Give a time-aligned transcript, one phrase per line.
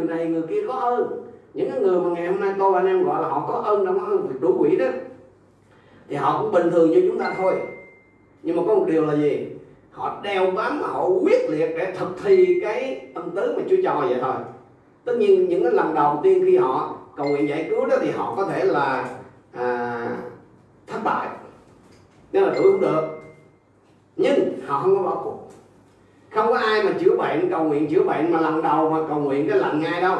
[0.00, 1.24] người này người kia có ơn.
[1.54, 3.58] Những cái người mà ngày hôm nay tôi và anh em gọi là họ có
[3.58, 4.86] ơn trong ơn việc đủ quỷ đó.
[6.08, 7.54] Thì họ cũng bình thường như chúng ta thôi.
[8.42, 9.46] Nhưng mà có một điều là gì?
[9.90, 14.06] Họ đeo bám họ quyết liệt để thực thi cái tâm tứ mà Chúa cho
[14.08, 14.34] vậy thôi.
[15.04, 18.10] Tất nhiên những cái lần đầu tiên khi họ cầu nguyện giải cứu đó thì
[18.10, 19.08] họ có thể là
[19.52, 20.06] à,
[20.86, 21.28] thất bại.
[22.32, 23.02] Nên là đuổi không được.
[24.16, 25.49] Nhưng họ không có bỏ cuộc
[26.30, 29.18] không có ai mà chữa bệnh cầu nguyện chữa bệnh mà lần đầu mà cầu
[29.18, 30.18] nguyện cái lành ngay đâu.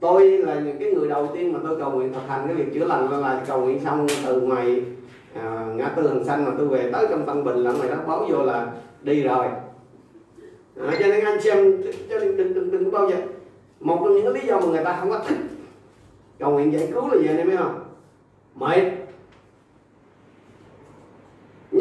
[0.00, 2.74] Tôi là những cái người đầu tiên mà tôi cầu nguyện thực hành cái việc
[2.74, 4.82] chữa lành là là cầu nguyện xong từ ngoài
[5.34, 7.96] à, ngã tư hàng xanh mà tôi về tới trong tân bình là ngoài đó
[8.06, 8.66] báo vô là
[9.02, 9.46] đi rồi.
[10.76, 13.16] À, cho nên anh xem cho nên đừng đừng đừng bao giờ.
[13.80, 15.38] Một trong những cái lý do mà người ta không có thích
[16.38, 17.84] cầu nguyện giải cứu là gì anh em biết không?
[18.54, 18.82] Mệt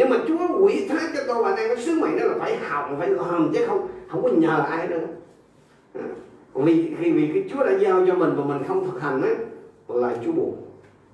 [0.09, 2.57] mà Chúa quỷ thác cho tôi và anh em cái sứ mệnh đó là phải
[2.57, 5.05] học phải làm chứ không không có nhờ ai nữa
[5.93, 6.01] à,
[6.53, 9.29] vì khi vì cái Chúa đã giao cho mình và mình không thực hành á
[9.87, 10.55] là Chúa buồn.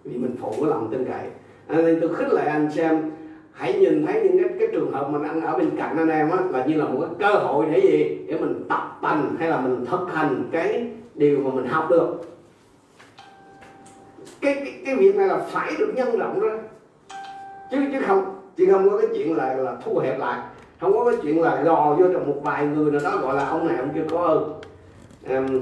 [0.03, 1.27] Vì mình phụ cái lòng tin cậy.
[1.67, 3.11] À, nên tôi khích lệ anh xem
[3.51, 6.29] hãy nhìn thấy những cái, cái trường hợp mà anh ở bên cạnh anh em
[6.29, 8.25] á là như là một cái cơ hội để gì?
[8.27, 12.21] Để mình tập tành hay là mình thực hành cái điều mà mình học được.
[14.41, 16.57] Cái cái, cái việc này là phải được nhân rộng ra.
[17.71, 20.41] Chứ chứ không chứ không có cái chuyện là là thu hẹp lại.
[20.81, 23.45] Không có cái chuyện là gò vô trong một vài người nào đó gọi là
[23.45, 24.61] ông này ông kia có ơn.
[25.29, 25.61] Um,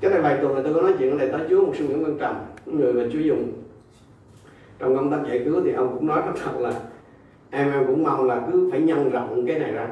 [0.00, 2.04] cái này vài tuần là tôi có nói chuyện này tới Chúa một sư Nguyễn
[2.04, 2.36] Văn Trầm
[2.66, 3.52] người mà Chúa dùng.
[4.78, 6.72] Trong công tác giải cứu thì ông cũng nói rất thật là
[7.50, 9.88] em em cũng mong là cứ phải nhân rộng cái này ra.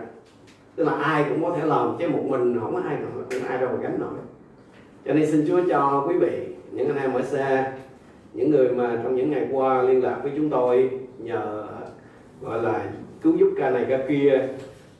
[0.77, 3.49] Tức là ai cũng có thể làm chứ một mình không có ai nổi không
[3.49, 4.15] ai đâu mà gánh nổi.
[5.07, 7.73] Cho nên xin Chúa cho quý vị những anh em ở xa
[8.33, 11.67] những người mà trong những ngày qua liên lạc với chúng tôi nhờ
[12.43, 12.93] gọi là
[13.23, 14.49] cứu giúp ca này ca kia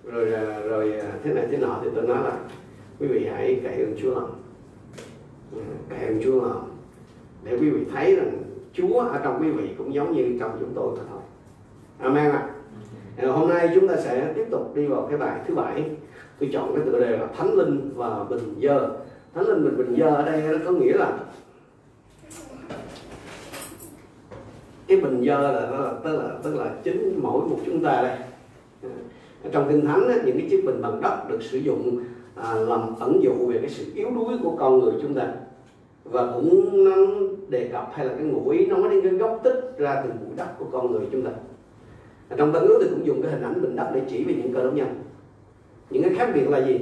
[0.05, 0.27] rồi
[0.69, 0.95] rồi
[1.25, 2.39] thế này thế nọ thì tôi nói là
[3.01, 4.15] quý vị hãy cậy ơn Chúa.
[4.15, 6.41] Lòng cậy ơn Chúa.
[6.41, 6.79] Lòng
[7.45, 8.43] để quý vị thấy rằng
[8.73, 11.21] Chúa ở trong quý vị cũng giống như trong chúng tôi thôi.
[11.99, 12.51] Amen ạ.
[13.17, 13.29] À.
[13.29, 15.85] hôm nay chúng ta sẽ tiếp tục đi vào cái bài thứ bảy.
[16.41, 18.97] Tôi chọn cái tựa đề là Thánh Linh và Bình Dơ.
[19.35, 21.19] Thánh Linh và Bình Dơ ở đây nó có nghĩa là
[24.89, 28.03] cái bình dơ là nó là tức là tức là chính mỗi một chúng ta
[28.03, 28.17] đây.
[29.45, 31.99] À, trong kinh thánh những cái chiếc bình bằng đất được sử dụng
[32.35, 35.27] à, làm ẩn dụ về cái sự yếu đuối của con người chúng ta.
[36.05, 36.93] Và cũng nó
[37.49, 40.37] đề cập hay là cái ngụ ý nói đến cái gốc tích ra từ bụi
[40.37, 41.31] đất của con người chúng ta.
[42.29, 44.35] À, trong tân ước thì cũng dùng cái hình ảnh bình đất để chỉ về
[44.35, 44.89] những cơ đốc nhân.
[45.91, 46.81] Những cái khác biệt là gì?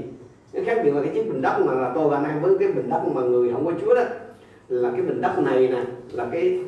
[0.53, 2.59] Cái khác biệt là cái chiếc bình đất mà là tôi và anh em với
[2.59, 4.03] cái bình đất mà người không có chúa đó
[4.69, 6.63] là cái bình đất này nè là cái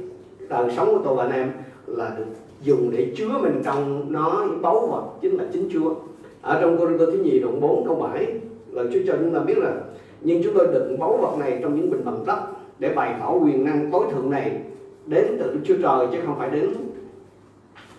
[0.49, 1.53] đời sống của tôi và anh em
[1.87, 2.25] là được
[2.62, 5.95] dùng để chứa mình trong nó những báu vật chính là chính Chúa.
[6.43, 8.27] Ở trong Cô Tô thứ nhì đoạn 4 câu 7
[8.71, 9.75] là Chúa cho chúng ta biết là
[10.21, 12.39] nhưng chúng tôi đựng báu vật này trong những bình bằng đất
[12.79, 14.61] để bày tỏ quyền năng tối thượng này
[15.06, 16.75] đến từ Chúa Trời chứ không phải đến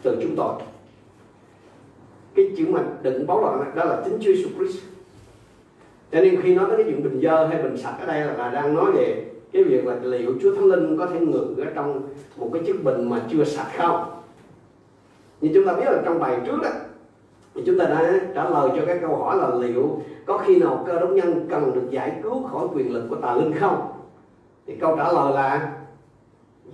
[0.02, 0.54] từ chúng tôi.
[2.36, 4.84] Cái chữ mà đựng báu vật này đó là chính Chúa Jesus Christ.
[6.12, 8.34] Cho nên khi nói tới cái chuyện bình dơ hay bình sạch ở đây là,
[8.34, 11.66] là đang nói về cái việc là liệu Chúa Thánh Linh có thể ngự ở
[11.76, 12.02] trong
[12.38, 14.12] một cái chiếc bình mà chưa sạch không?
[15.42, 16.70] Như chúng ta biết là trong bài trước đó,
[17.56, 20.84] thì chúng ta đã trả lời cho cái câu hỏi là liệu có khi nào
[20.88, 23.92] cơ đốc nhân cần được giải cứu khỏi quyền lực của tà linh không?
[24.68, 25.76] Thì câu trả lời là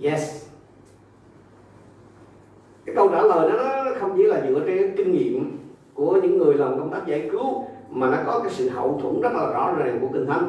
[0.02, 0.46] yes.
[2.86, 5.58] Cái câu trả lời đó nó không chỉ là dựa trên kinh nghiệm
[5.94, 9.20] của những người làm công tác giải cứu, mà nó có cái sự hậu thuẫn
[9.20, 10.48] rất là rõ ràng của kinh thánh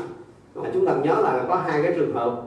[0.58, 2.42] mà chúng ta nhớ là có hai cái trường hợp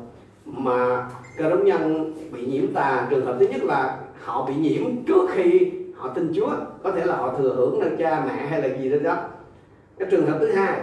[0.45, 3.07] mà cơ đốc nhân bị nhiễm tà.
[3.11, 6.51] Trường hợp thứ nhất là họ bị nhiễm trước khi họ tin Chúa.
[6.83, 9.17] Có thể là họ thừa hưởng nơi cha mẹ hay là gì đó đó.
[9.99, 10.81] Cái trường hợp thứ hai,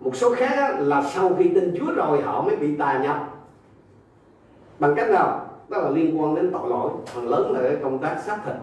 [0.00, 3.28] một số khác là sau khi tin Chúa rồi họ mới bị tà nhập.
[4.78, 5.48] Bằng cách nào?
[5.68, 6.90] Đó là liên quan đến tội lỗi.
[7.06, 8.56] Phần lớn là cái công tác xác thịt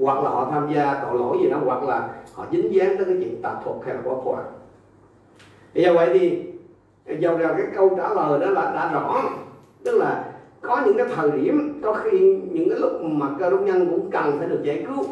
[0.00, 3.06] hoặc là họ tham gia tội lỗi gì đó, hoặc là họ dính dáng tới
[3.06, 4.42] cái chuyện tà thuật hay là quá quả
[5.74, 6.42] bây do vậy thì
[7.06, 9.22] dầu rằng cái câu trả lời đó là đã rõ.
[9.84, 13.60] Tức là có những cái thời điểm có khi những cái lúc mà cơ đốc
[13.60, 15.04] nhân cũng cần phải được giải cứu.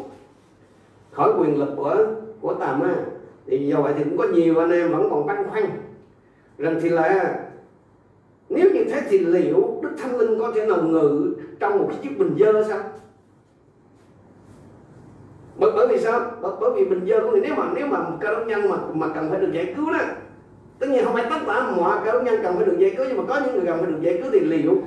[1.12, 1.96] Khỏi quyền lực của
[2.40, 2.94] của tà ma.
[3.46, 5.64] Thì do vậy thì cũng có nhiều anh em vẫn còn băn khoăn
[6.58, 7.40] rằng thì là
[8.48, 11.98] nếu như thế thì liệu đức thánh linh có thể nào ngự trong một cái
[12.02, 12.78] chiếc bình dơ sao?
[15.58, 16.20] Bởi, bởi vì sao?
[16.42, 18.76] Bởi, bởi vì bình dơ của người nếu mà nếu mà cơ đốc nhân mà
[18.92, 19.98] mà cần phải được giải cứu đó
[20.82, 23.06] tất nhiên không phải tất cả mọi cơ đốc nhân cần phải được giải cứu,
[23.08, 24.82] nhưng mà có những người cần phải được giải cứu thì liệu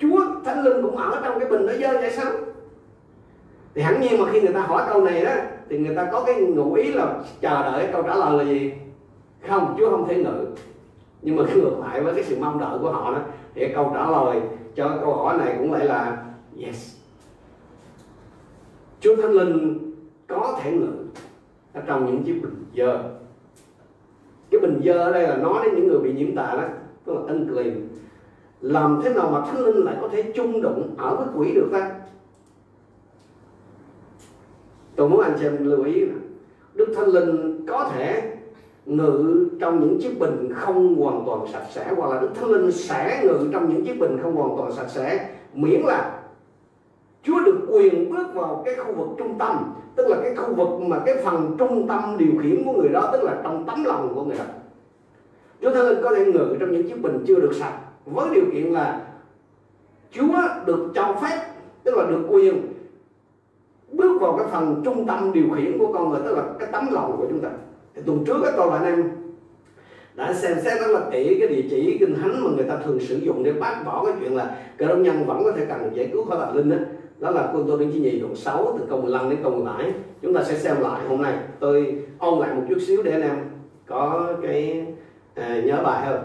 [0.00, 2.32] Chúa Thánh Linh cũng ở trong cái bình đó dơ vậy sao
[3.74, 5.32] thì hẳn nhiên mà khi người ta hỏi câu này đó,
[5.68, 8.72] thì người ta có cái ngụ ý là chờ đợi câu trả lời là gì?
[9.48, 10.46] Không, Chúa không thể ngự.
[11.22, 13.20] Nhưng mà ngược lại với cái sự mong đợi của họ đó,
[13.54, 14.40] thì câu trả lời
[14.76, 16.24] cho câu hỏi này cũng lại là
[16.64, 16.96] yes.
[19.00, 19.78] Chúa Thánh Linh
[20.26, 20.92] có thể ngự
[21.74, 22.98] ở trong những chiếc bình dơ
[24.66, 26.64] mình dơ ở đây là nói đến những người bị nhiễm tà đó
[27.04, 27.88] tức là unclean
[28.60, 31.68] làm thế nào mà Thánh Linh lại có thể chung đụng ở với quỷ được
[31.72, 31.90] ta?
[34.96, 36.04] Tôi muốn anh chị em lưu ý
[36.74, 38.32] Đức Thánh Linh có thể
[38.86, 42.72] ngự trong những chiếc bình không hoàn toàn sạch sẽ, hoặc là Đức Thánh Linh
[42.72, 46.15] sẽ ngự trong những chiếc bình không hoàn toàn sạch sẽ, miễn là
[47.76, 51.14] quyền bước vào cái khu vực trung tâm, tức là cái khu vực mà cái
[51.24, 54.38] phần trung tâm điều khiển của người đó, tức là trong tấm lòng của người
[54.38, 54.44] đó.
[55.62, 58.44] Chúa Thánh Linh có thể ngự trong những chiếc bình chưa được sạch với điều
[58.54, 59.00] kiện là
[60.12, 61.38] Chúa được cho phép,
[61.84, 62.72] tức là được quyền
[63.92, 66.88] bước vào cái phần trung tâm điều khiển của con người, tức là cái tấm
[66.92, 67.48] lòng của chúng ta.
[67.94, 69.10] Thì tuần trước các tôi và anh em
[70.14, 73.00] đã xem xét rất là kỹ cái địa chỉ kinh thánh mà người ta thường
[73.00, 75.90] sử dụng để bác bỏ cái chuyện là cơ đốc nhân vẫn có thể cần
[75.94, 76.76] giải cứu khỏi tà linh đó
[77.18, 79.92] đó là quân tôi đến chi nhì đoạn 6 từ câu 15 đến câu 17
[80.22, 81.34] chúng ta sẽ xem lại hôm nay.
[81.60, 83.36] Tôi ôn lại một chút xíu để anh em
[83.86, 84.86] có cái
[85.34, 86.24] à, nhớ bài hơn.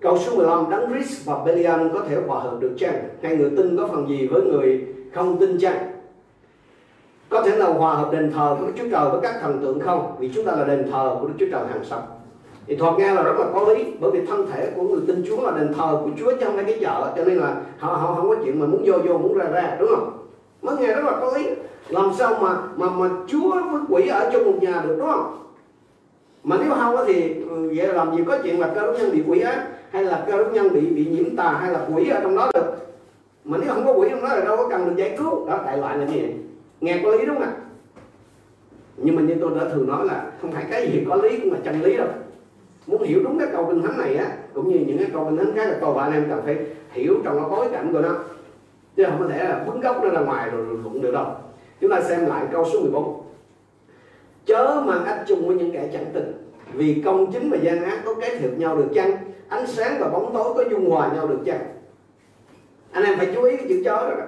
[0.00, 3.08] Câu số 15 đấng Chris và Belial có thể hòa hợp được chăng?
[3.22, 5.90] Hay người tin có phần gì với người không tin chăng?
[7.28, 9.80] Có thể nào hòa hợp đền thờ của Đức Chúa Trời với các thần tượng
[9.80, 10.16] không?
[10.18, 12.02] Vì chúng ta là đền thờ của Đức Chúa Trời hàng sống
[12.70, 15.24] thì thoạt nghe là rất là có lý, bởi vì thân thể của người tin
[15.28, 17.94] Chúa là đền thờ của Chúa chứ không phải cái vợ, cho nên là họ
[17.94, 20.26] họ không có chuyện mà muốn vô vô muốn ra ra, đúng không?
[20.62, 21.46] Mới nghe rất là có lý.
[21.88, 25.36] Làm sao mà mà mà Chúa với quỷ ở trong một nhà được, đúng không?
[26.44, 29.22] Mà nếu không thì ừ, vậy làm gì có chuyện là cơ đốc nhân bị
[29.28, 32.20] quỷ á, hay là cơ đốc nhân bị bị nhiễm tà, hay là quỷ ở
[32.22, 32.76] trong đó được?
[33.44, 35.46] Mà nếu không có quỷ trong đó là đâu có cần được giải cứu.
[35.48, 36.34] Đó, đại loại là như vậy.
[36.80, 37.52] Nghe có lý đúng không ạ?
[38.96, 41.52] Nhưng mà như tôi đã thường nói là không phải cái gì có lý cũng
[41.52, 42.06] là chân lý đâu
[42.90, 45.36] muốn hiểu đúng cái câu kinh thánh này á cũng như những cái câu kinh
[45.36, 46.58] thánh khác là câu bạn em cần phải
[46.90, 48.14] hiểu trong cái bối cảnh của nó.
[48.96, 51.26] Chứ không có thể là bứng gốc nó ra ngoài rồi, cũng luận được đâu.
[51.80, 53.22] Chúng ta xem lại câu số 14
[54.46, 56.32] chớ mang ách chung với những kẻ chẳng tình
[56.72, 59.16] vì công chính và gian ác có kết hợp nhau được chăng?
[59.48, 61.60] Ánh sáng và bóng tối có dung hòa nhau được chăng?
[62.92, 64.24] Anh em phải chú ý cái chữ chớ đó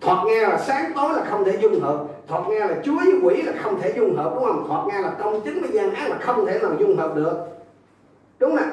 [0.00, 2.04] thoạt nghe là sáng tối là không thể dung hợp.
[2.28, 4.64] Thoạt nghe là chúa với quỷ là không thể dung hợp, đúng không?
[4.68, 7.36] Thoạt nghe là công chính với gian ác là không thể nào dung hợp được.
[8.38, 8.70] Đúng không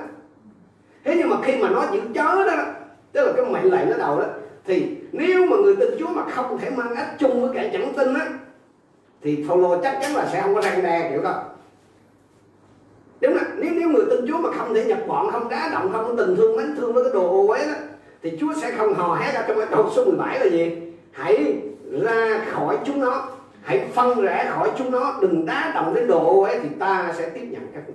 [1.05, 2.63] thế nhưng mà khi mà nói chữ chớ đó,
[3.11, 4.25] tức là cái mệnh lệnh nó đầu đó,
[4.65, 7.93] thì nếu mà người tin chúa mà không thể mang ách chung với kẻ chẳng
[7.97, 8.27] tin á,
[9.21, 11.43] thì Phaolô chắc chắn là sẽ không có răng đe kiểu đó
[13.21, 15.89] đúng không nếu nếu người tin chúa mà không thể nhập bọn, không đá động,
[15.93, 17.73] không có tình thương, mến thương với cái đồ ô uế đó,
[18.23, 20.84] thì chúa sẽ không hò hét ra trong cái câu số 17 là gì?
[21.15, 21.57] Hãy
[21.91, 23.27] ra khỏi chúng nó.
[23.61, 25.17] Hãy phân rẽ khỏi chúng nó.
[25.21, 27.93] Đừng đá động đến độ ấy thì ta sẽ tiếp nhận các vị.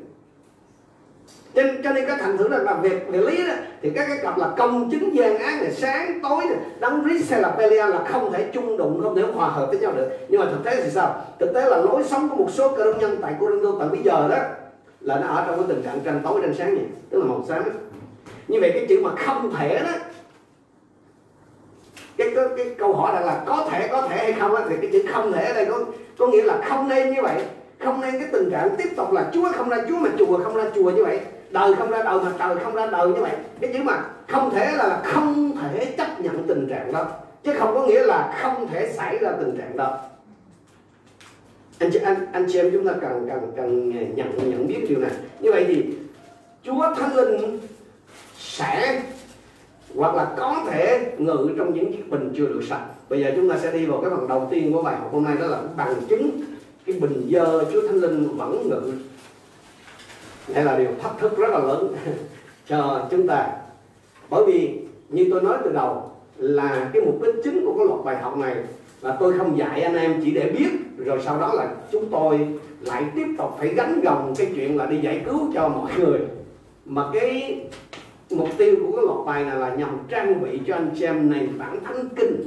[1.55, 4.19] Cho, cho nên cái thành thử là làm việc về lý đó thì các cái
[4.23, 7.87] cặp là công chứng gian ác này sáng tối này đấng Christ hay là Pelia
[7.87, 10.11] là không thể chung đụng không thể hòa hợp với nhau được.
[10.29, 11.25] Nhưng mà thực tế thì sao?
[11.39, 14.03] Thực tế là lối sống của một số cơ đốc nhân tại Corinto tận bây
[14.03, 14.39] giờ đó
[15.01, 17.45] là nó ở trong cái tình trạng tranh tối tranh sáng này tức là màu
[17.49, 17.63] sáng
[18.49, 19.91] như vậy cái chữ mà không thể đó
[22.21, 24.91] cái, cái, cái câu hỏi là, là có thể có thể hay không thì cái
[24.93, 25.85] chữ không thể ở đây có
[26.19, 27.45] có nghĩa là không nên như vậy.
[27.79, 30.57] Không nên cái tình trạng tiếp tục là chúa không ra chúa mà chùa không
[30.57, 31.21] ra chùa như vậy.
[31.51, 33.33] Đời không ra đời mà trời không ra đời như vậy.
[33.61, 37.07] Cái chữ mà không thể là không thể chấp nhận tình trạng đó.
[37.45, 39.99] Chứ không có nghĩa là không thể xảy ra tình trạng đó.
[41.79, 44.99] Anh chị anh anh chị em chúng ta cần cần cần nhận nhận biết điều
[44.99, 45.11] này.
[45.41, 45.85] Như vậy thì
[46.63, 47.59] Chúa Thánh Linh
[48.39, 49.01] sẽ
[49.97, 52.85] hoặc là có thể ngự trong những chiếc bình chưa được sạch.
[53.09, 55.25] Bây giờ chúng ta sẽ đi vào cái phần đầu tiên của bài học hôm
[55.25, 56.31] nay, đó là bằng chứng
[56.87, 58.93] cái bình dơ Chúa Thánh Linh vẫn ngự.
[60.55, 61.95] Đây là điều thách thức rất là lớn
[62.69, 63.49] cho chúng ta.
[64.31, 64.79] Bởi vì
[65.09, 68.37] như tôi nói từ đầu, là cái mục đích chính của cái loạt bài học
[68.37, 68.57] này
[69.03, 72.49] là tôi không dạy anh em chỉ để biết, rồi sau đó là chúng tôi
[72.81, 76.21] lại tiếp tục phải gánh gồng cái chuyện là đi giải cứu cho mọi người.
[76.85, 77.61] Mà cái
[78.33, 81.31] mục tiêu của cái loạt bài này là nhằm trang bị cho anh chị em
[81.31, 82.43] nền tảng thánh kinh.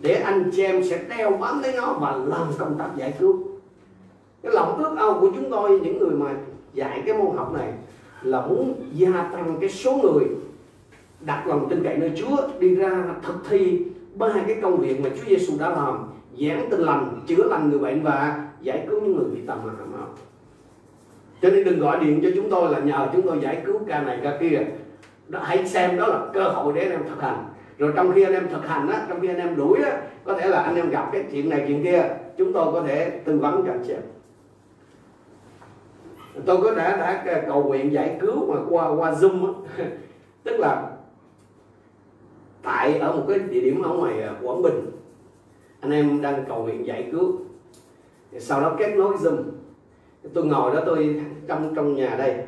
[0.00, 3.48] Để anh chị em sẽ đeo bám lấy nó và làm công tác giải cứu.
[4.42, 6.34] Cái lòng ước ao của chúng tôi, những người mà
[6.74, 7.72] dạy cái môn học này,
[8.22, 10.24] là muốn gia tăng cái số người
[11.20, 13.82] đặt lòng tin cậy nơi Chúa, đi ra thực thi
[14.14, 15.98] ba cái công việc mà Chúa Giêsu đã làm.
[16.40, 19.72] Giảng tin lành, chữa lành người bệnh và giải cứu những người bị tầm là
[19.72, 20.08] máu
[21.42, 24.02] cho nên đừng gọi điện cho chúng tôi là nhờ chúng tôi giải cứu ca
[24.02, 24.58] này ca kia.
[25.28, 27.44] Đó, hãy xem đó là cơ hội để anh em thực hành.
[27.78, 30.34] Rồi trong khi anh em thực hành á trong khi anh em đuổi á có
[30.38, 32.02] thể là anh em gặp cái chuyện này chuyện kia
[32.38, 33.94] chúng tôi có thể tư vấn cho anh chị
[36.46, 36.96] tôi có đã
[37.26, 39.84] đã cầu nguyện giải cứu mà qua qua zoom á.
[40.42, 40.90] Tức là
[42.62, 44.90] tại ở một cái địa điểm ở ngoài à, quảng bình
[45.80, 47.40] anh em đang cầu nguyện giải cứu.
[48.38, 49.42] Sau đó kết nối zoom
[50.34, 52.44] tôi ngồi đó tôi trong trong nhà đây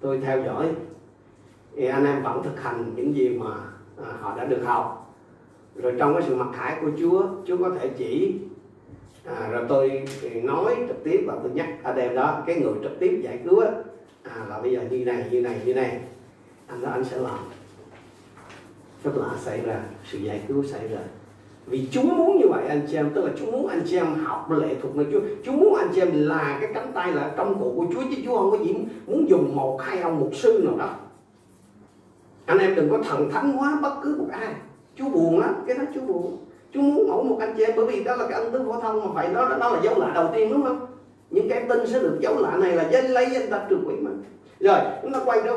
[0.00, 0.68] tôi theo dõi.
[1.76, 3.54] Thì anh em vẫn thực hành những gì mà
[4.04, 5.14] à, họ đã được học.
[5.76, 8.38] Rồi trong cái sự mặc khải của Chúa Chúa có thể chỉ
[9.24, 10.04] à, rồi tôi
[10.42, 13.60] nói trực tiếp và tôi nhắc anh em đó cái người trực tiếp giải cứu
[13.60, 13.70] á
[14.22, 16.00] à, là bây giờ như này như này như này.
[16.66, 17.38] Anh đó anh sẽ làm.
[19.02, 21.00] Tức là xảy ra sự giải cứu xảy ra
[21.66, 24.06] vì Chúa muốn như vậy, anh chị em, tức là Chúa muốn anh chị em
[24.24, 25.20] học lệ thuộc nơi Chúa.
[25.44, 28.16] Chúa muốn anh chị em là cái cánh tay là công cụ của Chúa, chứ
[28.24, 28.74] Chúa không có gì
[29.06, 30.90] muốn dùng một hai ông mục sư nào đó.
[32.46, 34.54] Anh em đừng có thần thánh hóa bất cứ một ai.
[34.96, 36.36] Chúa buồn lắm, cái đó Chúa buồn.
[36.74, 38.80] Chúa muốn mỗi một anh chị em, bởi vì đó là cái ân tứ phổ
[38.80, 40.86] thông mà phải đó đó là dấu lạ đầu tiên, đúng không?
[41.30, 43.94] Những cái tin sẽ được dấu lạ này là danh lấy danh ta trừ quỷ
[44.00, 44.10] mà.
[44.60, 45.56] Rồi, chúng ta quay đó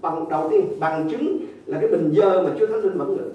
[0.00, 3.30] bằng đầu tiên, bằng chứng là cái bình dơ mà Chúa Thánh Linh vẫn ngự.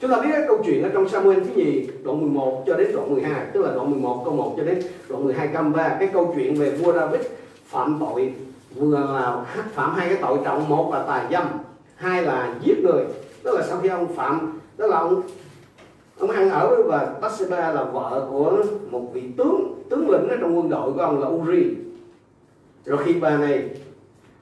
[0.00, 2.92] Chúng ta biết cái câu chuyện ở trong Samuel thứ nhì, đoạn 11 cho đến
[2.94, 6.08] đoạn 12 tức là đoạn 11 câu 1 cho đến đoạn 12 câu 3 cái
[6.12, 7.20] câu chuyện về vua David
[7.66, 8.34] phạm tội,
[8.74, 11.44] vừa là phạm hai cái tội trọng, một là tà dâm,
[11.96, 13.04] hai là giết người.
[13.42, 15.22] Tức là sau khi ông phạm đó là ông
[16.18, 20.36] ông ăn ở với bà Bathsheba là vợ của một vị tướng tướng lĩnh ở
[20.40, 21.64] trong quân đội của ông là Uri.
[22.84, 23.70] Rồi khi bà này,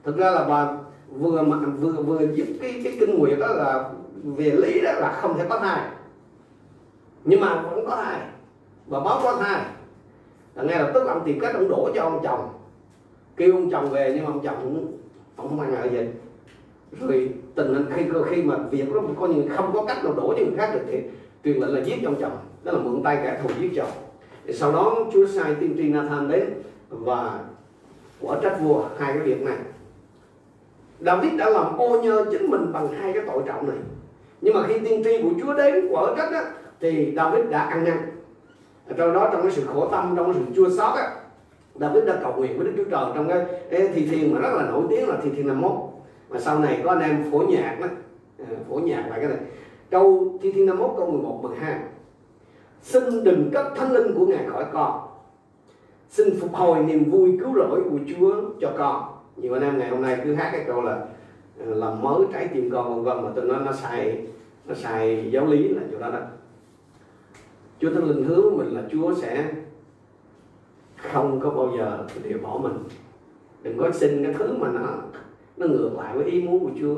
[0.03, 0.67] thực ra là bà
[1.19, 3.89] vừa mà, vừa vừa giúp cái cái kinh nguyệt đó là
[4.23, 5.81] về lý đó là không thể có thai.
[7.23, 8.19] Nhưng mà vẫn có thai,
[8.87, 9.65] và báo có thai.
[10.55, 12.49] Là ngay lập tức ông tìm cách ông đổ cho ông chồng.
[13.35, 14.97] Kêu ông chồng về, nhưng mà ông chồng cũng
[15.35, 16.07] ông không ăn ở gì
[16.99, 20.33] rồi tình hình khi khi mà việc đó có những không có cách nào đổ
[20.37, 21.01] cho người khác được thì
[21.43, 22.37] truyền lệnh là giết ông chồng.
[22.63, 23.89] Đó là mượn tay kẻ thù giết chồng.
[24.45, 26.53] Thì sau đó Chúa sai tiên tri Nathan đến
[26.89, 27.39] và
[28.21, 29.57] quả trách vua hai cái việc này.
[30.99, 33.77] David đã làm ô nhơ chính mình bằng hai cái tội trọng này
[34.41, 36.43] nhưng mà khi tiên tri của Chúa đến quả trách á,
[36.79, 37.97] thì David đã ăn năn.
[38.97, 41.11] Trong đó trong cái sự khổ tâm trong cái sự chua xót á
[41.79, 44.53] David đã cầu nguyện với Đức Chúa Trời trong cái, cái thi thiên mà rất
[44.53, 45.71] là nổi tiếng là thi thiên 51
[46.29, 47.87] mà sau này có anh em phổ nhạc đó
[48.39, 49.37] à, phổ nhạc lại cái này.
[49.89, 51.79] Câu thi thiên 51 câu 11 12
[52.81, 54.99] xin đừng cất thánh linh của ngài khỏi con.
[56.09, 59.03] Xin phục hồi niềm vui cứu rỗi của Chúa cho con.
[59.35, 61.05] Nhiều anh em ngày hôm nay cứ hát cái câu là
[61.65, 64.25] làm mới trái tim con, vân vân, mà tôi nói nó sai
[64.65, 66.19] nó sai giáo lý là chỗ đó đó.
[67.79, 69.51] Chúa Thánh Linh hứa mình là Chúa sẽ
[70.97, 72.73] không có bao giờ để bỏ mình.
[73.63, 74.85] Đừng có xin cái thứ mà nó
[75.57, 76.95] nó ngược lại với ý muốn của Chúa.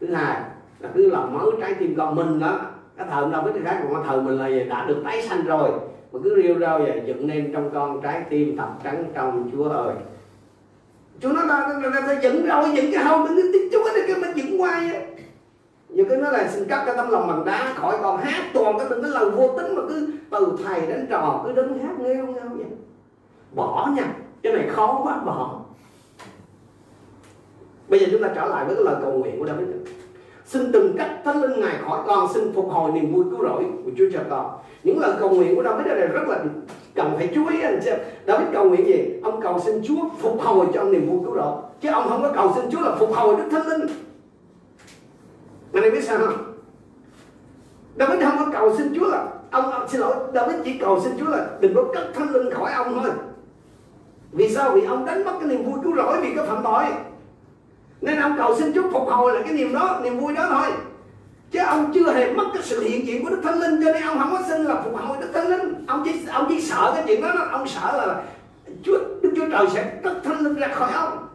[0.00, 0.42] Thứ hai
[0.80, 2.60] là cứ làm mới trái tim con mình đó.
[2.96, 4.64] Cái thờ đâu biết cái khác còn cái thờ mình là gì?
[4.68, 5.70] đã được tái sanh rồi.
[6.12, 9.68] Mà cứ rêu rao vậy dựng nên trong con trái tim thật trắng trong Chúa
[9.68, 9.94] ơi
[11.20, 14.30] chú nói là ta dựng rồi dựng cái hông đừng tiếng chú ấy cái mình
[14.34, 15.00] dựng hoài á.
[15.88, 18.78] Nhiều cái nói là xin cắt cái tấm lòng bằng đá khỏi còn hát toàn
[18.78, 21.98] cái từng cái lần vô tính mà cứ, từ thầy đến trò cứ đứng hát
[21.98, 22.66] nghêu nghêu vậy.
[23.54, 25.60] Bỏ nha, cái này khó quá, bỏ.
[27.88, 29.68] Bây giờ chúng ta trở lại với cái lời cầu nguyện của David.
[30.44, 33.64] Xin từng cách thánh linh ngài khỏi con xin phục hồi niềm vui cứu rỗi
[33.84, 36.44] của Chúa cho con những lời cầu nguyện của David này rất là
[36.94, 39.20] cần phải chú ý anh xem David cầu nguyện gì?
[39.22, 42.22] Ông cầu xin Chúa phục hồi cho ông niềm vui cứu rỗi chứ ông không
[42.22, 43.86] có cầu xin Chúa là phục hồi Đức Thánh Linh.
[45.72, 46.54] Anh em biết sao không?
[47.98, 51.12] David không có cầu xin Chúa là ông, ông xin lỗi David chỉ cầu xin
[51.18, 53.10] Chúa là đừng có cất thánh linh khỏi ông thôi.
[54.32, 54.70] Vì sao?
[54.70, 56.84] Vì ông đánh mất cái niềm vui cứu rỗi vì cái phạm tội.
[58.00, 60.72] Nên ông cầu xin Chúa phục hồi là cái niềm đó niềm vui đó thôi
[61.54, 64.02] chứ ông chưa hề mất cái sự hiện diện của Đức Thánh Linh cho nên
[64.02, 65.86] ông không có xin là phục hồi Đức Thánh Linh.
[65.86, 68.22] Ông chỉ ông chỉ sợ cái chuyện đó, ông sợ là
[68.82, 71.28] Chúa Đức Chúa Trời sẽ cất Thánh Linh ra khỏi ông.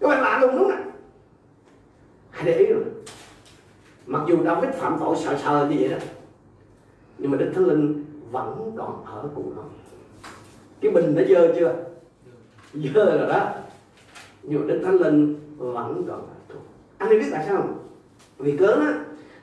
[0.00, 0.90] Các bạn lạ luôn đúng không
[2.30, 2.84] hãy để ý rồi.
[4.06, 5.96] Mặc dù David phạm tội sợ sợ như vậy đó
[7.18, 9.70] nhưng mà Đức Thánh Linh vẫn còn ở cùng ông.
[10.80, 11.74] Cái bình nó dơ chưa?
[12.72, 13.48] Dơ rồi đó.
[14.42, 16.62] Nhưng mà Đức Thánh Linh vẫn còn thuộc
[16.98, 17.85] anh ấy biết tại sao không?
[18.38, 18.92] Vì cớ đó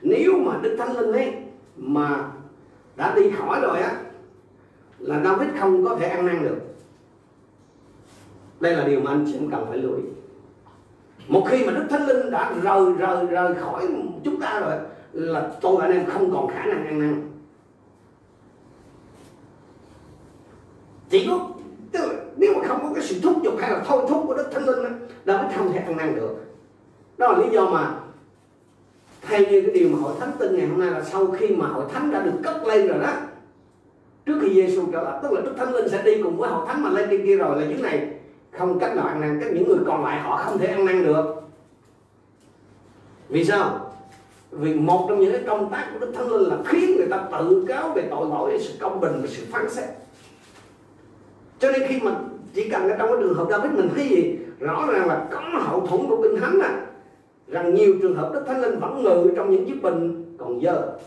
[0.02, 1.34] nếu mà Đức Thánh Linh ấy
[1.78, 2.32] mà
[2.96, 4.02] đã đi khỏi rồi á,
[5.00, 6.58] là David không có thể ăn năn được.
[8.60, 10.04] Đây là điều mà anh chị cần phải lưu ý.
[11.28, 13.88] Một khi mà Đức Thánh Linh đã rời rời rời khỏi
[14.24, 14.80] chúng ta rồi,
[15.14, 17.30] là tôi anh em không còn khả năng ăn năn.
[21.10, 21.50] Chỉ có
[22.38, 24.66] nếu mà không có cái sự thúc giục hay là thôi thúc của Đức Thánh
[24.66, 24.94] Linh
[25.26, 26.36] đó mới không thể ăn năn được.
[27.18, 28.00] Đó là lý do mà
[29.28, 31.68] theo như cái điều mà hội thánh tin ngày hôm nay là sau khi mà
[31.68, 33.14] hội thánh đã được cất lên rồi đó,
[34.26, 36.66] trước khi Giêsu trở lại, tức là Đức Thánh Linh sẽ đi cùng với hội
[36.68, 38.08] thánh mà lên trên kia rồi là những này.
[38.52, 41.04] Không cách nào ăn năn, các những người còn lại họ không thể ăn năn
[41.04, 41.26] được.
[43.30, 43.94] Vì sao?
[44.52, 47.28] Vì một trong những cái công tác của đức thánh linh là khiến người ta
[47.32, 49.90] tự cáo về tội lỗi, sự công bình và sự phán xét.
[51.60, 52.12] Cho nên khi mà
[52.54, 55.42] chỉ cần ở trong cái trường hợp David mình thấy gì, rõ ràng là có
[55.54, 56.86] hậu thuẫn của kinh thánh à
[57.48, 60.98] rằng nhiều trường hợp đức thánh linh vẫn ngự trong những chiếc bình còn dơ.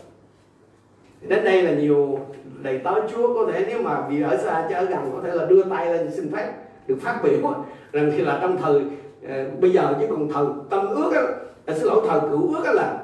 [1.21, 2.19] Đến đây là nhiều
[2.61, 5.35] đầy tớ chúa có thể nếu mà vì ở xa chứ ở gần có thể
[5.35, 6.53] là đưa tay lên xin phép
[6.87, 7.53] được phát biểu.
[7.91, 11.21] Rằng thì là trong thời uh, bây giờ chứ còn thời tâm ước á
[11.65, 13.03] à, xin lỗi thời cửu ước á là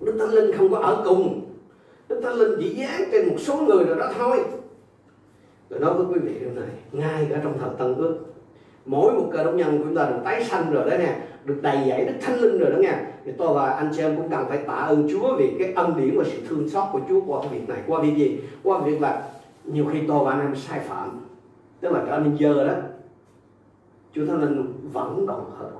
[0.00, 1.40] đức thánh linh không có ở cùng.
[2.08, 4.40] Đức thánh linh chỉ dán trên một số người rồi đó thôi.
[5.68, 8.18] Tôi nói với quý vị điều này ngay cả trong thời tân ước
[8.86, 11.58] mỗi một cơ đốc nhân của chúng ta được tái sanh rồi đó nè được
[11.62, 14.30] đầy dẫy đức thánh linh rồi đó nha thì tôi và anh chị em cũng
[14.30, 17.20] cần phải tạ ơn Chúa vì cái ân điển và sự thương xót của Chúa
[17.26, 17.78] qua cái việc này.
[17.86, 18.40] Qua việc gì?
[18.62, 19.22] Qua việc là
[19.64, 21.26] nhiều khi tôi và anh em sai phạm,
[21.80, 22.74] tức là trở nên dơ đó.
[24.14, 25.70] Chúa Thánh Linh vẫn còn hợp.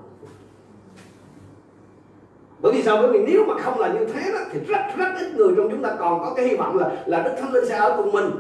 [2.61, 2.97] bởi vì sao?
[2.97, 5.71] Bởi vì nếu mà không là như thế đó, thì rất rất ít người trong
[5.71, 8.13] chúng ta còn có cái hy vọng là là đức thánh linh sẽ ở cùng
[8.13, 8.31] mình.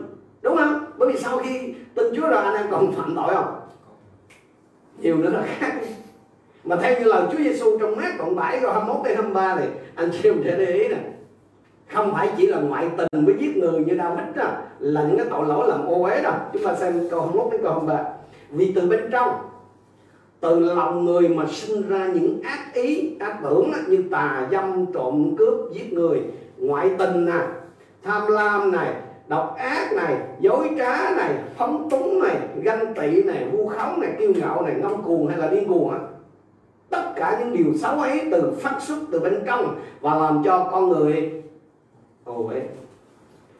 [0.43, 0.85] Đúng không?
[0.99, 3.64] Bởi vì sau khi tin chúa rồi anh em còn phạm tội không?
[5.01, 5.73] Nhiều nữa là khác.
[6.65, 9.69] Mà theo như lời Chúa Giêsu trong mát đoạn 7 câu 21 đến 23 này,
[9.95, 10.97] anh chị em sẽ để ý nè.
[11.95, 15.03] Không phải chỉ là ngoại tình với giết người như đau hít đó à, là
[15.03, 16.35] những cái tội lỗi làm ô uế đâu.
[16.53, 18.05] Chúng ta xem câu 21 đến câu 23
[18.51, 19.35] vì từ bên trong,
[20.41, 25.35] từ lòng người mà sinh ra những ác ý, ác tưởng như tà dâm, trộm
[25.39, 26.23] cướp, giết người,
[26.57, 27.41] ngoại tình nè,
[28.03, 28.95] tham lam này
[29.29, 34.11] độc ác này dối trá này phóng túng này ganh tị này vu khống này
[34.19, 35.99] kiêu ngạo này ngông cuồng hay là điên cuồng á.
[36.91, 40.69] Tất cả những điều xấu ấy từ phát xuất từ bên trong và làm cho
[40.73, 41.43] con người
[42.25, 42.61] ồ vậy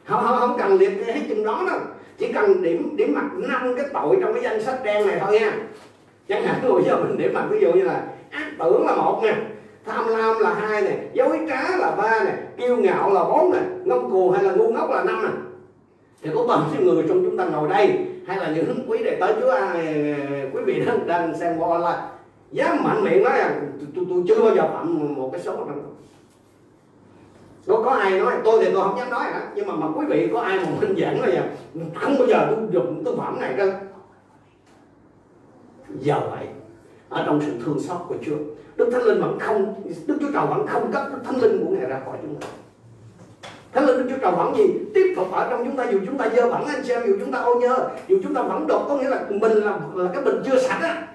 [0.05, 1.79] không, không, không cần liệt kê hết chừng đó đâu.
[2.17, 5.39] Chỉ cần điểm điểm mặt năm cái tội trong cái danh sách đen này thôi
[5.39, 5.57] nha.
[6.27, 9.19] Chẳng hạn bây giờ mình điểm mặt ví dụ như là ác tưởng là một
[9.23, 9.35] nè
[9.85, 13.59] tham lam là hai nè dối trá là ba nè kiêu ngạo là bốn nè
[13.83, 15.29] ngông cuồng hay là ngu ngốc là năm nè
[16.25, 17.97] thì có bao nhiêu người trong chúng ta ngồi đây?
[18.27, 19.73] Hay là những quý đệ tới chúa à,
[20.53, 22.01] quý vị đang, đang xem qua online?
[22.51, 23.55] Dám mạnh miệng nói là
[23.95, 25.73] tôi, tôi chưa bao giờ phạm một cái số đó.
[27.67, 29.47] Có có ai nói tôi thì tôi không dám nói hả?
[29.55, 31.49] Nhưng mà mà quý vị có ai mà minh giảng là
[31.95, 33.69] không bao giờ tôi dùng tôi phẩm này đâu.
[35.99, 36.47] Giờ vậy
[37.09, 38.35] ở trong sự thương xót của Chúa
[38.75, 41.75] Đức Thánh Linh vẫn không Đức Chúa Trời vẫn không cấp Đức Thánh Linh của
[41.75, 42.47] Ngài ra khỏi chúng ta.
[43.75, 44.63] Thánh Linh Đức Chúa Trời vẫn gì?
[44.93, 47.31] Tiếp tục ở trong chúng ta dù chúng ta dơ bẩn anh xem dù chúng
[47.31, 50.23] ta ô nhơ dù chúng ta vẫn đột có nghĩa là mình là, là cái
[50.23, 51.07] bình chưa sẵn á.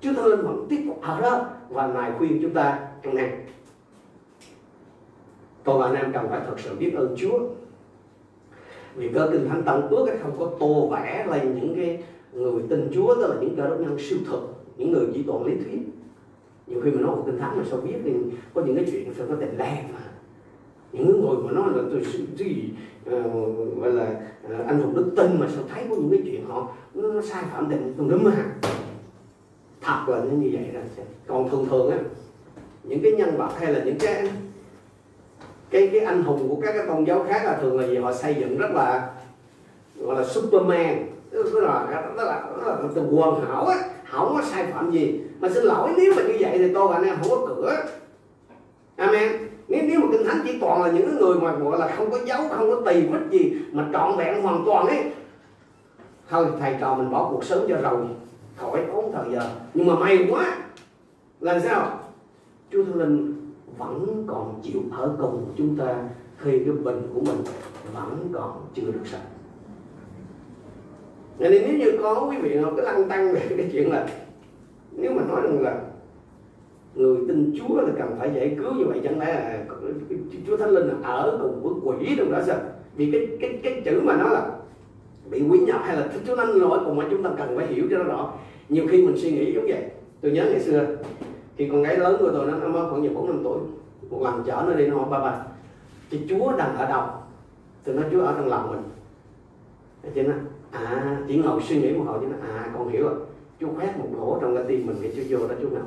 [0.00, 3.30] Chúa Thánh Linh vẫn tiếp tục ở đó và Ngài khuyên chúng ta trong này
[5.64, 7.38] tôi và anh em cần phải thật sự biết ơn Chúa.
[8.94, 12.90] Vì cơ kinh thánh tăng ước không có tô vẽ lên những cái người tin
[12.94, 14.40] Chúa tức là những cơ đốc nhân siêu thực
[14.76, 15.80] những người chỉ toàn lý thuyết.
[16.66, 18.12] Nhiều khi mình nói một kinh thánh mà sao biết thì
[18.54, 19.99] có những cái chuyện sao có tình làm mà
[20.92, 22.04] những người mà nói là tôi
[22.36, 22.70] gì
[23.10, 26.46] uh, gọi là uh, anh hùng đức tin mà sao thấy có những cái chuyện
[26.46, 28.44] họ nó, nó sai phạm định tôi đúng mà
[29.80, 30.80] thật là nó như vậy đó
[31.26, 31.98] còn thường thường á
[32.84, 34.30] những cái nhân vật hay là những cái
[35.70, 37.96] cái cái anh hùng của các cái tôn giáo khác là thường là gì?
[37.96, 39.10] Họ xây dựng rất là
[40.00, 41.06] gọi là superman.
[41.30, 43.78] Tức là tức là, tức là, là hoàn hảo á
[44.10, 45.20] không có sai phạm gì.
[45.40, 47.76] Mà xin lỗi nếu mà như vậy thì tôi và anh em không có cửa.
[48.96, 49.32] Amen
[49.70, 52.18] nếu nếu mà kinh thánh chỉ toàn là những người mà gọi là không có
[52.24, 55.12] dấu, không có tì vết gì mà trọn vẹn hoàn toàn ấy,
[56.30, 57.96] thôi, thầy trò mình bỏ cuộc sống cho rồi,
[58.56, 59.50] khỏi tốn thời giờ.
[59.74, 60.58] Nhưng mà may quá,
[61.40, 61.98] là sao?
[62.70, 63.34] Chúa thánh linh
[63.78, 65.96] vẫn còn chịu ở cùng chúng ta
[66.38, 67.42] khi cái bệnh của mình
[67.94, 69.26] vẫn còn chưa được sạch.
[71.38, 74.06] Nên nếu như có quý vị nào cứ lăng tăng về cái chuyện là,
[74.92, 75.80] nếu mà nói rằng là
[76.94, 79.64] người tin Chúa là cần phải giải cứu như vậy chẳng lẽ là
[80.46, 82.56] Chúa Thánh Linh ở cùng với quỷ trong đó sao?
[82.96, 84.50] Vì cái cái cái chữ mà nó là
[85.30, 87.66] bị quỷ nhập hay là Chúa Thánh Linh ở cùng mà chúng ta cần phải
[87.66, 88.32] hiểu cho nó rõ.
[88.68, 89.84] Nhiều khi mình suy nghĩ giống vậy.
[90.20, 90.86] Tôi nhớ ngày xưa
[91.56, 93.58] khi con gái lớn của tôi nó, nó mới khoảng bốn năm tuổi
[94.10, 95.44] một lần chở nó đi nó hỏi ba ba
[96.10, 97.02] thì Chúa đang ở đâu?
[97.84, 98.80] Tôi nói Chúa ở trong lòng mình.
[100.14, 100.34] Cho nó
[100.70, 103.14] à chỉ ngồi suy nghĩ một hồi cho nó à con hiểu rồi
[103.60, 105.86] Chúa khoét một lỗ trong cái tim mình để Chúa vô đó Chúa nào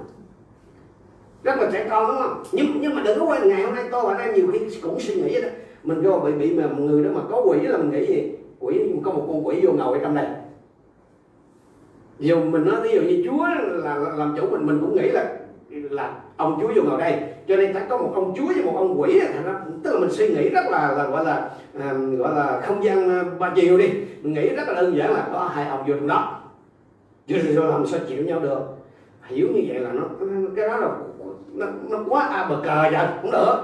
[1.43, 2.43] rất là trẻ con đúng không?
[2.51, 4.99] Nhưng nhưng mà đừng có quên ngày hôm nay tôi và anh nhiều khi cũng
[4.99, 5.47] suy nghĩ đó.
[5.83, 8.31] Mình vô bị bị mà người đó mà có quỷ là mình nghĩ gì?
[8.59, 10.27] Quỷ có một con quỷ vô ngồi ở trong này,
[12.19, 15.11] dù mình nói ví dụ như chúa là, là làm chủ mình mình cũng nghĩ
[15.11, 15.35] là
[15.71, 17.21] là ông chúa vô ngồi đây.
[17.47, 19.99] Cho nên phải có một ông chúa với một ông quỷ thành ra tức là
[19.99, 23.53] mình suy nghĩ rất là là gọi là à, gọi là không gian à, ba
[23.55, 23.89] chiều đi.
[24.21, 26.39] Mình nghĩ rất là đơn giản là có hai ông vô trong đó.
[27.27, 28.59] Chứ làm sao chịu nhau được?
[29.27, 30.01] Hiểu như vậy là nó
[30.55, 30.89] cái đó là
[31.53, 33.55] nó, nó quá a bờ cờ vậy cũng được.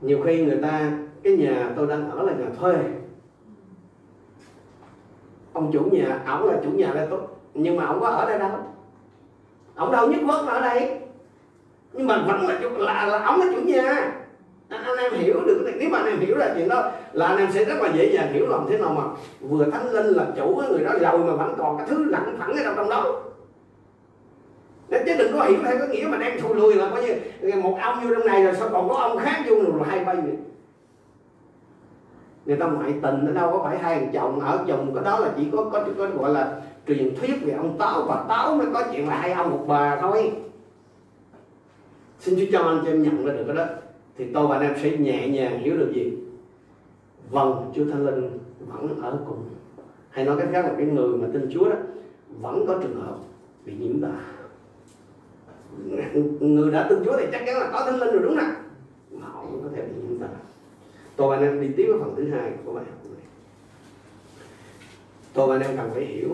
[0.00, 0.92] Nhiều khi người ta
[1.22, 2.74] cái nhà tôi đang ở là nhà thuê.
[5.52, 7.20] Ông chủ nhà ổng là chủ nhà đây tốt
[7.54, 8.50] nhưng mà ổng có ở đây đâu.
[9.76, 11.00] Ổng đâu nhất quất ở đây.
[11.92, 14.12] Nhưng mà vẫn là chủ, là là ổng là chủ nhà.
[14.68, 17.38] Anh, anh em hiểu được nếu mà anh em hiểu là chuyện đó là anh
[17.38, 19.02] em sẽ rất là dễ dàng hiểu lòng thế nào mà
[19.40, 22.56] vừa thánh linh làm chủ người đó giàu mà vẫn còn cái thứ lặng phẳng
[22.56, 23.20] ở đâu trong đó
[24.90, 27.16] chứ đừng có hiểu theo có nghĩa mà đem thu lùi là coi như
[27.62, 30.16] một ông vô trong này rồi sao còn có ông khác vô rồi hai bay
[30.16, 30.36] nữa
[32.46, 35.30] người ta ngoại tình ở đâu có phải hai chồng ở chồng cái đó là
[35.36, 38.84] chỉ có có, có gọi là truyền thuyết về ông táo và táo mới có
[38.92, 40.32] chuyện là hai ông một bà thôi.
[42.18, 43.64] Xin chúa cho anh cho em nhận ra được cái đó.
[44.18, 46.18] Thì tôi và anh em sẽ nhẹ nhàng hiểu được gì?
[47.30, 49.44] Vâng chúa thánh linh vẫn ở cùng.
[50.10, 51.76] Hay nói cách khác là cái người mà tin chúa đó
[52.40, 53.16] vẫn có trường hợp
[53.64, 54.08] bị nhiễm tà
[56.40, 58.54] người đã tin chúa thì chắc chắn là có thánh linh rồi, đúng không
[59.10, 60.28] mà họ cũng có thể bị nhiễm tà
[61.16, 63.26] tôi và anh em đi tiếp với phần thứ hai của bài học này.
[65.34, 66.30] Tôi và anh em cần phải hiểu,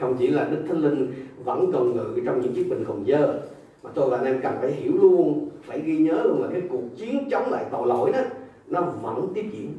[0.00, 3.40] không chỉ là đức thánh linh vẫn còn ngự trong những chiếc bình còn dơ,
[3.82, 6.62] mà tôi và anh em cần phải hiểu luôn, phải ghi nhớ luôn là cái
[6.70, 8.20] cuộc chiến chống lại tội lỗi đó,
[8.66, 9.72] nó vẫn tiếp diễn.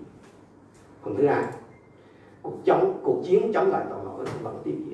[1.04, 1.44] Phần thứ hai,
[2.42, 4.87] cuộc chống, cuộc chiến chống lại tội lỗi nó vẫn tiếp diễn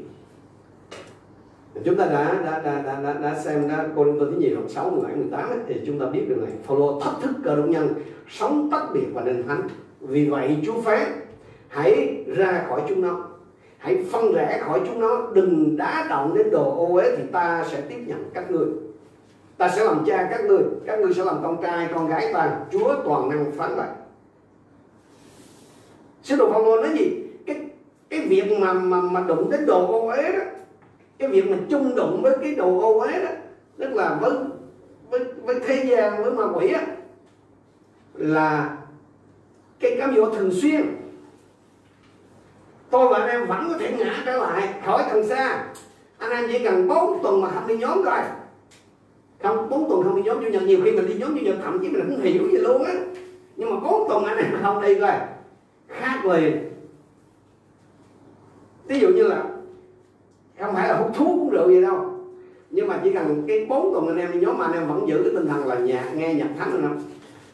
[1.85, 4.69] chúng ta đã đã đã đã, đã, đã xem đã cô tôi thứ nhì đoạn
[4.69, 6.51] 6 17 18 ấy, thì chúng ta biết được này.
[6.63, 7.93] Phaolô thách thức cơ đốc nhân
[8.29, 9.67] sống tách biệt và nên thánh.
[9.99, 11.11] Vì vậy Chúa phán
[11.67, 13.27] hãy ra khỏi chúng nó
[13.77, 17.65] hãy phân rẽ khỏi chúng nó đừng đá động đến đồ ô uế thì ta
[17.71, 18.67] sẽ tiếp nhận các ngươi.
[19.57, 22.59] Ta sẽ làm cha các ngươi các ngươi sẽ làm con trai con gái ta
[22.71, 23.87] Chúa toàn năng phán vậy.
[26.23, 27.23] Sứ đồ Phaolô nói gì?
[27.45, 27.55] Cái
[28.09, 30.43] cái việc mà mà mà đụng đến đồ ô uế đó
[31.23, 33.31] cái việc mà chung đụng với cái đồ ô uế đó,
[33.77, 34.31] tức là với
[35.09, 36.85] với với thế gian, với ma quỷ á,
[38.13, 38.77] là
[39.79, 40.81] cái cám dỗ thường xuyên.
[42.89, 45.65] Tôi và anh em vẫn có thể ngã trở lại khỏi cần xa.
[46.17, 48.19] Anh em chỉ cần 4 tuần mà không đi nhóm rồi
[49.43, 51.55] không 4 tuần không đi nhóm chủ nhật, nhiều khi mình đi nhóm chủ nhật
[51.63, 52.93] thậm chí mình không hiểu gì luôn á.
[53.55, 55.11] Nhưng mà 4 tuần anh em không đi rồi
[55.87, 56.69] khác liền.
[58.87, 59.43] Ví dụ như là
[60.59, 62.09] không phải là hút thuốc cũng rượu gì đâu.
[62.69, 65.07] Nhưng mà chỉ cần cái bốn tuần anh em đi nhóm mà anh em vẫn
[65.07, 66.97] giữ cái tinh thần là nhạc nghe nhạc thánh không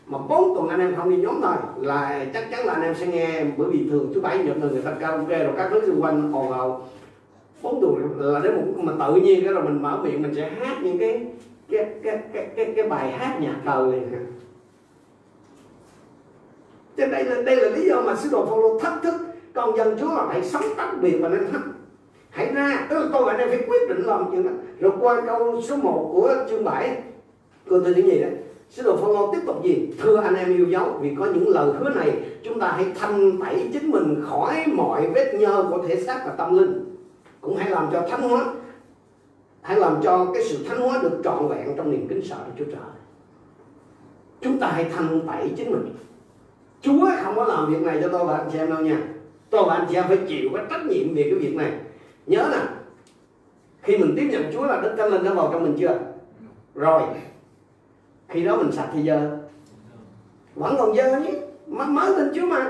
[0.08, 2.96] mà bốn tuần anh em không đi nhóm thôi là chắc chắn là anh em
[2.96, 5.82] sẽ nghe bởi vì thường thứ bảy nhật người, người ta karaoke rồi các thứ
[5.88, 6.88] xung quanh ồn ào.
[7.62, 10.50] Bốn tuần là đến một mà tự nhiên cái rồi mình mở miệng mình sẽ
[10.50, 11.28] hát những cái
[11.70, 14.22] cái cái cái cái, cái bài hát nhạc đời này.
[16.98, 19.14] Cho đây là đây là lý do mà sứ đồ Phaolô thách thức
[19.54, 21.62] con dân Chúa là phải sống tách biệt và nên thách
[22.30, 24.52] hãy ra, tức là tôi và anh em phải quyết định làm chuyện đó.
[24.80, 27.04] Rồi qua câu số 1 của chương 7
[27.70, 28.32] câu từ những gì đấy
[28.70, 29.90] sứ đồ Phaolô tiếp tục gì?
[30.02, 32.12] Thưa anh em yêu dấu vì có những lời hứa này,
[32.44, 36.32] chúng ta hãy thanh tẩy chính mình khỏi mọi vết nhơ của thể xác và
[36.32, 36.96] tâm linh.
[37.42, 38.46] Cũng hãy làm cho thánh hóa,
[39.62, 42.52] hãy làm cho cái sự thánh hóa được trọn vẹn trong niềm kính sợ của
[42.58, 42.92] Chúa Trời.
[44.42, 45.96] Chúng ta hãy thanh tẩy chính mình.
[46.82, 48.98] Chúa không có làm việc này cho tôi và anh chị em đâu nha.
[49.50, 51.72] Tôi và anh chị em phải chịu cái trách nhiệm về cái việc này
[52.30, 52.58] nhớ nè,
[53.82, 56.00] khi mình tiếp nhận Chúa là Đức Thánh Linh đã vào trong mình chưa?
[56.76, 57.02] Rồi,
[58.28, 59.38] khi đó mình sạch thì giờ
[60.56, 61.32] vẫn còn dơ nhé
[61.68, 62.68] mới mới tin Chúa mà.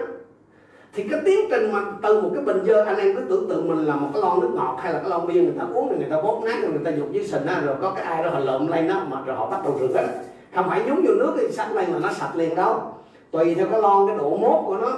[0.93, 3.67] Thì cái tiến trình mà từ một cái bình dơ, anh em cứ tưởng tượng
[3.67, 5.89] mình là một cái lon nước ngọt hay là cái lon bia, người ta uống
[5.89, 8.03] rồi người ta bóp nát rồi người ta dục với sình á, rồi có cái
[8.03, 10.07] ai đó họ lượm lên nó mà rồi họ bắt đầu rửa hết
[10.55, 12.93] không phải nhúng vô nước thì sạch lên mà nó sạch liền đâu.
[13.31, 14.97] Tùy theo cái lon, cái độ mốt của nó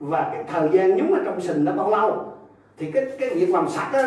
[0.00, 2.27] và cái thời gian nhúng ở trong sình nó bao lâu
[2.78, 4.02] thì cái cái việc làm sạch đó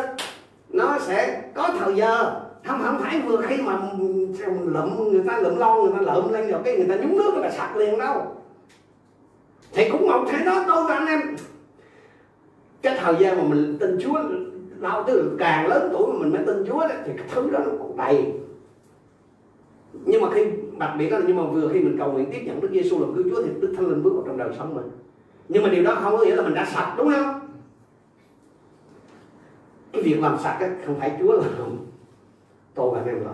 [0.70, 2.42] nó sẽ có thời giờ.
[2.66, 3.80] Không không phải vừa khi mà
[4.66, 7.32] lượm người ta lượm lon người ta lượm lên rồi cái người ta nhúng nước
[7.36, 8.36] là sạch liền đâu.
[9.74, 11.22] Thì cũng một thế đó tôi và anh em.
[12.82, 14.22] Cái thời gian mà mình tin Chúa
[14.80, 17.50] lâu tức là càng lớn tuổi mà mình mới tin Chúa đó, thì cái thứ
[17.50, 18.34] đó nó còn đầy.
[20.06, 20.46] Nhưng mà khi
[20.78, 23.00] đặc biệt đó là nhưng mà vừa khi mình cầu nguyện tiếp nhận Đức Giêsu
[23.00, 24.90] làm cứu Chúa thì Đức Thánh Linh bước vào trong đời sống mình.
[25.50, 27.41] Nhưng mà điều đó không có nghĩa là mình đã sạch đúng không?
[29.94, 31.78] Cái việc làm sạch ấy, không phải Chúa làm.
[32.74, 33.34] Tôi và anh em làm.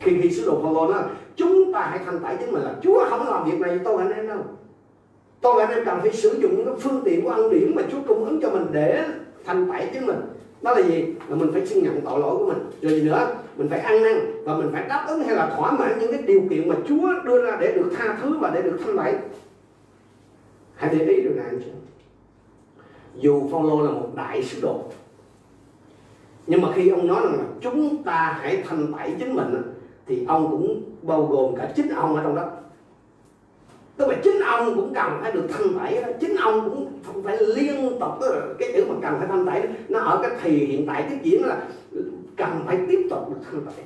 [0.00, 1.02] Khi khi sứ đồ Phaolô nói
[1.36, 4.02] chúng ta hãy thành tẩy chính mình là Chúa không làm việc này tôi và
[4.02, 4.38] anh em đâu.
[5.40, 7.74] Tôi và anh em cần phải sử dụng những cái phương tiện của ân điển
[7.74, 9.04] mà Chúa cung ứng cho mình để
[9.44, 10.20] thành tẩy chính mình.
[10.62, 11.04] Đó là gì?
[11.28, 12.58] Là mình phải xưng nhận tội lỗi của mình.
[12.82, 13.28] Rồi gì nữa?
[13.56, 16.22] Mình phải ăn năn và mình phải đáp ứng hay là thỏa mãn những cái
[16.22, 19.14] điều kiện mà Chúa đưa ra để được tha thứ và để được thanh tẩy
[20.74, 21.70] hãy để ý điều này anh chị
[23.16, 24.84] dù Phaolô là một đại sứ đồ
[26.50, 29.62] nhưng mà khi ông nói rằng là chúng ta hãy thanh tẩy chính mình
[30.06, 32.48] thì ông cũng bao gồm cả chính ông ở trong đó.
[33.96, 37.38] Tức là chính ông cũng cần phải được thanh tẩy đó chính ông cũng phải
[37.40, 40.86] liên tục là cái chữ mà cần phải thanh tẩy nó ở cái thì hiện
[40.86, 41.62] tại tiếp diễn là
[42.36, 43.84] cần phải tiếp tục được thanh tẩy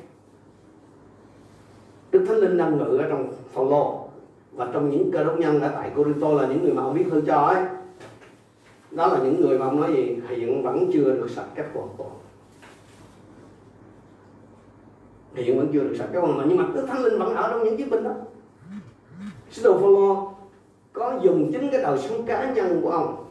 [2.13, 4.09] Đức Thánh Linh đang ngự ở trong Phaolô,
[4.53, 7.05] và trong những cơ đốc nhân ở tại Corinto là những người mà ông viết
[7.11, 7.65] thư cho ấy.
[8.91, 10.17] Đó là những người mà ông nói gì?
[10.29, 12.11] Hiện vẫn chưa được sạch cách hoàn toàn
[15.35, 16.09] hiện vẫn chưa được sạch.
[16.13, 18.13] Cái hoàn toàn nhưng mà Đức Thánh Linh vẫn ở trong những chiếc binh đó.
[19.51, 20.33] Sứ đồ Phaolô
[20.93, 23.25] có dùng chính cái đời sống cá nhân của ông.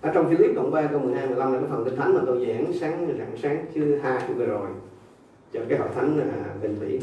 [0.00, 2.46] Ở trong Philip đoạn 3 câu 12 15 là cái phần kinh thánh mà tôi
[2.46, 4.68] giảng sáng rạng sáng thứ hai vừa rồi
[5.52, 7.00] cho cái hội thánh à, Bình Mỹ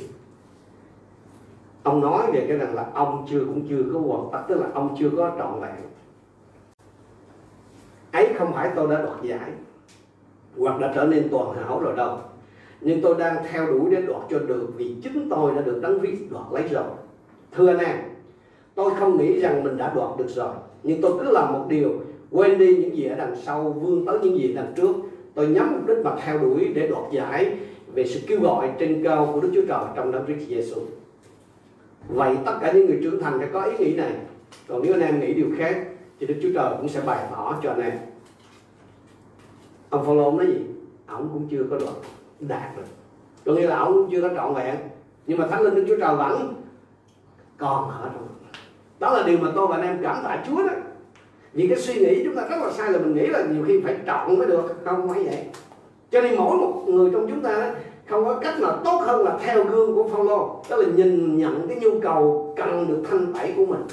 [1.85, 4.67] ông nói về cái rằng là ông chưa cũng chưa có hoàn tất tức là
[4.73, 5.75] ông chưa có trọn vẹn.
[8.11, 9.51] Ấy không phải tôi đã đoạt giải
[10.57, 12.19] hoặc đã trở nên toàn hảo rồi đâu
[12.85, 15.99] nhưng tôi đang theo đuổi đến đoạt cho được vì chính tôi đã được đấng
[15.99, 16.83] viết đoạt lấy rồi.
[17.51, 17.97] Thưa anh em,
[18.75, 20.53] tôi không nghĩ rằng mình đã đoạt được rồi.
[20.83, 21.89] Nhưng tôi cứ làm một điều,
[22.31, 24.95] quên đi những gì ở đằng sau, vươn tới những gì đằng trước.
[25.33, 27.57] Tôi nhắm mục đích mà theo đuổi để đoạt giải
[27.93, 30.81] về sự kêu gọi trên cao của Đức Chúa Trời trong đấng Christ Jesus
[32.09, 34.11] vậy tất cả những người trưởng thành phải có ý nghĩ này.
[34.67, 35.87] Còn nếu anh em nghĩ điều khác,
[36.19, 37.93] thì Đức Chúa Trời cũng sẽ bày tỏ cho anh em.
[39.89, 40.59] Ông Phaolô nói gì?
[41.05, 41.93] Ông cũng chưa có đoạn
[42.47, 42.83] đạt được
[43.45, 44.75] có nghĩa là ông chưa có trọn vẹn
[45.27, 46.53] nhưng mà thánh linh Đức Chúa Trời vẫn
[47.57, 48.27] còn ở trong
[48.99, 50.73] đó là điều mà tôi và anh em cảm tạ Chúa đó.
[51.53, 53.81] Những cái suy nghĩ chúng ta rất là sai là mình nghĩ là nhiều khi
[53.81, 54.85] phải trọn mới được.
[54.85, 55.45] Không phải vậy.
[56.11, 57.67] Cho nên mỗi một người trong chúng ta đó,
[58.09, 60.63] không có cách nào tốt hơn là theo gương của Phaolô.
[60.69, 63.83] Tức là nhìn nhận cái nhu cầu cần được thanh tẩy của mình.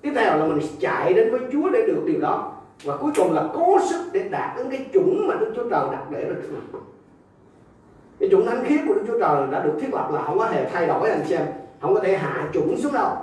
[0.00, 2.52] Tiếp theo là mình chạy đến với Chúa để được điều đó.
[2.84, 5.84] Và cuối cùng là cố sức để đạt đến cái chuẩn mà Đức Chúa Trời
[5.92, 6.78] đặt để ra trước
[8.20, 10.46] cái chủng thánh khiết của Đức Chúa Trời đã được thiết lập là không có
[10.46, 11.42] hề thay đổi anh xem
[11.80, 13.16] không có thể hạ chủng xuống đâu.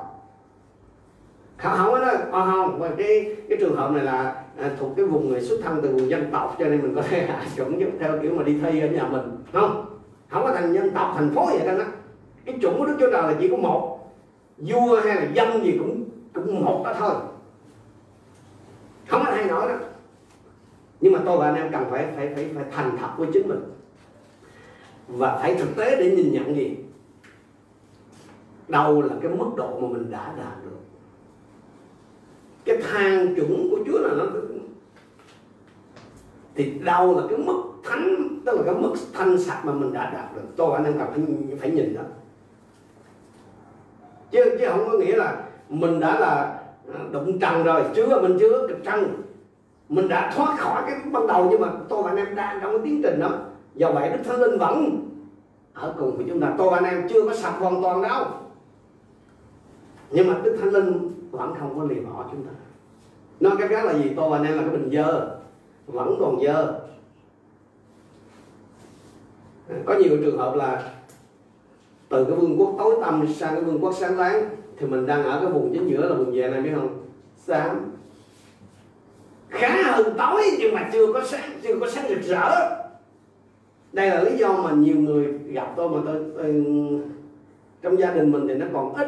[1.58, 2.80] Không không có nói à, ờ, không.
[2.80, 5.90] Và cái cái trường hợp này là à, thuộc cái vùng người xuất thân từ
[5.90, 8.80] vùng dân tộc cho nên mình có thể hạ chủng theo kiểu mà đi thi
[8.80, 9.22] ở nhà mình
[9.54, 9.86] không?
[10.30, 11.84] Không có thành dân tộc thành phố vậy đâu đó
[12.46, 14.14] cái chủng của Đức Chúa Trời là chỉ có một.
[14.58, 17.14] Vua hay là dân gì cũng cũng một đó thôi.
[19.08, 19.76] Không có thay nói đó.
[21.02, 23.48] Nhưng mà tôi và anh em cần phải phải phải phải thành thật với chính
[23.48, 23.77] mình
[25.08, 26.78] và phải thực tế để nhìn nhận gì?
[28.68, 30.78] Đâu là cái mức độ mà mình đã đạt được?
[32.66, 34.26] Cái thang chuẩn của Chúa là nó
[36.58, 40.10] thì đâu là cái mức thánh, tức là cái mức thanh sạch mà mình đã
[40.14, 40.42] đạt được?
[40.56, 42.02] Tôi anh em cần phải phải nhìn đó.
[44.32, 46.60] Chứ chứ không có nghĩa là mình đã là
[47.12, 49.22] đụng trần rồi, chưa, mình chưa cực trần.
[49.90, 52.72] Mình đã thoát khỏi cái ban đầu nhưng mà tôi và anh em đang trong
[52.72, 53.32] cái tiến trình đó
[53.78, 55.08] do vậy, đức thánh linh vẫn
[55.74, 56.54] ở cùng với chúng ta.
[56.58, 58.26] Tôi và anh em chưa có sạch hoàn toàn đâu.
[60.12, 62.52] Nhưng mà đức thánh linh vẫn không có lìa bỏ chúng ta.
[63.40, 64.12] Nói cái khác là gì?
[64.16, 65.38] Tôi và anh em là cái bình dơ,
[65.88, 66.80] vẫn còn dơ.
[69.86, 70.92] Có nhiều trường hợp là
[72.10, 75.24] từ cái vương quốc tối tăm sang cái vương quốc sáng láng, thì mình đang
[75.24, 77.06] ở cái vùng chính giữa là vùng về này, biết không?
[77.38, 77.90] Sáng
[79.50, 82.77] khá hơn tối, nhưng mà chưa có sáng, chưa có sáng rực rỡ
[83.98, 86.66] đây là lý do mà nhiều người gặp tôi mà tôi, tôi
[87.82, 89.08] trong gia đình mình thì nó còn ít.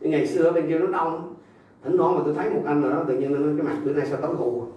[0.00, 1.34] Ngày xưa bên kia nó đông.
[1.84, 3.92] Thỉnh thoảng mà tôi thấy một anh nào đó tự nhiên nó cái mặt bữa
[3.92, 4.68] nay sao tối hù à?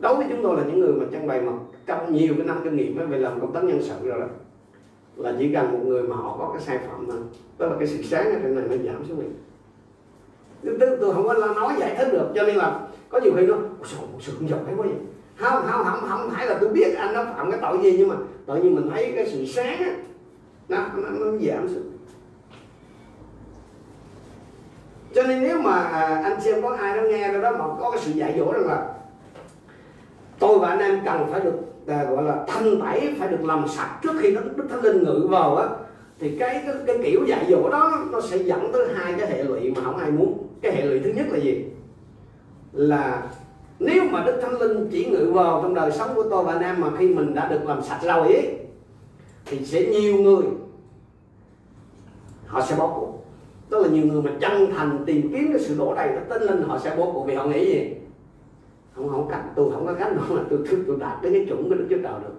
[0.00, 1.52] đối với chúng tôi là những người mà trang bày mà
[1.86, 4.26] trong nhiều cái năm kinh nghiệm về làm công tác nhân sự rồi đó
[5.16, 7.20] là chỉ cần một người mà họ có cái sai phạm thôi.
[7.58, 9.26] Tức là cái sự sáng ở trên này nó giảm xuống đi.
[10.80, 12.28] Tôi, tôi không có nói giải thích được.
[12.34, 14.92] Cho nên là có nhiều khi nó sao một sự không giỏi quá vậy
[15.42, 18.08] không không không không phải là tôi biết anh nó phạm cái tội gì nhưng
[18.08, 19.94] mà tự nhiên mình thấy cái sự sáng á
[20.68, 21.82] nó, nó, nó giảm sự
[25.14, 28.00] cho nên nếu mà à, anh xem có ai nó nghe đó mà có cái
[28.04, 28.86] sự dạy dỗ rằng là
[30.38, 33.68] tôi và anh em cần phải được à, gọi là thanh tẩy phải được làm
[33.68, 35.68] sạch trước khi nó đức thánh linh ngự vào á
[36.22, 39.44] thì cái, cái cái kiểu dạy dỗ đó nó sẽ dẫn tới hai cái hệ
[39.44, 40.46] lụy mà không ai muốn.
[40.62, 41.64] Cái hệ lụy thứ nhất là gì?
[42.72, 43.22] Là
[43.84, 46.62] nếu mà đức thánh linh chỉ ngự vào trong đời sống của tôi và anh
[46.62, 48.58] em mà khi mình đã được làm sạch rồi ấy
[49.44, 50.44] thì sẽ nhiều người
[52.46, 53.24] họ sẽ bỏ cuộc.
[53.70, 56.42] Tức là nhiều người mà chân thành tìm kiếm cái sự đổ đầy đức thánh
[56.42, 57.94] linh họ sẽ bỏ cuộc vì họ nghĩ gì?
[58.96, 61.46] Không không cách tôi không có cách nào mà tôi tôi, tôi đạt đến cái
[61.48, 62.34] chuẩn của đức chúa trời được.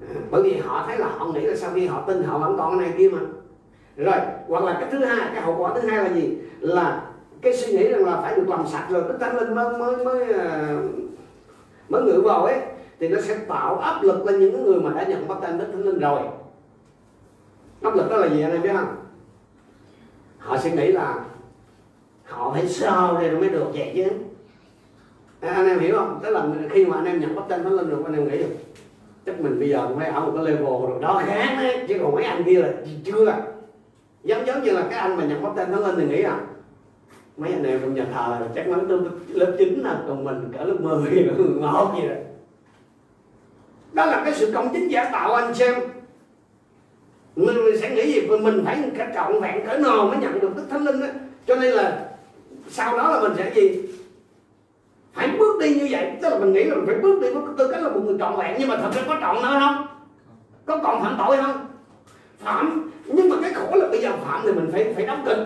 [0.00, 2.56] À, bởi vì họ thấy là họ nghĩ là sau khi họ tin họ vẫn
[2.58, 3.18] còn cái này kia mà.
[3.96, 4.16] Rồi
[4.48, 6.38] hoặc là cái thứ hai cái hậu quả thứ hai là gì?
[6.60, 7.11] Là
[7.42, 10.04] cái suy nghĩ rằng là phải được làm sạch rồi đức thánh linh mới mới
[10.04, 10.78] mới ờ,
[11.88, 12.60] mới ngự vào ấy
[12.98, 15.66] thì nó sẽ tạo áp lực lên những người mà đã nhận bắt tay đức
[15.72, 16.20] thánh linh rồi.
[17.82, 18.96] Áp lực đó là gì anh em biết không?
[20.38, 21.14] Họ sẽ nghĩ là
[22.24, 24.04] họ phải sao đây mới được vậy chứ.
[25.40, 26.20] À, anh em hiểu không?
[26.22, 28.38] Tức là khi mà anh em nhận bắt tay thánh linh được anh em nghĩ
[28.38, 28.54] được.
[29.26, 31.84] Chắc mình bây giờ cũng phải ở một cái level rồi đó khác đấy.
[31.88, 32.72] Chứ còn mấy anh kia là
[33.04, 33.34] chưa.
[34.22, 36.40] Giống giống như là cái anh mà nhận bắt tay thánh linh thì nghĩ à
[37.42, 40.64] mấy anh em trong nhà thờ chắc mắng tới lớp 9 là còn mình cỡ
[40.64, 42.14] lớp 10 lớp 11 gì đó.
[43.92, 45.74] Đó là cái sự công chính giả tạo anh xem.
[47.36, 50.56] Mình, mình sẽ nghĩ gì mình phải cả trọn vẹn cỡ nào mới nhận được
[50.56, 51.06] đức thánh linh đó
[51.46, 52.08] cho nên là
[52.68, 53.82] sau đó là mình sẽ gì?
[55.12, 56.12] Phải bước đi như vậy.
[56.22, 58.16] Tức là mình nghĩ là mình phải bước đi với tư cách là một người
[58.18, 58.56] trọn vẹn.
[58.58, 59.86] Nhưng mà thật ra có trọn nữa không?
[60.66, 61.66] Có còn phạm tội không?
[62.38, 62.90] Phạm.
[63.06, 65.38] Nhưng mà cái khổ là bây giờ phạm thì mình phải phải đóng kịch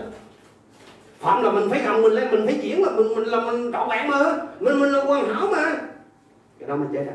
[1.18, 3.72] phạm là mình phải gồng mình lên mình phải diễn là mình mình là mình
[3.72, 4.18] trọn vẹn mà.
[4.61, 5.72] Mình mình là hoàn hảo mà.
[6.59, 7.14] Cái đó mình chết rồi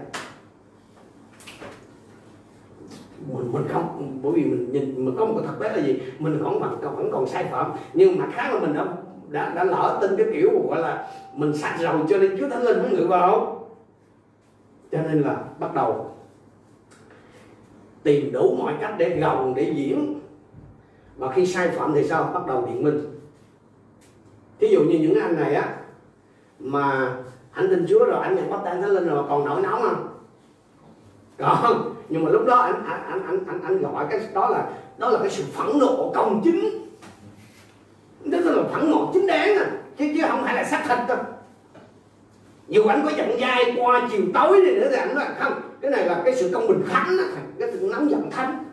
[3.27, 6.01] mình mình không bởi vì mình nhìn mình có một cái thực tế là gì?
[6.19, 7.71] Mình còn vẫn vẫn còn sai phạm.
[7.93, 8.85] Nhưng mà khác là mình đã
[9.29, 12.63] đã, đã lỡ tin cái kiểu gọi là mình sạch rồi cho nên Chúa Thánh
[12.63, 13.57] Linh mới ngự vào.
[14.91, 16.15] Cho nên là bắt đầu
[18.03, 20.19] tìm đủ mọi cách để gồng để diễn.
[21.17, 22.31] Và khi sai phạm thì sao?
[22.33, 23.10] Bắt đầu biện minh
[24.61, 25.75] thí dụ như những anh này á
[26.59, 27.13] mà
[27.51, 29.81] anh tin Chúa rồi anh nhận bắt tay Thánh Linh rồi mà còn nổi nóng
[29.81, 30.07] không?
[31.37, 34.69] Còn nhưng mà lúc đó anh anh anh anh anh, anh gọi cái đó là
[34.97, 36.87] đó là cái sự phẫn nộ công chính.
[38.25, 41.17] Đó là phẫn nộ chính đáng à chứ chứ không phải là xác thịt đâu.
[42.67, 45.91] Dù anh có giận dai qua chiều tối đi nữa thì anh nói không cái
[45.91, 47.25] này là cái sự công bình thánh á
[47.59, 48.63] cái sự nóng giận thánh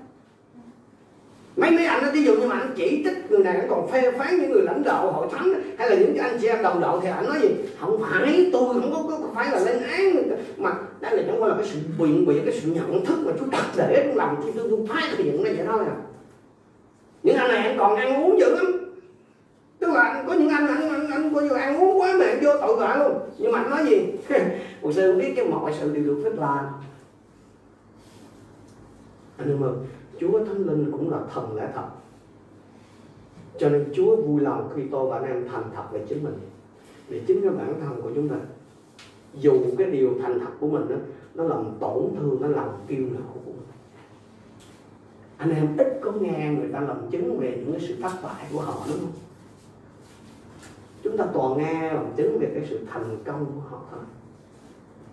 [1.59, 4.13] mấy mấy anh ví dụ như mà anh chỉ trích người này anh còn phê
[4.19, 7.01] phán những người lãnh đạo hội thánh hay là những anh chị em đồng đội
[7.03, 7.49] thì anh nói gì?
[7.81, 11.49] Không phải tôi không có, có, phải là lên án mà đây là chẳng qua
[11.49, 14.37] là cái sự biện biện cái sự nhận thức mà chúng đặt để trong lòng
[14.43, 15.97] tôi tôi, tôi phát hiện nó vậy thôi à.
[17.23, 18.95] Những anh này anh còn ăn uống dữ lắm.
[19.79, 22.25] Tức là anh có những anh anh anh, anh coi như ăn uống quá mà
[22.25, 23.19] anh vô tội vạ luôn.
[23.39, 24.07] Nhưng mà anh nói gì?
[24.83, 26.65] Hồi xưa biết cái mọi sự đều được phép làm.
[29.37, 29.73] Anh em ơi
[30.21, 31.89] Chúa Thánh Linh cũng là thần lẽ thật.
[33.59, 36.39] Cho nên Chúa vui lòng khi tôi và anh em thành thật về chính mình.
[37.09, 38.37] Để chính cái bản thân của chúng ta
[39.35, 40.97] dù cái điều thành thật của mình đó,
[41.35, 43.69] nó làm tổn thương nó làm kiêu ngạo của mình
[45.39, 48.47] anh em ít có nghe người ta làm chứng về những cái sự thất bại
[48.53, 49.12] của họ đúng không?
[51.03, 54.01] Chúng ta toàn nghe làm chứng về cái sự thành công của họ thôi.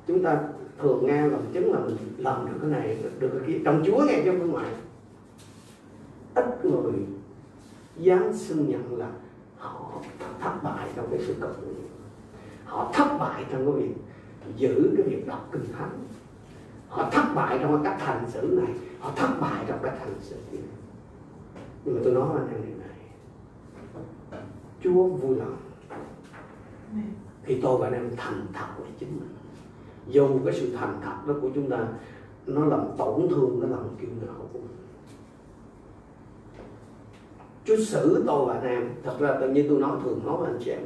[0.08, 0.40] Chúng ta
[0.82, 3.60] thường nghe làm chứng là mình làm được cái này được cái kia.
[3.66, 4.66] Trong Chúa nghe chứ không ngoài
[6.36, 6.94] ít người
[7.98, 9.10] dám xưng nhận là
[9.58, 10.02] họ
[10.42, 11.76] thất bại trong cái sự cầu nguyện.
[12.66, 13.96] Họ thất bại trong cái việc
[14.56, 16.00] giữ cái việc đọc kinh thánh.
[16.90, 18.74] Họ thất bại trong cái cách hành xử này.
[19.00, 20.58] Họ thất bại trong cách hành xử kia.
[21.86, 22.98] Nhưng mà tôi nói anh em điều này.
[24.84, 25.58] Chúa vui lòng.
[27.44, 29.36] Khi tôi và anh em thành thật với chính mình.
[30.08, 31.88] Dù cái sự thành thật đó của chúng ta
[32.46, 34.85] nó làm tổn thương nó làm kiêu ngạo của mình
[37.66, 40.48] Chúa xử tôi và anh em thật ra tự nhiên tôi nói thường nói với
[40.48, 40.80] anh chị em,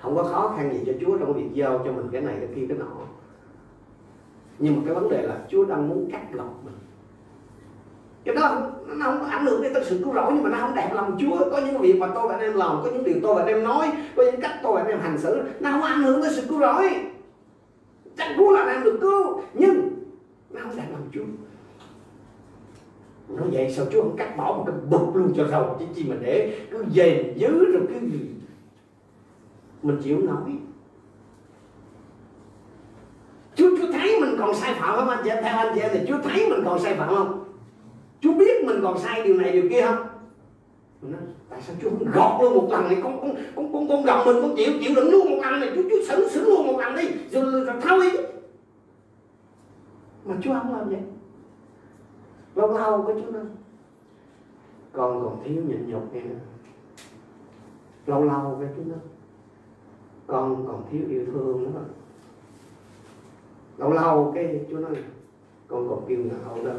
[0.00, 2.48] không có khó khăn gì cho Chúa trong việc giao cho mình cái này cái
[2.54, 2.86] kia cái nọ.
[4.58, 6.74] Nhưng mà cái vấn đề là Chúa đang muốn cắt lọc mình.
[8.24, 10.74] Cái đó nó không ảnh hưởng đến tới sự cứu rỗi, nhưng mà nó không
[10.74, 11.50] đẹp lòng Chúa.
[11.50, 13.48] Có những việc mà tôi và anh em làm, có những điều tôi và anh
[13.48, 16.22] em nói, có những cách tôi và anh em hành xử, nó không ảnh hưởng
[16.22, 16.90] tới sự cứu rỗi.
[18.16, 19.90] Chắc cứu là anh em được cứu, nhưng
[20.50, 21.24] nó không đẹp lòng Chúa
[23.36, 26.04] nó vậy sao Chúa không cắt bỏ một cái bụt luôn cho rồi chứ chi
[26.08, 28.20] mà để cứ dền dứ rồi cứ gì?
[29.82, 30.52] Mình chịu nói
[33.54, 35.30] Chúa Chúa thấy mình còn sai phạm không anh chị?
[35.42, 37.44] Theo anh chị thì Chúa thấy mình còn sai phạm không?
[38.20, 40.06] Chúa biết mình còn sai điều này điều kia không?
[41.02, 41.20] Nói,
[41.50, 42.98] tại sao Chúa không gọt luôn một lần này?
[43.02, 45.70] Con con con con, con gồng mình con chịu chịu đựng luôn một lần này.
[45.74, 47.08] Chúa Chúa xử xử luôn một lần đi.
[47.30, 48.10] Rồi, rồi, rồi thôi.
[50.24, 51.00] Mà Chúa không làm vậy
[52.54, 53.42] lâu lâu cái Chúa nói
[54.92, 56.20] con còn thiếu nhịn nhục nghe
[58.06, 58.98] lâu lâu cái Chúa nói
[60.26, 61.80] con còn thiếu yêu thương nữa.
[63.78, 64.96] Lâu lâu cái chú nói
[65.68, 66.72] con còn kiêu ngạo đó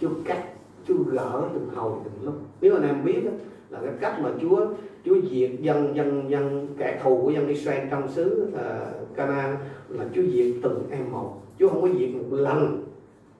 [0.00, 0.44] Chúa cắt
[0.86, 2.34] Chúa gỡ từng hồi từng lúc.
[2.60, 3.30] Nếu anh em biết đó,
[3.70, 4.66] là cái cách mà Chúa
[5.04, 9.56] Chúa diệt dân dân dân kẻ thù của dân Israel trong xứ uh, Canaan
[9.88, 11.42] là Chúa diệt từng em một.
[11.58, 12.84] Chúa không có diệt một lần.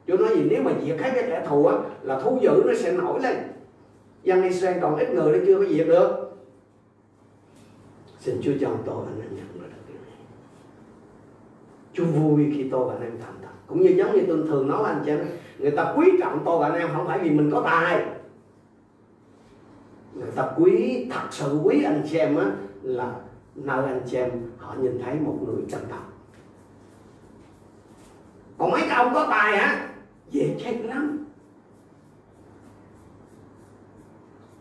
[0.06, 2.72] Chúa nói gì, nếu mà diệt hết cái kẻ thù á, là thú dữ nó
[2.76, 3.36] sẽ nổi lên.
[4.22, 6.36] Dân Israel còn ít người nó chưa có diệt được.
[8.18, 10.16] Xin Chúa cho tôi anh em nhận ra được điều này.
[11.92, 13.48] Chúa vui khi tôi và anh em thành thật.
[13.66, 15.26] Cũng như giống như tôi thường nói anh chị em
[15.58, 18.04] người ta quý trọng tôi và anh em không phải vì mình có tài.
[20.14, 22.50] Người ta quý, thật sự quý anh chị em á,
[22.82, 23.14] là
[23.54, 25.96] nơi anh chị em họ nhìn thấy một người chân thật.
[28.58, 29.93] Còn mấy cái ông có tài hả?
[30.34, 31.24] Dễ chết lắm.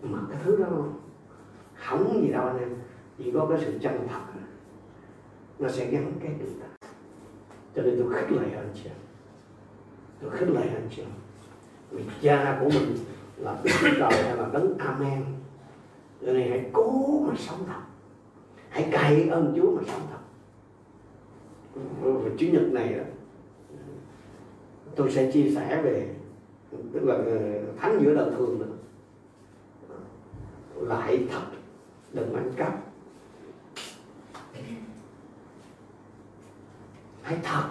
[0.01, 0.67] Mà cái thứ đó
[1.73, 2.69] không gì đâu anh em,
[3.17, 4.19] chỉ có cái sự chân thật
[5.59, 6.87] nó sẽ gắn kết chúng ta.
[7.75, 8.89] Cho nên tôi khích lệ anh chị
[10.21, 11.03] tôi khích lệ anh chị
[11.91, 12.95] vì cha của mình
[13.37, 15.25] là Đức Chúa Trời hay là đấng Amen.
[16.21, 17.81] Cho nên hãy cố mà sống thật.
[18.69, 20.19] Hãy cậy ơn Chúa mà sống thật.
[22.01, 23.03] Và chủ nhật này đó
[24.95, 26.15] tôi sẽ chia sẻ về,
[26.93, 28.65] tức là ờ, thánh giữa đời thường nữa.
[30.75, 31.41] Là hãy thật,
[32.13, 32.73] đừng ăn cắp.
[37.21, 37.63] Hãy thật.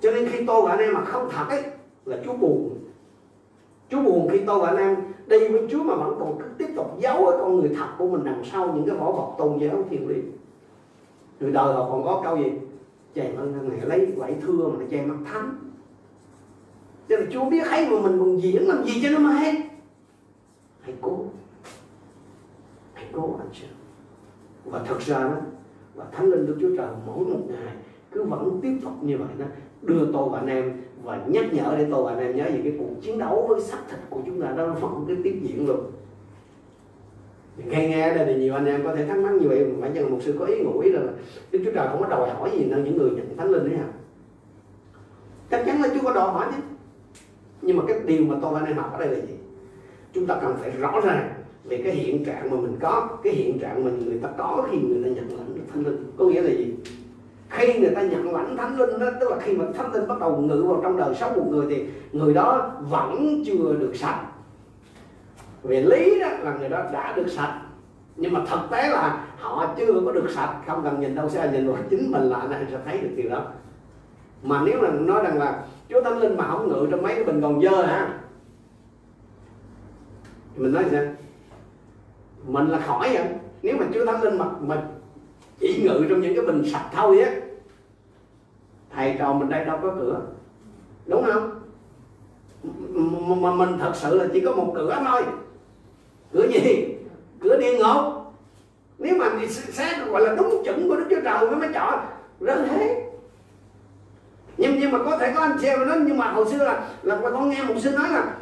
[0.00, 1.62] Cho nên khi tôi và anh em mà không thật ấy,
[2.04, 2.78] là Chúa buồn.
[3.90, 4.96] Chúa buồn khi tôi và anh em
[5.26, 8.08] đi với Chúa mà vẫn còn cứ tiếp tục giấu ở con người thật của
[8.08, 10.32] mình đằng sau những cái vỏ bọc tôn giáo thiền liêng.
[11.40, 12.52] Người đời họ còn có câu gì?
[13.14, 15.54] Chàng ơn này lấy vải thưa mà che mắt thánh.
[17.08, 19.54] Cho nên Chúa biết hay mà mình còn diễn làm gì cho nó mà hết
[20.80, 21.24] hãy cố.
[22.92, 23.66] Hãy cố anh chị.
[24.64, 25.36] Và thật ra đó,
[25.94, 27.74] và thánh linh đức chúa trời mỗi một ngày
[28.10, 29.46] cứ vẫn tiếp tục như vậy đó,
[29.82, 32.60] đưa tôi và anh em và nhắc nhở để tôi và anh em nhớ về
[32.64, 34.52] cái cuộc chiến đấu với xác thịt của chúng ta.
[34.52, 35.80] Đó vẫn cái tiếp diễn luôn
[37.66, 40.10] nghe nghe đây thì nhiều anh em có thể thắc mắc như vậy phải chăng
[40.10, 41.00] một sự có ý ngụ ý là
[41.50, 43.78] đức chúa trời không có đòi hỏi gì nơi những người nhận thánh linh đấy
[43.78, 43.86] hả?
[45.50, 46.62] Chắc chắn là chúa có đòi hỏi chứ.
[47.62, 49.34] Nhưng mà cái điều mà tôi và anh em học ở đây là gì?
[50.12, 51.30] Chúng ta cần phải rõ ràng
[51.64, 54.78] về cái hiện trạng mà mình có, cái hiện trạng mà người ta có khi
[54.78, 56.12] người ta nhận lãnh được thánh linh.
[56.16, 56.74] Có nghĩa là gì?
[57.48, 60.20] Khi người ta nhận lãnh thánh linh đó, tức là khi mà thánh linh bắt
[60.20, 64.26] đầu ngự vào trong đời sống một người thì người đó vẫn chưa được sạch
[65.62, 67.60] về lý đó là người đó đã được sạch.
[68.16, 71.50] Nhưng mà thực tế là họ chưa có được sạch, không cần nhìn đâu xa
[71.50, 73.44] nhìn vào chính mình là anh sẽ thấy được điều đó.
[74.42, 77.24] Mà nếu mà nói rằng là chúa thánh linh mà không ngự trong mấy cái
[77.24, 78.20] bình còn dơ hả?
[80.56, 81.02] Mình nói sao?
[82.46, 83.24] Mình là khỏi vậy
[83.62, 84.82] nếu mà chúa thánh linh mà mà
[85.58, 87.30] chỉ ngự trong những cái bình sạch thôi á,
[88.90, 90.20] thầy trò mình đây đâu có cửa.
[91.06, 91.60] Đúng không?
[93.42, 95.22] Mà mình thật sự là chỉ có một cửa thôi
[96.32, 96.94] cửa gì?
[97.40, 98.14] Cửa địa ngục.
[98.98, 101.98] Nếu mà mình xét gọi là đúng chuẩn của đức chúa trời mới mới chọn.
[102.40, 103.08] Rớt hết
[104.58, 106.88] nhưng nhưng mà có thể có anh chị em nói, nhưng mà hồi xưa là
[107.02, 108.34] là con nghe một sư nói là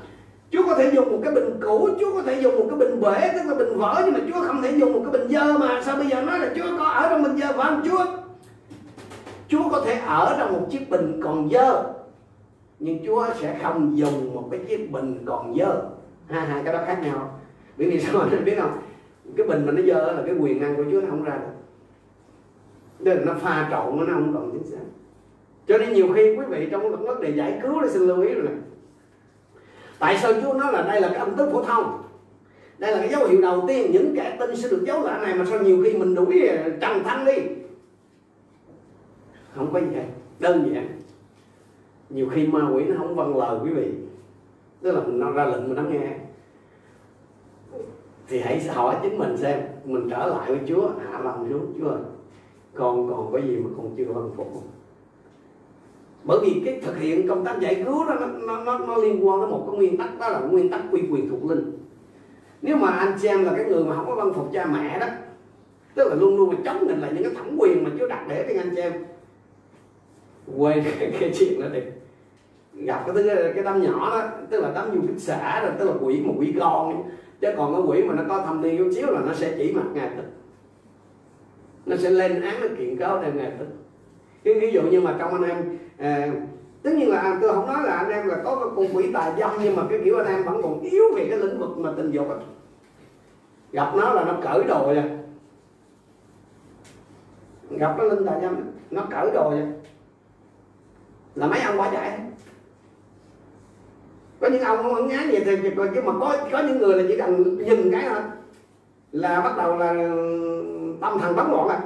[0.50, 3.00] Chúa có thể dùng một cái bình cũ, Chúa có thể dùng một cái bình
[3.00, 5.58] bể, tức là bình vỡ, nhưng mà Chúa không thể dùng một cái bình dơ
[5.58, 5.82] mà.
[5.84, 8.04] Sao bây giờ nói là Chúa có ở trong bình dơ phải không Chúa?
[9.48, 11.82] Chúa có thể ở trong một chiếc bình còn dơ,
[12.78, 15.82] nhưng Chúa sẽ không dùng một cái chiếc bình còn dơ.
[16.28, 17.35] Hai hai cái đó khác nhau
[17.78, 18.20] bởi vì sao?
[18.30, 18.78] Anh biết không?
[19.36, 21.52] Cái bình mà nó dơ là cái quyền năng của Chúa nó không ra được.
[22.98, 24.84] Nên nó pha trộn nó không còn chính xác.
[25.68, 28.34] Cho nên nhiều khi quý vị trong vấn đề giải cứu thì xin lưu ý
[28.34, 28.54] rồi này
[29.98, 32.02] tại sao Chúa nói là đây là cái âm tức phổ thông?
[32.78, 35.34] Đây là cái dấu hiệu đầu tiên những kẻ tin sẽ được dấu lạ này
[35.34, 37.32] mà sao nhiều khi mình đuổi ờ, trần thanh đi?
[39.54, 40.04] Không có gì hết.
[40.40, 40.88] Đơn giản.
[42.10, 43.88] Nhiều khi ma quỷ nó không vâng lời quý vị.
[44.82, 46.16] Tức là nó ra lệnh mà nó nghe
[48.28, 51.96] thì hãy hỏi chính mình xem mình trở lại với Chúa hạ lòng xuống Chúa
[52.74, 54.62] con còn có gì mà con chưa vâng phục
[56.26, 59.28] bởi vì cái thực hiện công tác giải cứu đó nó, nó, nó, nó liên
[59.28, 61.72] quan đến một cái nguyên tắc đó là nguyên tắc quy quyền thuộc linh.
[62.62, 65.06] Nếu mà anh xem là cái người mà không có văn phục cha mẹ đó
[65.94, 68.26] tức là luôn luôn mà chống mình lại những cái thẩm quyền mà Chúa đặt
[68.28, 68.92] để cho anh xem.
[70.56, 71.80] Quên cái, cái chuyện đó đi.
[72.74, 75.84] Gặp cái cái, cái đám nhỏ đó tức là đám du kích xã rồi tức
[75.84, 77.02] là quỷ một quỷ con
[77.40, 79.72] chứ còn cái quỷ mà nó có thâm niên chút xíu là nó sẽ chỉ
[79.72, 80.24] mặt ngài tức
[81.86, 83.66] nó sẽ lên án nó kiện cáo theo ngài tức
[84.44, 86.28] cái ví dụ như mà trong anh em à,
[86.82, 89.12] tất nhiên là à, tôi không nói là anh em là có cái con quỷ
[89.12, 91.78] tài dâm nhưng mà cái kiểu anh em vẫn còn yếu về cái lĩnh vực
[91.78, 92.38] mà tình dục ấy.
[93.72, 95.04] gặp nó là nó cởi đồ rồi
[97.70, 98.56] gặp nó linh tài dâm
[98.90, 99.66] nó cởi đồ rồi
[101.34, 102.20] là mấy ông bỏ chạy
[104.46, 105.58] có những ông không nhá gì thì
[105.94, 108.20] nhưng mà có có những người là chỉ cần nhìn cái thôi.
[109.12, 109.92] Là bắt đầu là
[111.00, 111.80] tâm thần bắn loạn à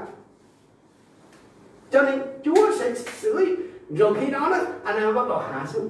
[1.91, 3.57] cho nên Chúa sẽ xử
[3.91, 5.89] rồi khi đó đó, anh em bắt đầu hạ xuống.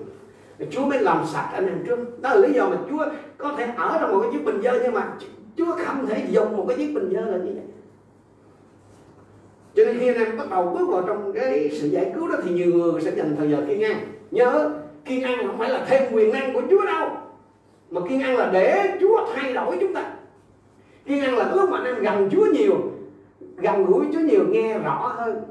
[0.71, 2.21] Chúa mới làm sạch anh em trước.
[2.21, 3.05] Đó là lý do mà Chúa
[3.39, 5.13] có thể ở trong một cái chiếc bình dơ, nhưng mà
[5.57, 7.65] Chúa không thể dùng một cái chiếc bình dơ là như vậy.
[9.75, 12.35] Cho nên khi anh em bắt đầu bước vào trong cái sự giải cứu đó,
[12.45, 13.97] thì nhiều người sẽ dành thời giờ kia nghe.
[14.31, 14.71] Nhớ
[15.05, 17.09] kiên ăn không phải là thêm quyền năng của Chúa đâu
[17.91, 20.13] mà kiên ăn là để Chúa thay đổi chúng ta.
[21.07, 22.93] Kiên ăn là lúc mà anh em gần Chúa nhiều
[23.57, 25.43] gần gũi Chúa nhiều nghe rõ hơn.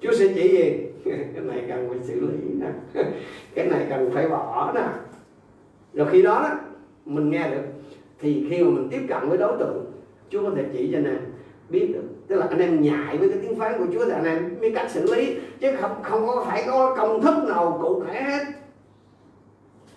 [0.00, 0.86] Chúa sẽ chỉ gì
[1.34, 3.02] cái này cần phải xử lý nè.
[3.54, 4.86] Cái này cần phải bỏ nè.
[5.94, 6.58] Rồi khi đó, đó
[7.04, 7.64] mình nghe được
[8.20, 9.92] thì khi mà mình tiếp cận với đối tượng
[10.30, 11.18] Chúa có thể chỉ cho anh em
[11.74, 12.04] biết được.
[12.28, 14.72] Tức là anh em nhại với cái tiếng phán của Chúa thì anh em biết
[14.74, 15.36] cách xử lý.
[15.60, 18.44] Chứ không không có phải có công thức nào cụ thể hết.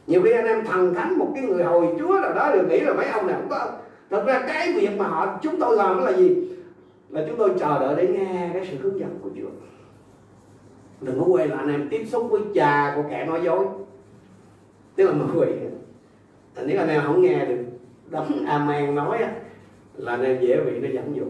[0.07, 2.79] Nhiều khi anh em thần thánh một cái người hồi Chúa nào đó đều nghĩ
[2.79, 3.71] là mấy ông này cũng có.
[4.09, 6.49] Thật ra cái việc mà họ, chúng tôi làm đó là gì?
[7.09, 9.49] Là chúng tôi chờ đợi để nghe cái sự hướng dẫn của Chúa.
[11.01, 13.65] Đừng có quên là anh em tiếp xúc với cha của kẻ nói dối.
[14.95, 15.47] Tức là ma quỷ
[16.65, 17.63] nếu anh em không nghe được
[18.09, 19.19] đấm amen nói
[19.95, 21.25] là anh em dễ bị nó dẫn dụ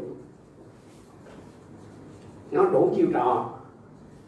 [2.51, 3.49] nó đủ chiêu trò.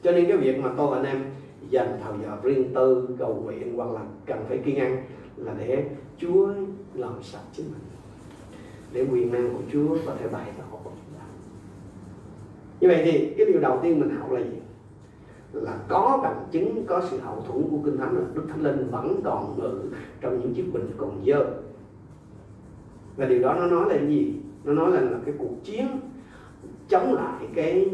[0.04, 1.24] Cho nên cái việc mà tôi và anh em
[1.70, 5.04] dành thời giờ riêng tư cầu nguyện hoặc là cần phải kiên ăn
[5.36, 6.50] là để Chúa
[6.94, 7.82] làm sạch chính mình.
[8.94, 10.64] Để quyền năng của Chúa có thể bày tỏ
[12.80, 14.58] như vậy thì cái điều đầu tiên mình học là gì?
[15.54, 18.88] Là có bằng chứng có sự hậu thuẫn của kinh thánh là đức thánh linh
[18.92, 19.82] vẫn còn ngự
[20.22, 21.46] trong những chiếc bình còn dơ.
[23.18, 24.34] Và điều đó nó nói là gì?
[24.64, 25.88] Nó nói là, là cái cuộc chiến
[26.90, 27.90] chống lại cái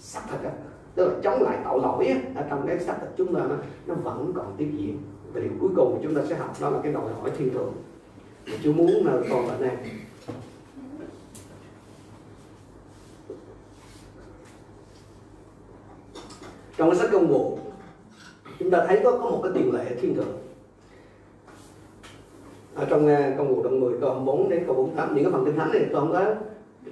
[0.00, 0.50] xác thịt đó.
[0.94, 3.56] tức là chống lại tội lỗi á, ở trong cái xác thịt chúng ta nó,
[3.86, 4.98] nó vẫn còn tiếp diễn.
[5.32, 7.50] Và điều cuối cùng mà chúng ta sẽ học đó là cái đòi hỏi thiên
[7.54, 7.72] thượng.
[8.46, 9.76] Mà Chúa muốn là con ở đây
[16.78, 17.58] trong cái sách công vụ
[18.58, 20.38] chúng ta thấy có có một cái tiền lệ thiên thượng.
[22.74, 25.44] Ở trong à, công vụ đoạn 10 câu 4 đến câu 48 những cái phần
[25.44, 26.34] kinh thánh này tôi không có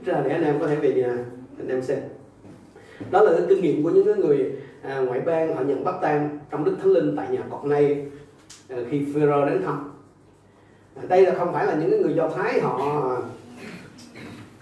[0.05, 1.25] ra để anh em có thể về nhà
[1.59, 1.99] anh em xem
[3.11, 6.39] đó là cái kinh nghiệm của những người à, ngoại bang họ nhận bắt tang
[6.51, 8.07] trong đức thánh linh tại nhà cọt này
[8.69, 9.93] à, khi Phêrô đến thăm.
[10.97, 12.79] À, đây là không phải là những người do thái họ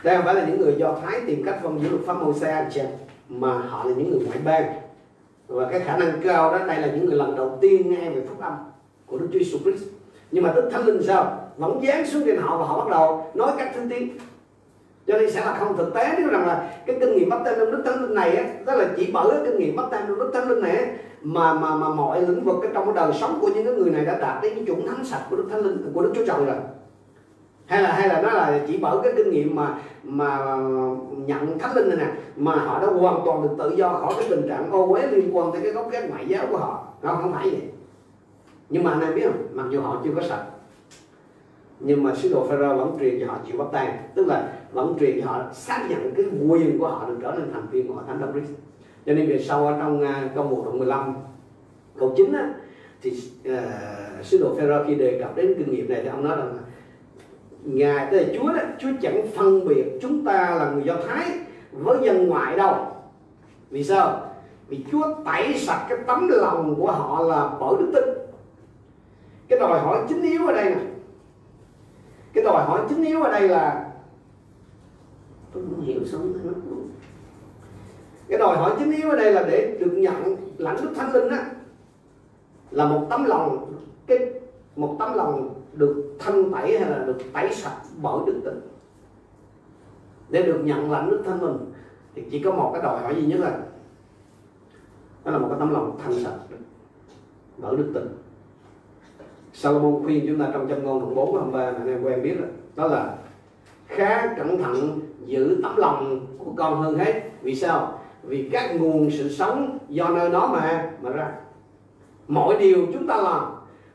[0.05, 2.69] đây không phải là những người do thái tìm cách phân giữ luật pháp Môi-se
[3.29, 4.75] mà họ là những người ngoại bang.
[5.47, 8.23] Và cái khả năng cao đó đây là những người lần đầu tiên nghe về
[8.29, 8.53] phúc âm
[9.07, 9.85] của Đức Chúa Jesus Christ.
[10.31, 11.51] Nhưng mà Đức Thánh Linh sao?
[11.57, 14.19] Vẫn dán xuống trên họ và họ bắt đầu nói cách thân tiếng
[15.07, 16.15] cho nên sẽ là không thực tế.
[16.19, 18.75] Nếu rằng là cái kinh nghiệm bắt tay trong Đức Thánh Linh này á, đó
[18.75, 20.87] là chỉ bởi cái kinh nghiệm bắt tay trong Đức Thánh Linh này á,
[21.23, 24.05] mà mà mà mọi lĩnh vực trong cái đời sống của những cái người này
[24.05, 26.45] đã đạt đến cái chuẩn thánh sạch của Đức Thánh Linh của Đức Chúa Trời
[26.45, 26.57] rồi.
[27.67, 30.57] Hay là hay là nó là chỉ bởi cái kinh nghiệm mà mà
[31.27, 34.27] nhận thánh linh này nè mà họ đã hoàn toàn được tự do khỏi cái
[34.31, 36.85] tình trạng ô uế liên quan tới cái gốc gác ngoại giáo của họ.
[37.03, 37.63] Nó không phải vậy.
[38.69, 39.47] Nhưng mà anh em biết không?
[39.53, 40.45] Mặc dù họ chưa có sạch
[41.81, 44.97] nhưng mà sứ đồ Pharaoh vẫn truyền cho họ chịu bắt tay tức là vẫn
[45.01, 48.03] truyền cho họ xác nhận cái quyền của họ được trở nên thành viên của
[48.07, 48.51] thánh Đấng Christ.
[49.07, 51.15] Cho nên về sau ở trong uh, câu 1 đoạn 15
[51.99, 52.55] câu 9 á,
[53.03, 53.11] thì
[53.53, 56.55] uh, sứ đồ phêrô khi đề cập đến kinh nghiệm này thì ông nói rằng
[57.65, 61.31] ngài tức là Chúa đó Chúa chẳng phân biệt chúng ta là người Do Thái
[61.73, 62.87] với dân ngoại đâu.
[63.71, 64.21] Vì sao?
[64.69, 68.05] Vì Chúa tẩy sạch cái tấm lòng của họ là bởi đức tin.
[69.49, 70.81] Cái đòi hỏi chính yếu ở đây nè.
[72.33, 73.91] Cái đòi hỏi chính yếu ở đây là
[75.55, 76.53] tôi không hiểu sao nó
[78.29, 81.29] cái đòi hỏi chính yếu ở đây là để được nhận lãnh đức thánh linh
[81.29, 81.51] á,
[82.71, 83.75] là một tấm lòng,
[84.07, 84.19] cái
[84.77, 88.61] một tấm lòng được thanh tẩy hay là được tẩy sạch bởi đức tin.
[90.29, 91.59] Để được nhận lãnh đức thánh linh,
[92.15, 93.59] thì chỉ có một cái đòi hỏi duy nhất là
[95.25, 96.39] đó là một cái tấm lòng thanh sạch
[97.59, 98.05] bởi đức tin.
[99.53, 102.35] Salomon khuyên chúng ta trong châm ngôn đoạn 4 hôm ba anh em quen biết
[102.39, 102.49] rồi.
[102.77, 103.17] Đó là
[103.87, 107.23] khá cẩn thận giữ tấm lòng của con hơn hết.
[107.43, 107.99] Vì sao?
[108.23, 111.29] Vì các nguồn sự sống do nơi đó mà mà ra.
[112.29, 113.43] Mọi điều chúng ta làm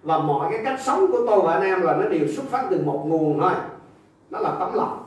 [0.04, 2.68] và mọi cái cách sống của tôi và anh em là nó đều xuất phát
[2.70, 3.52] từ một nguồn thôi.
[4.30, 5.04] Đó là tấm lòng.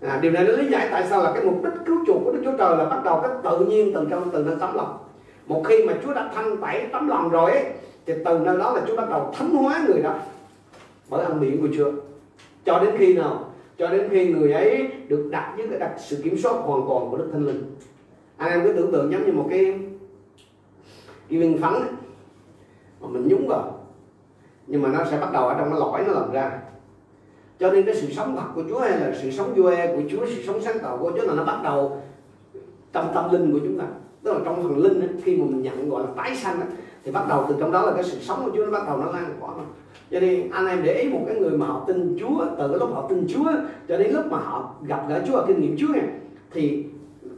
[0.00, 2.32] À, điều này nó lý giải tại sao là cái mục đích cứu chuộc của
[2.32, 4.98] Đức Chúa Trời là bắt đầu cách tự nhiên từ trong từ nơi tấm lòng.
[5.46, 7.64] Một khi mà Chúa đã thanh tẩy tấm lòng rồi ấy,
[8.06, 10.14] thì từ nơi đó là Chúa bắt đầu thánh hóa người đó
[11.10, 11.90] bởi ăn miệng của Chúa
[12.64, 13.44] cho đến khi nào?
[13.78, 17.10] Cho đến khi người ấy được đặt dưới cái đặt sự kiểm soát hoàn toàn
[17.10, 17.76] của Đức Thánh Linh.
[18.36, 19.78] Anh em cứ tưởng tượng giống như một cái
[21.28, 21.90] cái viên phấn ấy,
[23.00, 23.80] mà mình nhúng vào.
[24.66, 26.60] Nhưng mà nó sẽ bắt đầu ở trong cái lõi nó làm ra.
[27.60, 30.02] Cho nên cái sự sống thật của Chúa hay là sự sống vua e của
[30.10, 32.02] Chúa sự sống sáng tạo của Chúa là nó bắt đầu
[32.92, 33.84] trong tâm linh của chúng ta.
[34.22, 36.68] Tức là trong phần linh ấy, khi mà mình nhận gọi là tái sanh ấy,
[37.04, 38.96] thì bắt đầu từ trong đó là cái sự sống của Chúa nó bắt đầu
[38.96, 39.50] nó lan tỏa
[40.10, 42.78] cho nên anh em để ý một cái người mà họ tin Chúa, từ cái
[42.78, 43.50] lúc họ tin Chúa
[43.88, 46.02] cho đến lúc mà họ gặp gỡ Chúa và kinh nghiệm Chúa này
[46.50, 46.84] thì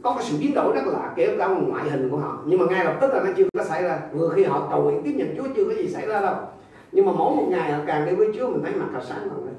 [0.03, 2.37] có cái sự biến đổi rất lạ kể cả ngoại hình của họ.
[2.45, 3.99] Nhưng mà ngay lập tức là nó chưa có xảy ra.
[4.13, 6.35] Vừa khi họ cầu nguyện tiếp nhận Chúa, chưa có gì xảy ra đâu.
[6.91, 9.19] Nhưng mà mỗi một ngày họ càng đi với Chúa, mình thấy mặt họ sáng
[9.19, 9.55] hơn lên.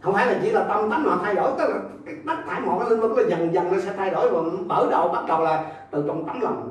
[0.00, 2.60] Không phải là chỉ là tâm tánh họ thay đổi, tức là cái tất cả
[2.60, 5.24] mọi cái linh vực là dần dần nó sẽ thay đổi và mở đầu bắt
[5.28, 6.68] đầu là từ trong tấm lòng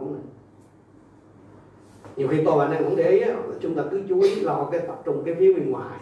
[2.16, 3.24] nhiều khi tôi bạn em cũng để ý
[3.61, 5.99] chúng ta cứ chú ý lo cái tập trung cái phía bên ngoài.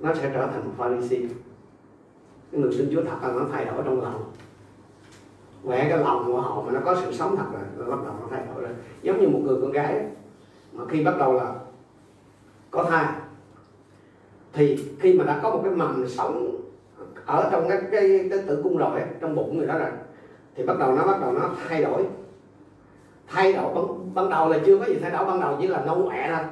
[0.00, 1.28] Nó sẽ trở thành Pharisee.
[2.52, 4.32] Cái người tin Chúa thật là nó thay đổi trong lòng.
[5.64, 8.14] Quẹ cái lòng của họ mà nó có sự sống thật rồi nó bắt đầu
[8.20, 8.72] nó thay đổi rồi
[9.02, 10.06] giống như một người con gái
[10.72, 11.54] mà khi bắt đầu là
[12.70, 13.14] có thai
[14.52, 16.60] thì khi mà đã có một cái mầm sống
[17.26, 19.90] ở trong cái cái, cái tử cung rồi trong bụng người đó rồi
[20.54, 22.06] thì bắt đầu nó bắt đầu nó thay đổi
[23.28, 25.82] thay đổi ban, ban đầu là chưa có gì thay đổi ban đầu chỉ là
[25.86, 26.46] nâu ẹ thôi.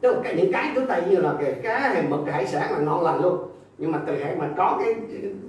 [0.00, 2.78] Tức là những cái trước đây như là cái cá hay mực hải sản là
[2.78, 3.38] ngon lành luôn.
[3.78, 4.94] Nhưng mà từ hệ mà có cái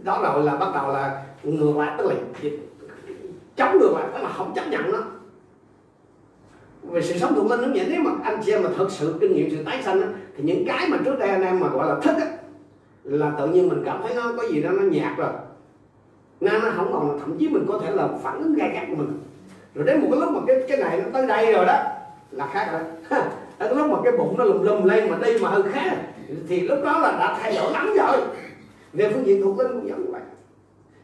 [0.04, 2.16] đó rồi là bắt đầu là ngược lại tức là
[3.56, 5.00] chống ngược lại tức là không chấp nhận nó.
[6.84, 9.18] Về sự sống thuộc linh nó vậy nếu mà anh chị em mà thật sự
[9.22, 10.08] kinh nghiệm sự tái sanh á,
[10.38, 12.28] thì những cái mà trước đây anh em mà gọi là thích á,
[13.04, 15.32] là tự nhiên mình cảm thấy nó có gì đó nó nhạt rồi.
[16.42, 18.96] Nên nó không còn thậm chí mình có thể là phản ứng gai gắt của
[18.96, 19.20] mình
[19.76, 21.84] rồi đến một cái lúc mà cái cái này nó tới đây rồi đó
[22.32, 22.82] là khác rồi.
[23.60, 25.98] Đến cái lúc mà cái bụng nó lùm lùm lên mà đi mà hơi khác
[26.48, 28.18] thì lúc đó là đã thay đổi lắm rồi.
[28.94, 30.22] Về phương diện thuộc linh cũng giống vậy.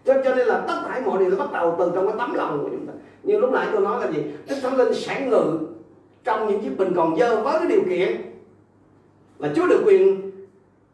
[0.05, 2.33] Cho, cho nên là tất cả mọi điều nó bắt đầu từ trong cái tấm
[2.33, 2.93] lòng của chúng ta.
[3.23, 4.23] Như lúc nãy tôi nói là gì?
[4.47, 5.57] Đức thánh linh sẽ ngự
[6.23, 8.21] trong những chiếc bình còn dơ với cái điều kiện
[9.39, 10.31] là chúa được quyền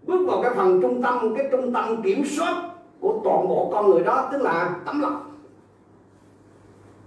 [0.03, 2.69] bước vào cái phần trung tâm cái trung tâm kiểm soát
[2.99, 5.24] của toàn bộ con người đó tức là tấm lòng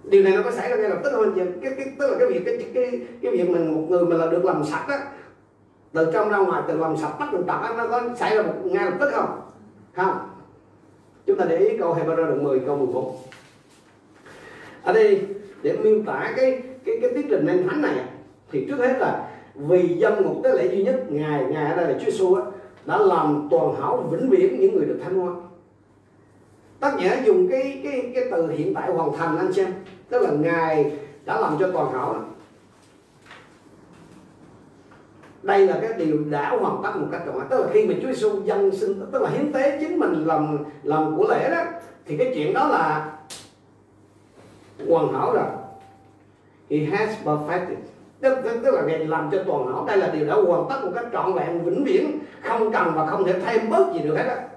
[0.09, 2.19] điều này nó có xảy ra ngay lập tức không anh cái, cái tức là
[2.19, 4.99] cái việc cái cái cái việc mình một người mà là được làm sạch á
[5.93, 8.53] từ trong ra ngoài từ làm sạch tất tật á nó có xảy ra một
[8.63, 9.41] ngay lập tức không?
[9.95, 10.17] Không
[11.25, 13.15] chúng ta để ý câu Hebrew đoạn 10 câu 11
[14.83, 15.21] ở đây
[15.61, 17.95] để miêu tả cái cái cái tiết trình nên thánh này
[18.51, 21.93] thì trước hết là vì dân một cái lễ duy nhất ngài ngài ở đây
[21.93, 22.37] là Chúa Giêsu
[22.85, 25.33] đã làm toàn hảo vĩnh viễn những người được thánh hóa
[26.79, 29.73] tác giả dùng cái cái cái từ hiện tại hoàn thành anh xem.
[30.09, 30.91] Tức là ngài
[31.25, 32.15] đã làm cho toàn hảo
[35.43, 38.07] đây là cái điều đã hoàn tất một cách trọn tức là khi mà Chúa
[38.07, 41.63] Giêsu dân sinh tức là hiến tế chính mình làm làm của lễ đó
[42.05, 43.11] thì cái chuyện đó là
[44.87, 45.45] hoàn hảo rồi.
[46.69, 47.75] He has perfected.
[48.19, 50.79] Tức, tức, tức là ngài làm cho toàn hảo đây là điều đã hoàn tất
[50.85, 54.15] một cách trọn vẹn vĩnh viễn không cần và không thể thêm bớt gì được
[54.15, 54.48] hết á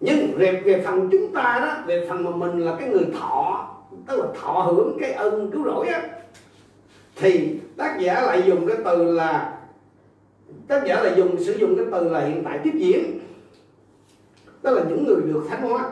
[0.00, 3.68] nhưng về về phần chúng ta đó, về phần mà mình là cái người thọ,
[4.06, 6.02] tức là thọ hưởng cái ân cứu rỗi á,
[7.16, 9.58] thì tác giả lại dùng cái từ là,
[10.68, 13.18] tác giả lại dùng, sử dụng cái từ là hiện tại tiếp diễn.
[14.62, 15.90] Tức là những người được thánh hóa.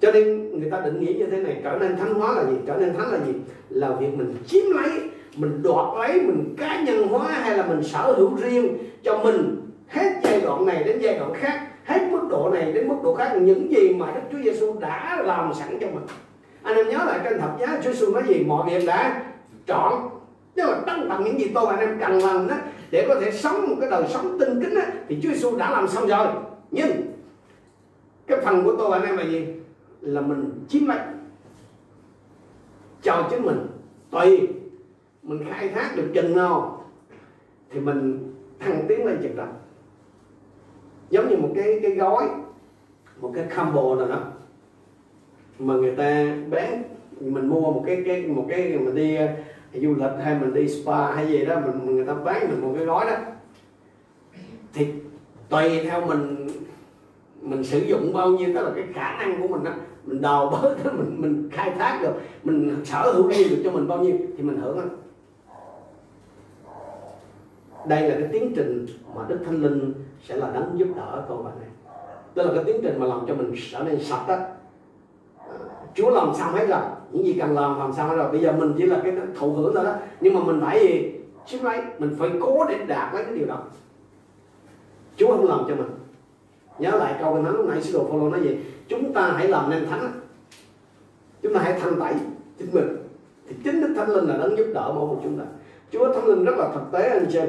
[0.00, 2.56] Cho nên người ta định nghĩa như thế này, trở nên thánh hóa là gì?
[2.66, 3.32] Trở nên thánh là gì?
[3.68, 5.00] Là việc mình chiếm lấy,
[5.36, 9.70] mình đoạt lấy, mình cá nhân hóa, hay là mình sở hữu riêng cho mình
[9.88, 13.14] hết giai đoạn này đến giai đoạn khác hết mức độ này đến mức độ
[13.14, 13.36] khác.
[13.40, 16.06] Những gì mà Đức Chúa Giêsu đã làm sẵn cho mình.
[16.62, 18.44] Anh em nhớ lại trên thập giá Chúa Giêsu nói gì?
[18.46, 19.22] Mọi việc đã
[19.66, 20.10] chọn
[20.54, 22.56] nhưng mà tăng bằng những gì tôi anh em cần làm đó
[22.90, 25.70] để có thể sống một cái đời sống tinh kính đó, thì Chúa Giêsu đã
[25.70, 26.26] làm xong rồi.
[26.70, 26.90] Nhưng
[28.26, 29.46] cái phần của tôi anh em là gì?
[30.00, 30.98] Là mình chiếm lấy.
[33.02, 33.66] Cho chính mình.
[34.10, 34.48] Tùy.
[35.22, 36.84] Mình khai thác được chừng nào
[37.70, 39.44] thì mình thăng tiến lên chừng đó
[41.10, 42.28] giống như một cái cái gói,
[43.20, 44.20] một cái combo nào đó
[45.58, 46.82] mà người ta bán,
[47.20, 49.36] mình mua một cái cái, một cái mình đi à,
[49.72, 52.72] du lịch hay mình đi spa hay gì đó, mình, người ta bán mình một
[52.76, 53.16] cái gói đó
[54.74, 54.86] thì
[55.48, 56.48] tùy theo mình
[57.42, 59.70] mình sử dụng bao nhiêu đó là cái khả năng của mình đó
[60.04, 62.12] mình đào bới đó mình mình khai thác được,
[62.44, 64.84] mình sở hữu riêng được cho mình bao nhiêu, thì mình hưởng đó
[67.88, 71.44] đây là cái tiến trình mà đức thánh linh sẽ là đấng giúp đỡ con
[71.44, 71.68] bạn này.
[72.34, 74.34] Đó là cái tiến trình mà làm cho mình trở nên sạch đó.
[74.34, 75.56] À,
[75.94, 76.80] Chúa làm xong hết rồi
[77.12, 79.52] những gì cần làm làm xong hết rồi bây giờ mình chỉ là cái thụ
[79.52, 79.94] hưởng thôi đó.
[80.20, 81.12] Nhưng mà mình phải gì?
[81.46, 83.62] Chứ lấy mình phải cố để đạt lấy cái điều đó.
[85.16, 85.90] Chúa không làm cho mình.
[86.78, 88.56] Nhớ lại câu kinh thánh lúc nãy sứ đồ Phaolô nói gì?
[88.88, 90.12] Chúng ta hãy làm nên thánh
[91.42, 92.14] chúng ta hãy thanh tẩy
[92.58, 92.96] chính mình.
[93.48, 95.44] Thì chính đức thánh linh là đấng giúp đỡ mỗi một chúng ta.
[95.92, 97.48] Chúa thánh linh rất là thực tế anh chị em.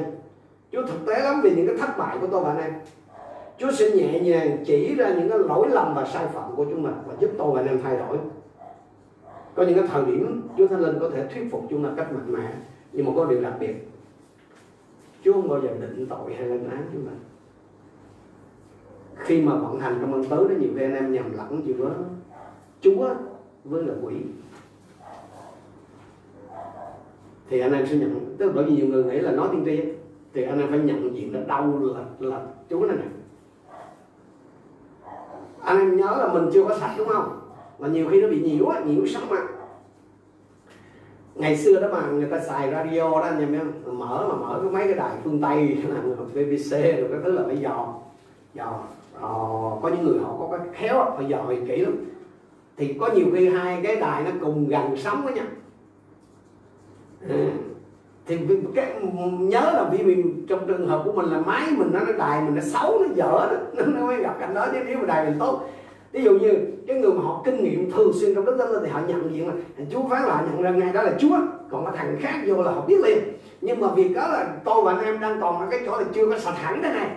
[0.72, 2.72] Chúa thực tế lắm vì những cái thất bại của tôi và anh em.
[3.58, 6.82] Chúa sẽ nhẹ nhàng chỉ ra những cái lỗi lầm và sai phạm của chúng
[6.82, 8.18] mình và giúp tôi và anh em thay đổi.
[9.54, 12.12] Có những cái thời điểm Chúa Thánh Linh có thể thuyết phục chúng ta cách
[12.12, 12.52] mạnh mẽ,
[12.92, 13.88] nhưng mà có điều đặc biệt,
[15.24, 17.18] Chúa không bao giờ định tội hay lên án chúng mình.
[19.18, 21.94] khi mà vận hành trong ơn tứ đó, nhiều khi anh em nhầm lẫn giữa
[22.80, 23.14] chúa
[23.64, 24.14] với là quỷ.
[27.50, 29.62] Thì anh em sẽ nhận, tức là bởi vì nhiều người nghĩ là nói tiên
[29.64, 29.92] tri
[30.34, 33.06] thì anh em phải nhận diện là đâu là là chúa này này
[35.60, 37.40] anh em nhớ là mình chưa có sạch đúng không?
[37.78, 39.42] Là nhiều khi nó bị nhiễu á nhiễu sóng á
[41.34, 43.98] ngày xưa đó mà người ta xài radio đó anh em không?
[43.98, 47.42] Mở mà mở cái mấy cái đài phương tây là BBC rồi cái thứ là
[47.46, 47.94] phải dò
[48.54, 48.80] dò.
[49.20, 49.28] Ờ,
[49.82, 51.96] có những người họ có cái khéo họ dò thì kỹ lắm.
[52.76, 55.46] Thì có nhiều khi hai cái đài nó cùng gần sóng với nhau
[57.28, 57.36] à,
[58.28, 58.38] thì
[58.74, 58.86] cái
[59.38, 62.42] nhớ là vì mình trong trường hợp của mình là máy mình nó, nó đài
[62.42, 65.24] mình nó xấu nó dở nó, nó mới gặp cảnh đó chứ nếu mà đài
[65.24, 65.70] mình tốt.
[66.12, 66.54] Ví dụ như
[66.86, 69.48] cái người mà họ kinh nghiệm thường xuyên trong đức tin thì họ nhận diện
[69.48, 69.54] là
[69.90, 71.36] chúa phán là nhận ra ngay đó là chúa.
[71.70, 73.18] Còn cái thằng khác vô là họ biết liền.
[73.60, 76.04] Nhưng mà việc đó là tôi và anh em đang còn ở cái chỗ là
[76.14, 77.08] chưa có sạch hẳn thế này.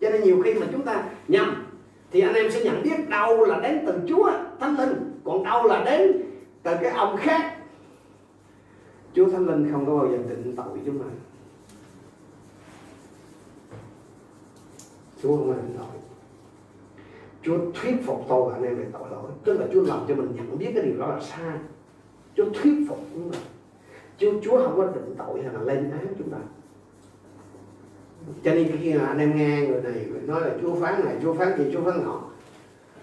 [0.00, 1.66] Cho nên nhiều khi mà chúng ta nhầm
[2.12, 5.62] thì anh em sẽ nhận biết đâu là đến từ chúa thánh linh còn đâu
[5.66, 6.12] là đến
[6.62, 7.55] từ cái ông khác.
[9.16, 11.04] Chúa Thánh Linh không có bao giờ định tội chúng ta
[15.22, 15.86] Chúa không có định tội.
[17.42, 19.30] Chúa thuyết phục tôi và anh em về tội lỗi.
[19.44, 21.58] Tức là Chúa làm cho mình nhận biết cái điều đó là sai.
[22.36, 23.38] Chúa thuyết phục chúng ta
[24.18, 26.38] Chúa, Chúa không có định tội hay là lên án chúng ta.
[28.44, 31.34] Cho nên khi mà anh em nghe người này nói là Chúa phán này, Chúa
[31.34, 32.20] phán gì, Chúa phán nọ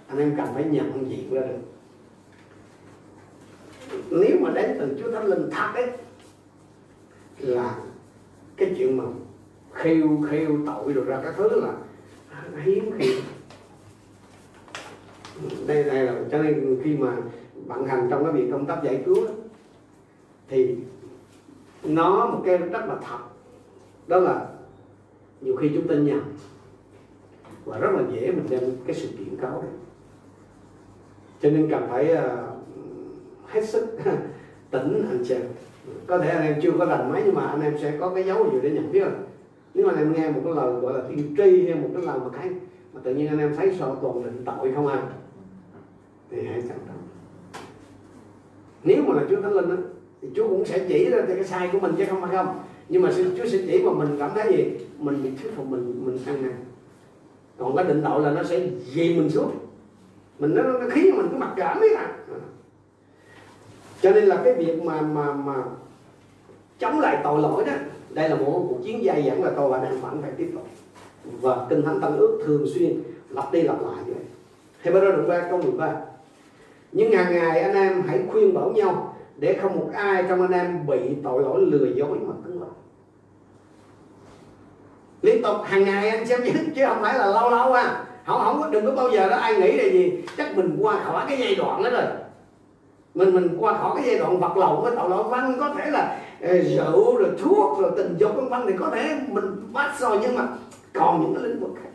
[0.07, 1.72] Anh em cần phải nhận diện ra được.
[4.09, 5.89] Nếu mà đến từ Chúa Thánh Linh thật ấy
[7.37, 7.79] là
[8.57, 9.03] cái chuyện mà
[9.73, 11.73] khêu khêu tội được ra các thứ là
[12.63, 13.21] hiếm khi.
[15.67, 17.17] Đây đây là cho nên khi mà
[17.65, 19.27] vận hành trong cái việc công tác giải cứu
[20.47, 20.75] thì
[21.83, 23.19] nó một cái rất là thật.
[24.07, 24.47] Đó là
[25.41, 26.21] nhiều khi chúng ta nhầm
[27.65, 29.61] và rất là dễ mình đem cái sự kiện cáo.
[29.61, 29.71] Đấy
[31.41, 32.52] cho nên cần phải uh,
[33.53, 33.97] hết sức
[34.71, 35.35] tỉnh anh chị
[36.07, 38.23] có thể anh em chưa có rành mấy nhưng mà anh em sẽ có cái
[38.23, 39.11] dấu gì để nhận biết rồi
[39.73, 42.05] nếu mà anh em nghe một cái lời gọi là tiên tri hay một cái
[42.05, 42.49] lời mà cái
[42.93, 45.03] mà tự nhiên anh em thấy sợ toàn định tội không à
[46.31, 47.03] thì hãy cẩn trọng
[48.83, 49.75] nếu mà là Chúa Thánh Linh đó,
[50.21, 52.59] thì Chúa cũng sẽ chỉ ra cái sai của mình chứ không phải không?
[52.89, 54.85] Nhưng mà Chúa sẽ chỉ mà mình cảm thấy gì?
[54.99, 56.53] Mình bị thuyết phục mình mình ăn năn.
[57.57, 59.51] Còn cái định tội là nó sẽ dì mình xuống.
[60.39, 62.11] Mình nó, nó khiến mình cái mặc cảm ấy à
[64.03, 65.55] cho nên là cái việc mà mà mà
[66.79, 67.73] chống lại tội lỗi đó,
[68.09, 70.67] đây là một cuộc chiến dài dẳng là tôi và đang vẫn phải tiếp tục.
[71.41, 74.23] Và kinh thánh tăng ước thường xuyên lặp đi lặp lại như vậy.
[74.83, 75.95] Hebrew đoạn 3 câu 13
[76.91, 80.51] nhưng hàng ngày anh em hãy khuyên bảo nhau để không một ai trong anh
[80.51, 82.73] em bị tội lỗi lừa dối mà cứng lòng
[85.21, 86.41] liên tục hàng ngày anh xem
[86.75, 88.05] chứ không phải là lâu lâu à.
[88.25, 90.23] Không không đừng có bao giờ đó ai nghĩ là gì.
[90.37, 92.03] Chắc mình qua khỏi cái giai đoạn đó rồi
[93.15, 95.91] mình mình qua khỏi cái giai đoạn vật lộn với tội lỗi văn, có thể
[95.91, 99.99] là ờ, rượu rồi thuốc rồi tình dục vân vân thì có thể mình bắt
[99.99, 100.47] rồi nhưng mà
[100.93, 101.89] còn những cái lĩnh vực khác.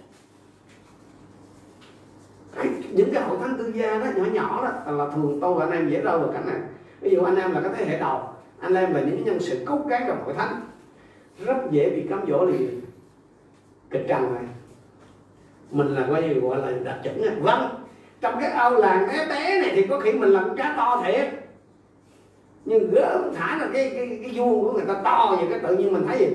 [2.91, 5.73] Những cái hội thánh tư gia đó nhỏ nhỏ đó, là thường tôi và anh
[5.73, 6.61] em dễ rơi vào cảnh này.
[7.01, 8.21] Ví dụ anh em là cái thế hệ đầu,
[8.61, 10.61] anh em là những nhân sự cốt cán trong hội thánh,
[11.45, 12.81] rất dễ bị cám dỗ liền.
[13.91, 14.45] Kịch trần này,
[15.71, 17.78] mình là coi như gọi là đặc chuẩn vâng
[18.21, 21.29] trong cái ao làng bé bé này thì có khi mình làm cá to thiệt.
[22.65, 25.77] Nhưng gỡ thả là cái cái cái vuông của người ta to vậy cái tự
[25.77, 26.29] nhiên mình thấy gì?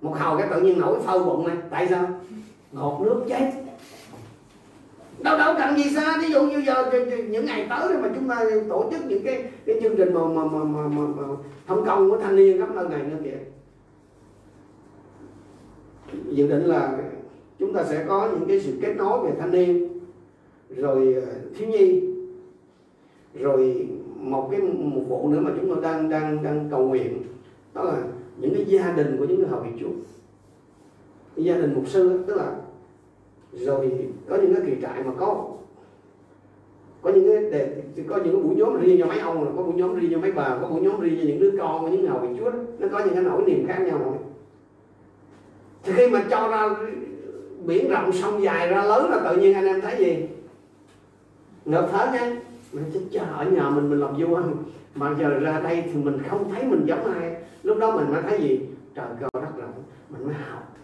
[0.00, 2.08] Một hầu cái tự nhiên nổi phâu bụng này tại sao?
[2.72, 3.50] Ngọt nước chết
[5.18, 6.90] đâu đâu cần gì xa ví dụ như giờ
[7.28, 10.44] những ngày tới mà chúng ta tổ chức những cái cái chương trình mà mà
[10.44, 11.22] mà mà, mà, mà
[11.66, 13.38] thông công của thanh niên khắp nơi này nữa kìa.
[16.30, 16.98] Dự định là
[17.58, 19.95] chúng ta sẽ có những cái sự kết nối về thanh niên
[20.76, 22.02] rồi ờ, thiếu nhi.
[23.34, 27.22] Rồi một cái một vụ nữa mà chúng tôi đang đang đang cầu nguyện
[27.74, 28.02] đó là
[28.40, 29.90] những cái gia đình của những người hầu viện Chúa.
[31.36, 32.56] Gia đình mục sư tức là
[33.52, 33.92] rồi
[34.28, 35.48] có những cái kỳ trại mà có
[37.02, 39.74] có những cái để, có những cái buổi nhóm riêng cho mấy ông có buổi
[39.74, 42.00] nhóm riêng cho mấy bà có buổi nhóm riêng cho những đứa con của những
[42.00, 42.58] người hầu viện Chúa đó.
[42.78, 44.14] nó có những cái nỗi niềm khác nhau rồi.
[45.84, 46.76] Thì khi mà cho ra
[47.66, 50.26] biển rộng sông dài ra lớn là tự nhiên anh em thấy gì?
[51.66, 52.36] Nộp thở nha
[52.72, 54.40] mình chết chờ ở nhà mình mình làm vua
[54.94, 57.36] mà giờ ra đây thì mình không thấy mình giống ai.
[57.62, 58.60] Lúc đó mình mới thấy gì?
[58.94, 60.76] Trời cao đất rộng mình mới học.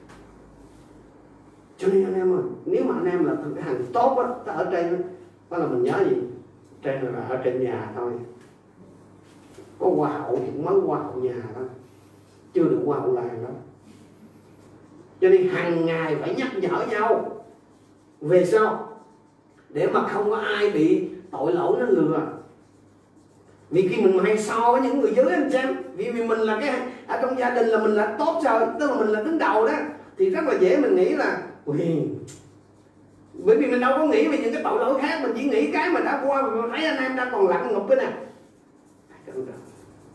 [1.78, 4.53] Cho nên anh em ơi, nếu mà anh em là cái hàng tốt á, ta
[4.53, 5.03] ở trên
[5.51, 6.16] đó là mình nhớ gì?
[6.83, 8.12] Trên là ở trên nhà thôi.
[9.78, 11.64] Có hoa hậu thì mới hoa hậu nhà thôi.
[12.55, 13.51] Chưa được hoa hậu làng đó
[15.22, 17.43] cho nên hàng ngày phải nhắc nhở nhau.
[18.20, 18.91] Về sau
[19.73, 22.20] để mà không có ai bị tội lỗi nó lừa.
[23.70, 26.59] Vì khi mình hay so với những người dưới anh xem vì vì mình là
[26.61, 29.39] cái, ở trong gia đình là mình là tốt rồi, tức là mình là đứng
[29.39, 29.75] đầu đó,
[30.18, 31.79] thì rất là dễ mình nghĩ là, ui,
[33.35, 35.70] bởi vì mình đâu có nghĩ về những cái tội lỗi khác, mình chỉ nghĩ
[35.73, 38.12] cái mà đã qua mình thấy anh em đang còn lặng ngục cái nè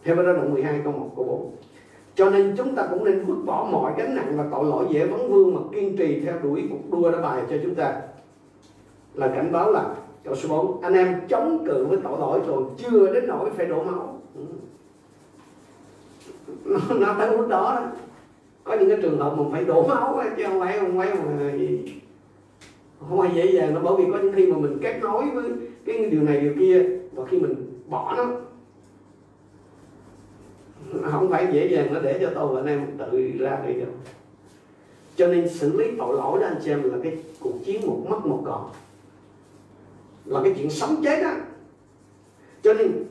[0.03, 1.55] theo đó đoạn 12 câu 1 câu 4
[2.15, 5.05] cho nên chúng ta cũng nên vứt bỏ mọi gánh nặng và tội lỗi dễ
[5.05, 8.01] vấn vương mà kiên trì theo đuổi cuộc đua đã bài cho chúng ta
[9.17, 12.63] là cảnh báo là câu số 4 anh em chống cự với tội lỗi rồi
[12.77, 14.21] chưa đến nỗi phải đổ máu.
[14.35, 14.41] Ừ.
[16.65, 17.91] Nó, nó tới lúc đó, đó.
[18.63, 21.21] Có những cái trường hợp mình phải đổ máu chứ không phải không phải mà
[23.09, 25.43] không phải dễ dàng nó bởi vì có những khi mà mình kết nối với
[25.85, 27.55] cái điều này điều kia và khi mình
[27.87, 28.25] bỏ nó
[31.11, 33.89] không phải dễ dàng nó để cho tôi và anh em tự ra đi đâu
[35.15, 38.05] cho nên xử lý tội lỗi đó anh chị em là cái cuộc chiến một
[38.09, 38.69] mất một còn
[40.27, 41.31] là cái chuyện sống chết đó
[42.63, 43.05] cho nên,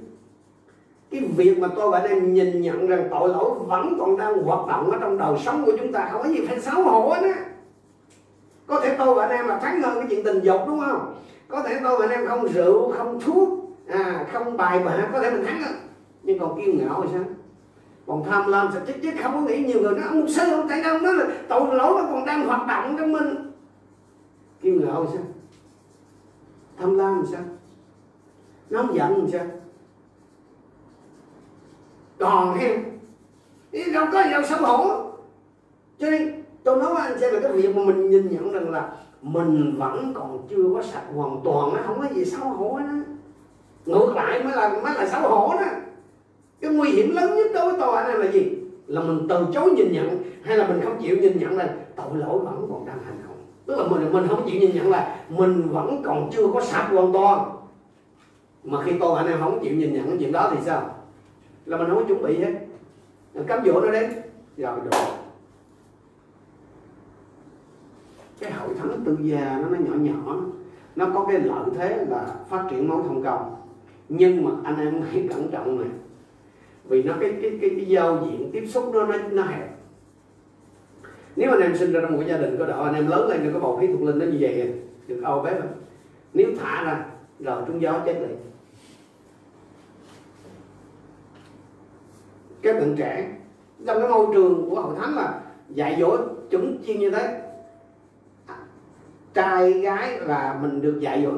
[1.11, 4.43] cái việc mà tôi và anh em nhìn nhận rằng tội lỗi vẫn còn đang
[4.43, 7.09] hoạt động ở trong đời sống của chúng ta, không có gì phải xấu hổ
[7.09, 7.45] hết á.
[8.67, 11.15] Có thể tôi và anh em là thắng hơn cái chuyện tình dục, đúng không?
[11.49, 13.49] Có thể tôi và anh em không rượu, không thuốc
[13.89, 15.75] à không bài bạc có thể mình thắng hơn
[16.23, 17.25] nhưng còn kiêu ngạo thì sao?
[18.07, 20.69] Còn tham lam sẽ chết chứ không có nghĩ nhiều người nó ông sư, ông
[20.69, 23.53] tại đâu nó là tội lỗi nó còn đang hoạt động trong mình.
[24.63, 25.25] Kiêu ngạo thì sao?
[26.79, 27.41] Tham lam làm sao?
[28.71, 29.47] Nóng giận làm sao?
[32.19, 32.85] Còn hen
[33.93, 35.03] đâu có gì đâu, xấu hổ.
[35.99, 38.71] Cho nên tôi nói với anh xem là cái việc mà mình nhìn nhận rằng
[38.71, 42.79] là mình vẫn còn chưa có sạch hoàn toàn nó không có gì xấu hổ
[42.79, 42.85] đó
[43.87, 45.67] ngược lại mới là mới là xấu hổ đó.
[46.61, 48.59] Cái nguy hiểm lớn nhất đối với tôi này là gì?
[48.87, 52.17] Là mình từ chối nhìn nhận, hay là mình không chịu nhìn nhận là tội
[52.17, 53.19] lỗi vẫn còn đang hành
[53.67, 56.89] tức là mình mình không chịu nhìn nhận là mình vẫn còn chưa có sạch
[56.91, 57.51] hoàn toàn.
[58.65, 60.95] Mà khi tôi anh em không chịu nhìn nhận cái chuyện đó thì sao?
[61.67, 62.53] Là mình không có chuẩn bị hết.
[63.47, 64.11] Cám dỗ nó đến.
[64.57, 64.91] Rồi được.
[68.41, 70.37] Cái hội thánh tư gia nó nó nhỏ nhỏ.
[70.97, 73.57] Nó có cái lợi thế là phát triển mối thông công.
[74.09, 75.89] Nhưng mà anh em hãy cẩn trọng này.
[76.85, 79.76] Vì nó cái cái cái, cái giao diện tiếp xúc nó nó, nó hẹp
[81.37, 83.45] nếu anh em sinh ra trong một gia đình có đạo anh em lớn lên
[83.45, 84.73] được có bầu khí thuộc linh, nó như vậy
[85.07, 85.69] được âu bé rồi
[86.33, 87.05] nếu thả ra,
[87.41, 88.37] rồi trúng gió chết liền.
[92.63, 93.29] Các bạn trẻ,
[93.87, 96.17] trong cái môi trường của hội thánh là dạy dỗ
[96.51, 97.41] chuẩn chiên như thế.
[99.35, 101.33] Trai, gái là mình được dạy dỗ.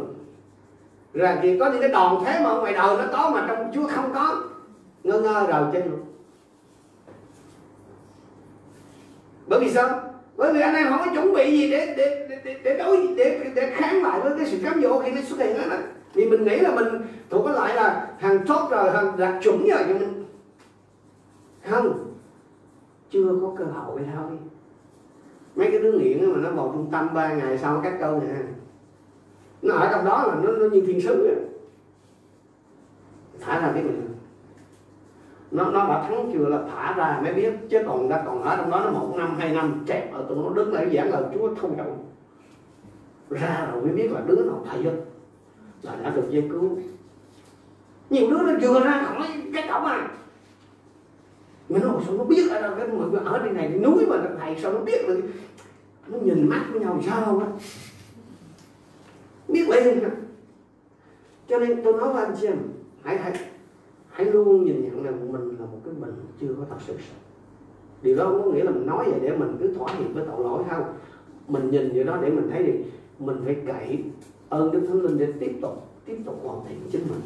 [1.15, 3.89] Rồi thì có những cái đòn thế mà ngoài đời nó có mà trong chúa
[3.89, 4.43] không có.
[5.05, 6.01] Ngơ ngơ rồi trên luôn.
[9.49, 10.01] Bởi vì sao?
[10.37, 13.51] Bởi vì anh em không có chuẩn bị gì để để để để đối để
[13.55, 15.77] để kháng lại với cái sự cám dỗ khi nó xuất hiện đó.
[16.15, 16.87] Vì mình nghĩ là mình
[17.31, 20.25] thuộc cái lại là hàng tốt rồi hàng đạt chuẩn rồi nhưng mình
[21.71, 22.15] không.
[23.11, 24.39] Chưa có cơ hội thôi.
[25.57, 28.35] Mấy cái đứa nghiện mà nó vào trung tâm ba ngày sau các câu nè.
[29.63, 31.35] Nó ở trong đó là nó, nó như thiên sứ
[33.41, 34.09] thả ra biết mình
[35.51, 38.57] nó nó đã thắng chưa là thả ra mới biết, chứ còn đã còn ở
[38.57, 41.23] trong đó nó một năm, hai năm chẹp ở tụi nó đứng lại giảng lời
[41.35, 41.97] Chúa không hiểu
[43.31, 45.01] ra rồi mới biết là đứa nào thầy hơn
[45.83, 46.79] là đã được gieo cứu.
[48.11, 50.09] Nhiều đứa nó vừa ra khỏi cái cổng à
[51.69, 54.57] mà nó sao nó biết ở đâu, cái người ở đây này núi mà thầy
[54.63, 55.23] sao nó biết được?
[56.09, 57.47] Nó nhìn mắt với nhau sao á?
[59.49, 60.01] Biết liền
[61.49, 62.59] cho nên tôi nói với anh chị em,
[63.03, 63.33] hãy hãy
[64.19, 66.11] hãy luôn nhìn nhận rằng mình là một cái mình
[66.41, 66.93] chưa có thật sự.
[66.93, 67.23] Sạch
[68.03, 70.25] điều đó không có nghĩa là mình nói vậy để mình cứ thỏa hiệp với
[70.27, 70.85] tội lỗi không?
[71.49, 72.73] Mình nhìn vậy đó để mình thấy gì?
[73.19, 73.99] mình phải cậy
[74.49, 77.21] ơn đức thánh linh để tiếp tục tiếp tục hoàn thiện chính mình.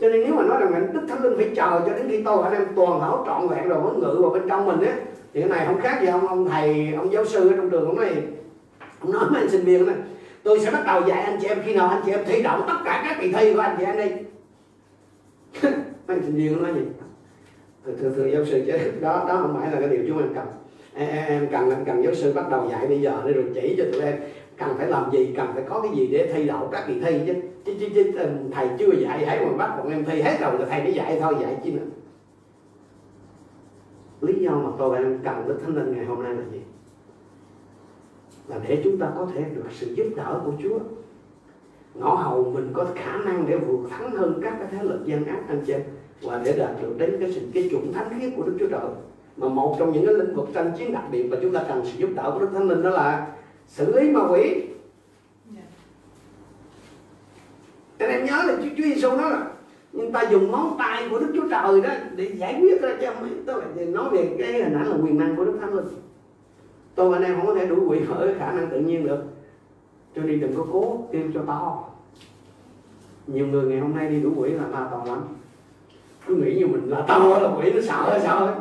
[0.00, 2.42] Cho nên nếu mà nói rằng đức thánh linh phải chờ cho đến khi tôi
[2.42, 4.96] anh em toàn hảo trọn vẹn rồi mới ngự vào bên trong mình á,
[5.32, 7.86] thì cái này không khác gì ông ông thầy, ông giáo sư ở trong trường
[7.86, 8.22] ông này.
[9.00, 9.96] Ông nói với anh sinh viên này
[10.42, 12.60] tôi sẽ bắt đầu dạy anh chị em khi nào anh chị em thi đậu
[12.60, 14.27] tất cả các kỳ thi của anh chị em đi
[16.06, 16.80] anh sinh viên nói gì?
[17.84, 18.78] Thường thường giáo sư chứ.
[19.00, 20.46] Đó đó không phải là cái điều chúng em cần.
[20.94, 23.74] Em, em cần em cần giáo sư bắt đầu dạy bây giờ để rồi chỉ
[23.78, 24.20] cho tụi em
[24.56, 27.20] cần phải làm gì cần phải có cái gì để thi đậu các kỳ thi
[27.26, 27.34] chứ.
[27.64, 28.12] Chứ, chứ, chứ
[28.52, 31.18] thầy chưa dạy hãy mà bắt bọn em thi hết rồi là thầy mới dạy
[31.20, 31.86] thôi dạy chi nữa.
[34.20, 36.60] Lý do mà tôi em cần đức thánh linh ngày hôm nay là gì?
[38.48, 40.78] Là để chúng ta có thể được sự giúp đỡ của Chúa
[41.98, 45.24] ngõ hầu mình có khả năng để vượt thắng hơn các cái thế lực gian
[45.24, 45.74] ác anh chị
[46.22, 48.90] và để đạt được đến cái sự cái chuẩn thánh khiết của Đức Chúa Trời.
[49.36, 51.82] Mà một trong những cái lĩnh vực tranh chiến đặc biệt mà chúng ta cần
[51.84, 53.26] sự giúp đỡ của Đức Thánh Linh đó là
[53.66, 54.62] xử lý ma quỷ.
[55.54, 55.62] Dạ.
[57.98, 59.46] Anh em nhớ là Chúa, Chúa Giêsu nói là
[59.92, 63.12] nhưng ta dùng ngón tay của Đức Chúa Trời đó để giải quyết ra cho
[63.20, 65.86] mấy tôi là nói về cái hình ảnh là quyền năng của Đức Thánh Linh.
[66.94, 69.24] Tôi và anh em không có thể đuổi quỷ với khả năng tự nhiên được
[70.18, 71.84] cho nên đừng có cố tiêm cho to
[73.26, 75.18] nhiều người ngày hôm nay đi đủ quỷ là ta to lắm.
[76.26, 78.54] Cứ nghĩ như mình là to là quỷ, nó sợ sợ.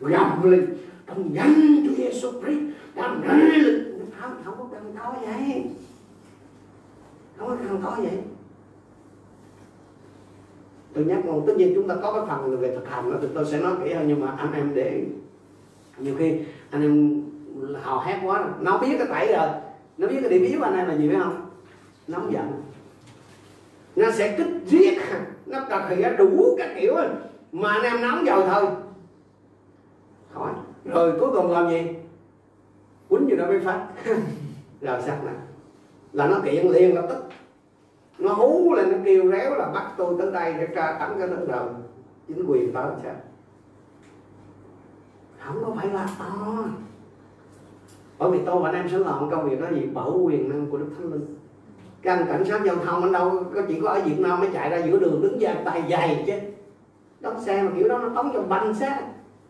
[0.00, 0.76] Gầm lên.
[1.06, 1.54] Trong danh
[1.86, 2.60] Chúa Giêsu Christ
[2.94, 3.84] làm lên
[4.20, 5.64] không không có cần to vậy.
[7.36, 8.18] Không có cần to vậy.
[10.94, 13.28] Tôi nhắc một tất nhiên chúng ta có cái phần về thực hành đó, thì
[13.34, 15.04] tôi sẽ nói kỹ hơn, nhưng mà anh em để
[15.98, 16.38] nhiều khi
[16.70, 17.22] anh em
[17.82, 19.48] hào hét quá, nó biết cái tẩy rồi
[19.98, 21.50] nó biết cái điểm yếu anh em là gì biết không?
[22.08, 22.62] Nóng giận.
[23.96, 24.98] Nó sẽ kích giết.
[25.46, 26.94] Nó thực hiện đủ các kiểu.
[27.52, 28.66] Mà anh em nóng vào thôi.
[30.34, 30.52] Khỏi.
[30.84, 31.82] Rồi cuối cùng làm gì?
[33.08, 33.86] Quýnh như nó mới phát.
[34.80, 35.34] Rồi sắc này
[36.12, 37.24] là nó kiện liền lập tức.
[38.18, 41.28] Nó hú lên, nó kêu réo là bắt tôi tới đây để tra tấn cái
[41.28, 41.68] nước rồi
[42.28, 43.14] chính quyền tới sao
[45.38, 46.64] không có phải là to
[48.18, 49.86] bởi vì tôi và anh em sẽ làm công việc đó gì?
[49.94, 51.36] Bảo quyền năng của đức thánh linh.
[52.02, 54.48] Các anh cảnh sát giao thông anh đâu có chỉ có ở việt nam mới
[54.52, 56.32] chạy ra giữa đường đứng dài tay dày chứ.
[57.20, 59.02] Đón xe mà kiểu đó nó tống cho banh xe.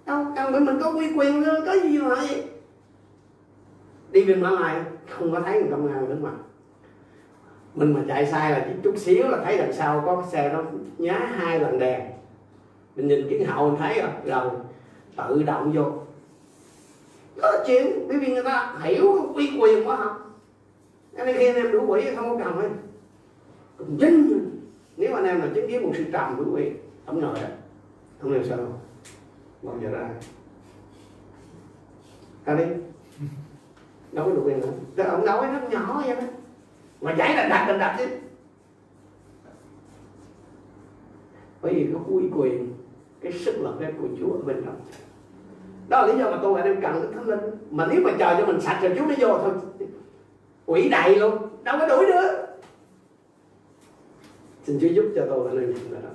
[0.07, 2.45] Đâu cần phải mình có quy quyền có gì mà vậy?
[4.11, 6.35] Đi bên mã lai, không có thấy người công an đứng mặt.
[7.75, 10.53] Mình mà chạy sai là chỉ chút xíu là thấy đằng sau có cái xe
[10.53, 10.63] nó
[10.99, 12.01] nhá hai lần đèn.
[12.97, 14.51] Mình nhìn kiến hậu mình thấy rồi rồi
[15.17, 15.85] tự động vô
[17.37, 20.41] nó chịu bởi vì người ta hiểu quy quyền quá học
[21.13, 22.69] nên khi anh em đủ quỷ không có cần ấy
[23.79, 24.47] cũng chính
[24.97, 26.71] nếu anh em là chứng kiến một sự trầm đủ quỷ,
[27.07, 27.49] không ngờ đó.
[28.21, 28.59] Không hiểu sao.
[29.63, 30.11] Bao giờ ra?
[32.45, 32.65] Ra đi.
[34.13, 34.73] Đâu có đủ quyền nữa.
[34.97, 36.23] Cái ông nói nó nhỏ vậy đó.
[37.01, 38.07] Mà giải là đặt là đặt chứ.
[41.63, 42.75] Bởi vì cái quy quyền,
[43.21, 44.77] cái sức lực đấy của Chúa ở bên trong
[45.89, 47.41] đó là lý do mà tôi anh em cần cái thánh linh.
[47.71, 49.51] Mà nếu mà chờ cho mình sạch rồi Chúa mới vô thôi.
[50.67, 52.47] Quỷ đầy luôn đâu có đuổi nữa
[54.65, 56.11] xin Chúa giúp cho tôi anh em nhận ra đó.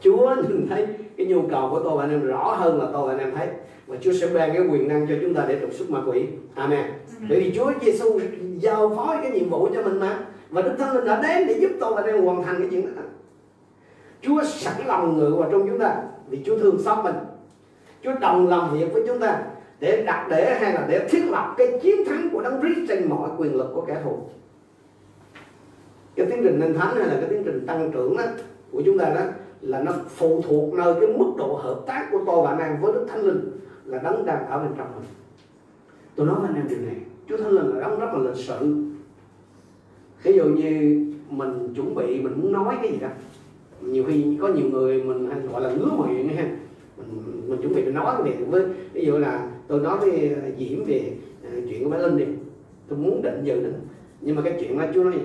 [0.00, 0.86] Chúa nhìn thấy
[1.16, 3.48] cái nhu cầu của tôi anh em rõ hơn là tôi anh em thấy.
[3.86, 6.26] Và Chúa sẽ ban cái quyền năng cho chúng ta để trục xuất ma quỷ.
[6.54, 6.84] Amen.
[7.28, 8.20] Bởi vì Chúa Giêsu
[8.58, 10.26] giao phó cái nhiệm vụ cho mình mà.
[10.50, 12.96] Và Đức Thánh Linh đã đến để giúp tôi anh em hoàn thành cái chuyện
[12.96, 13.02] đó.
[14.22, 17.14] Chúa sẵn lòng ngự vào trong chúng ta vì Chúa thương xót mình
[18.04, 19.42] Chúa đồng làm việc với chúng ta
[19.80, 23.08] để đặt để hay là để thiết lập cái chiến thắng của đấng Christ trên
[23.08, 24.18] mọi quyền lực của kẻ thù.
[26.14, 28.24] Cái tiến trình nên thánh hay là cái tiến trình tăng trưởng đó,
[28.72, 29.20] của chúng ta đó
[29.60, 32.80] là nó phụ thuộc nơi cái mức độ hợp tác của tôi và anh em
[32.80, 33.50] với Đức Thánh Linh
[33.84, 35.04] là đấng đang ở bên trong mình.
[36.16, 36.96] Tôi nói với anh em điều này
[37.28, 38.84] Chúa Thánh Linh là đấng rất là lịch sự.
[40.22, 41.00] Ví dụ như
[41.30, 43.08] mình chuẩn bị mình muốn nói cái gì đó
[43.80, 46.56] nhiều khi có nhiều người mình hay gọi là ngứa miệng ha
[46.96, 50.84] mình, mình chuẩn bị nói về với ví dụ là tôi nói với à, diễm
[50.84, 51.16] về
[51.46, 52.24] uh, chuyện của bé linh đi.
[52.88, 53.88] Tôi muốn định dự định
[54.20, 55.24] nhưng mà cái chuyện đó chúa nói gì?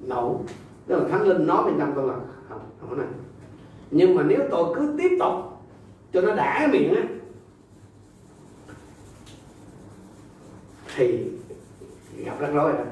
[0.00, 0.40] Nổ
[0.86, 2.14] tức là thánh linh nói bên trong tôi là
[2.48, 3.06] không không này.
[3.90, 5.34] Nhưng mà nếu tôi cứ tiếp tục
[6.12, 7.02] cho nó đã miệng á
[10.96, 11.24] thì
[12.24, 12.86] gặp rắc rối rồi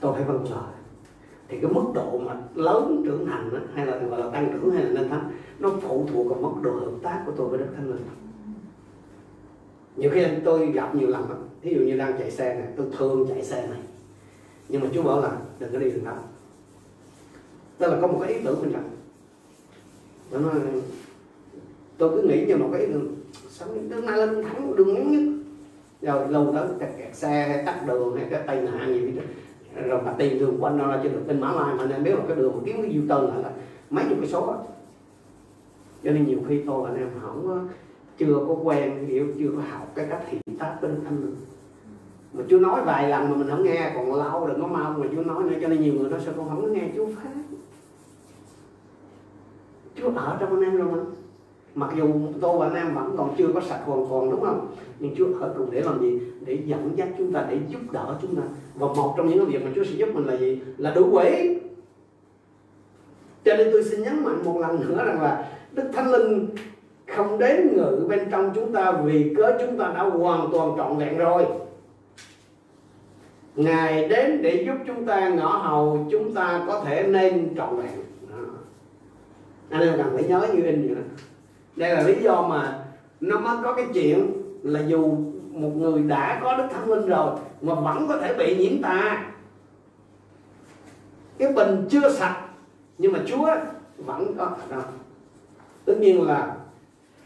[0.00, 0.73] tôi phải vâng lời
[1.54, 4.70] thì cái mức độ mà lớn trưởng thành đó, hay là gọi là tăng trưởng
[4.70, 7.58] hay là lên thánh nó phụ thuộc vào mức độ hợp tác của tôi với
[7.58, 8.00] đức thánh linh
[9.96, 12.86] nhiều khi tôi gặp nhiều lần đó, ví dụ như đang chạy xe này tôi
[12.98, 13.78] thường chạy xe này.
[14.68, 16.16] Nhưng mà chú bảo là đừng có đi đường đó.
[17.78, 18.90] Tức là có một cái ý tưởng bên trong
[20.30, 20.52] tôi nói
[21.98, 23.14] tôi cứ nghĩ như một cái ý tưởng
[23.48, 25.32] sao đường này là đường thẳng đường ngắn nhất?
[26.02, 29.22] Rồi lâu đó kẹt, kẹt xe hay tắt đường hay cái tai nạn gì đó
[29.82, 32.14] rồi mà tìm đường quanh nó ra cho được bên mã lai mà nên biết
[32.14, 33.50] là cái đường mà kiếm cái du tân là, là
[33.90, 34.58] mấy chục cái số đó.
[36.04, 37.68] cho nên nhiều khi tôi anh em không
[38.18, 41.34] chưa có quen hiểu chưa có học cái cách hiện tác bên thanh
[42.32, 45.06] mà chú nói vài lần mà mình không nghe còn lâu đừng có mau mà
[45.12, 47.30] chú nói nữa cho nên nhiều người nói sao con không có nghe chú phát
[49.94, 50.98] chú ở trong anh em rồi mà
[51.74, 52.06] mặc dù
[52.40, 54.74] tôi và anh em vẫn còn chưa có sạch hoàn toàn, đúng không?
[54.98, 56.20] Nhưng Chúa ở cùng để làm gì?
[56.44, 58.42] Để dẫn dắt chúng ta, để giúp đỡ chúng ta.
[58.74, 60.60] Và một trong những việc mà Chúa sẽ giúp mình là gì?
[60.76, 61.58] Là đủ quỷ
[63.44, 66.48] cho nên tôi xin nhấn mạnh một lần nữa rằng là Đức Thánh Linh
[67.06, 70.96] không đến ngự bên trong chúng ta vì cớ chúng ta đã hoàn toàn trọn
[70.98, 71.46] vẹn rồi.
[73.56, 77.90] Ngài đến để giúp chúng ta, ngõ hầu chúng ta có thể nên trọn vẹn.
[79.70, 81.02] Anh em cần phải nhớ như in vậy đó
[81.76, 82.84] đây là lý do mà
[83.20, 85.16] nó mới có cái chuyện là dù
[85.50, 89.26] một người đã có đức thánh linh rồi mà vẫn có thể bị nhiễm tà.
[91.38, 92.40] Cái bình chưa sạch,
[92.98, 93.48] nhưng mà Chúa
[93.98, 94.82] vẫn có ở đó
[95.84, 96.56] tất nhiên là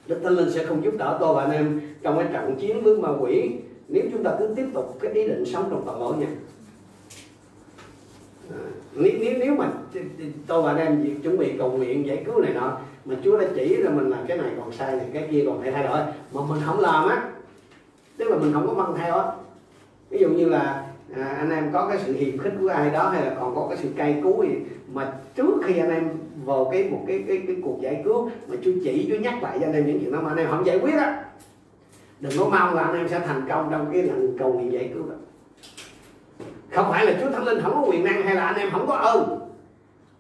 [0.07, 2.83] Đức Thánh Linh sẽ không giúp đỡ tôi và anh em trong cái trận chiến
[2.83, 3.51] với ma quỷ
[3.89, 6.27] nếu chúng ta cứ tiếp tục cái ý định sống trong tội lỗi nha.
[8.95, 9.69] Nếu nếu nếu mà
[10.47, 12.79] tôi và anh em chuẩn bị cầu nguyện giải cứu này nọ
[13.09, 15.61] mà Chúa đã chỉ ra mình là cái này còn sai này cái kia còn
[15.61, 15.99] phải thay đổi.
[16.33, 17.31] Mà mình không làm á
[18.17, 19.25] tức là mình không có vâng theo á.
[20.11, 20.87] Ví dụ như là
[21.17, 23.67] à, anh em có cái sự hiềm khích của ai đó hay là còn có
[23.69, 24.55] cái sự cay cú gì
[24.93, 26.09] mà trước khi anh em
[26.45, 29.59] vào cái một cái cái, cái cuộc giải cứu mà Chúa chỉ Chúa nhắc lại
[29.61, 31.25] cho anh em những chuyện đó mà anh em không giải quyết á.
[32.21, 34.91] Đừng có mong là anh em sẽ thành công trong cái lần cầu nguyện giải
[34.95, 35.15] cứu đó.
[36.71, 38.87] Không phải là Chúa Thánh Linh không có quyền năng hay là anh em không
[38.87, 39.39] có ơn.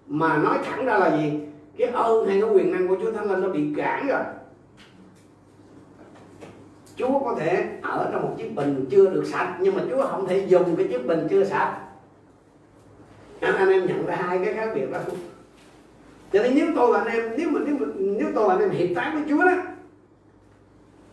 [0.06, 1.40] Mà nói thẳng ra là gì?
[1.78, 4.20] Cái ơn hay cái quyền năng của Chúa Thánh Linh nó bị cản rồi.
[6.96, 10.26] Chúa có thể ở trong một chiếc bình chưa được sạch nhưng mà Chúa không
[10.26, 11.78] thể dùng cái chiếc bình chưa sạch.
[13.40, 14.98] Anh, anh em nhận ra hai cái khác biệt đó.
[15.06, 15.16] Không
[16.32, 18.60] cho nên nếu tôi và anh em nếu mà nếu mà, nếu tôi và anh
[18.60, 19.54] em hiệp tác với Chúa đó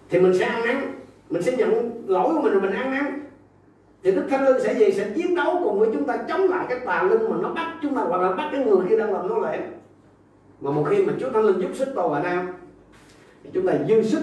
[0.10, 0.94] thì mình sẽ ăn năn.
[1.30, 3.26] Mình sẽ nhận lỗi của mình rồi mình ăn năn.
[4.04, 6.66] Thì Đức Thánh Linh sẽ gì sẽ chiến đấu cùng với chúng ta chống lại
[6.70, 9.14] cái tà linh mà nó bắt chúng ta hoặc là bắt cái người kia đang
[9.14, 9.60] làm nô lệ
[10.62, 12.48] mà một khi mà Chúa Thánh Linh giúp sức tôi và Nam
[13.44, 14.22] thì chúng ta dư sức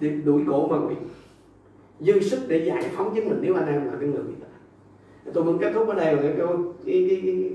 [0.00, 0.94] để đuổi cổ ma quỷ.
[2.00, 3.38] Dư sức để giải phóng chính mình.
[3.40, 4.46] Nếu anh em là cái người bị tật
[5.34, 6.48] tôi muốn kết thúc ở đây là cái câu
[6.86, 7.50] cái, cái, cái,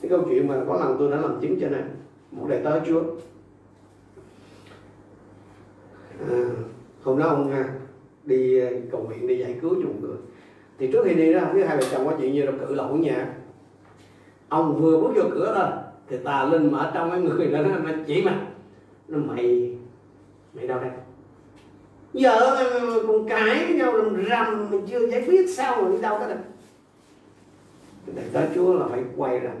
[0.00, 1.96] cái câu chuyện mà có lần tôi đã làm chứng cho anh
[2.30, 3.02] một đại tớ Chúa.
[6.30, 6.44] À,
[7.02, 7.74] hôm đó ông ha
[8.24, 10.16] đi ờ, cầu nguyện đi giải cứu cho một người.
[10.78, 12.74] Thì trước khi đi đó không biết hai vợ chồng có chuyện gì đâu cự
[12.74, 13.34] lộn nhà.
[14.48, 17.62] Ông vừa bước vô cửa thôi thì tà linh mà ở trong cái người đó,
[17.62, 18.46] nó chỉ mà.
[19.08, 19.76] Nó, mày
[20.54, 20.90] mày đâu đây?
[22.12, 22.56] Giờ
[23.06, 26.28] còn cãi với nhau làm rầm mình chưa giải quyết sao mà đi đâu cái
[26.28, 26.38] này
[28.16, 29.52] thầy tá chúa là phải quay ra,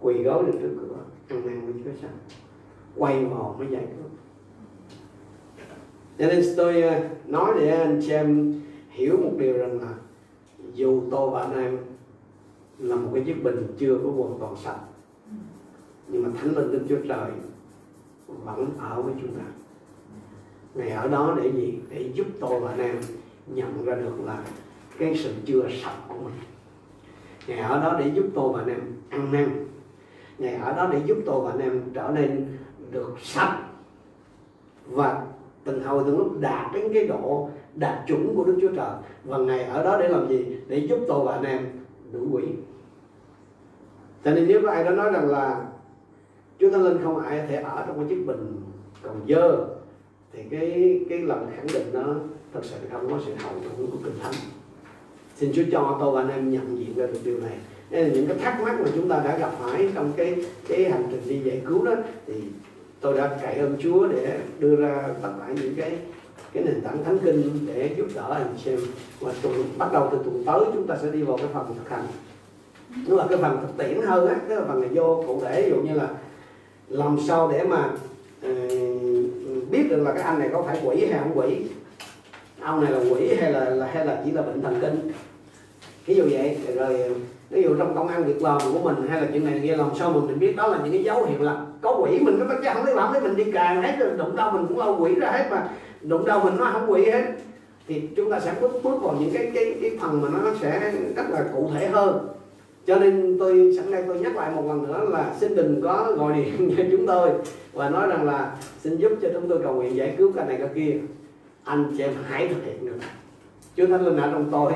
[0.00, 0.96] quỳ gối lên trước cửa.
[1.28, 2.10] Ăn năn với chúa sao?
[2.96, 4.04] Quay hồn mới giải quyết.
[6.18, 8.60] Cho nên tôi ờ, nói để anh chị em
[8.90, 9.94] hiểu một điều rằng là
[10.74, 11.78] dù tôi và anh em
[12.78, 14.78] là một cái chiếc bình chưa có hoàn toàn sạch
[16.08, 17.30] nhưng mà thánh linh đức chúa trời
[18.26, 19.44] vẫn ở với chúng ta.
[20.74, 21.78] Ngày ở đó để gì?
[21.90, 22.96] Để giúp tôi và anh em
[23.46, 24.38] nhận ra được là
[24.98, 26.34] cái sự chưa sạch của mình.
[27.46, 29.66] Ngày ở đó để giúp tôi và anh em ăn năn.
[30.38, 32.46] Ngày ở đó để giúp tôi và anh em trở nên
[32.90, 33.58] được sạch.
[34.90, 35.26] Và
[35.64, 38.92] từng hồi, từng lúc đạt đến cái độ đạt chuẩn của Đức Chúa Trời.
[39.24, 40.56] Và ngày ở đó để làm gì?
[40.68, 41.66] Để giúp tôi và anh em
[42.12, 42.42] đuổi quỷ.
[44.24, 45.66] Cho nên nếu có ai đó nói rằng là
[46.60, 48.62] Chúa Thánh Linh không ai thể ở trong cái chiếc bình
[49.02, 49.66] còn dơ.
[50.32, 52.14] Thì cái cái lần khẳng định đó
[52.54, 54.34] thật sự không có sự hậu thuẫn của kinh thánh.
[55.36, 57.58] Xin Chúa cho tôi và anh em nhận diện ra được điều này.
[57.90, 60.90] Đây là những cái thắc mắc mà chúng ta đã gặp phải trong cái cái
[60.90, 61.94] hành trình đi giải cứu đó,
[62.26, 62.34] thì
[63.00, 65.98] tôi đã cậy ơn Chúa để đưa ra tất cả những cái
[66.52, 68.78] cái nền tảng thánh kinh để giúp đỡ anh xem
[69.20, 71.90] và tuần, bắt đầu từ tuần tới chúng ta sẽ đi vào cái phần thực
[71.90, 72.04] hành.
[73.08, 75.70] Nó là cái phần thực tiễn hơn á, cái phần này vô cụ thể, ví
[75.70, 76.08] dụ như là
[76.88, 77.90] làm sao để mà
[78.46, 81.56] uh, biết được là cái anh này có phải quỷ hay không quỷ?
[82.60, 85.12] Ông này là quỷ hay là, là hay là chỉ là bệnh thần kinh?
[86.06, 87.08] Ví dụ vậy rồi ờ,
[87.50, 89.90] ví dụ trong công ăn việc làm của mình hay là chuyện này kia làm
[89.98, 92.18] sao mình mình biết đó là những cái dấu hiệu là có quỷ?
[92.20, 94.66] Mình nó chắc không lấy làm lấy mình đi càng hết rồi đụng đâu mình
[94.68, 95.68] cũng lo quỷ ra hết mà.
[96.00, 97.24] Đụng đâu mình nó không quỷ hết.
[97.86, 100.92] Thì chúng ta sẽ bước bước vào những cái cái cái phần mà nó sẽ
[101.16, 102.28] rất là cụ thể hơn
[102.88, 106.12] cho nên tôi, sẵn đây tôi nhắc lại một lần nữa là xin đừng có
[106.16, 107.30] gọi điện cho chúng tôi
[107.72, 110.56] và nói rằng là xin giúp cho chúng tôi cầu nguyện giải cứu cái này
[110.58, 110.96] cái kia.
[111.64, 112.98] Anh chị em hãy thực hiện được.
[113.76, 114.72] Chúa Thánh Linh ở trong tôi,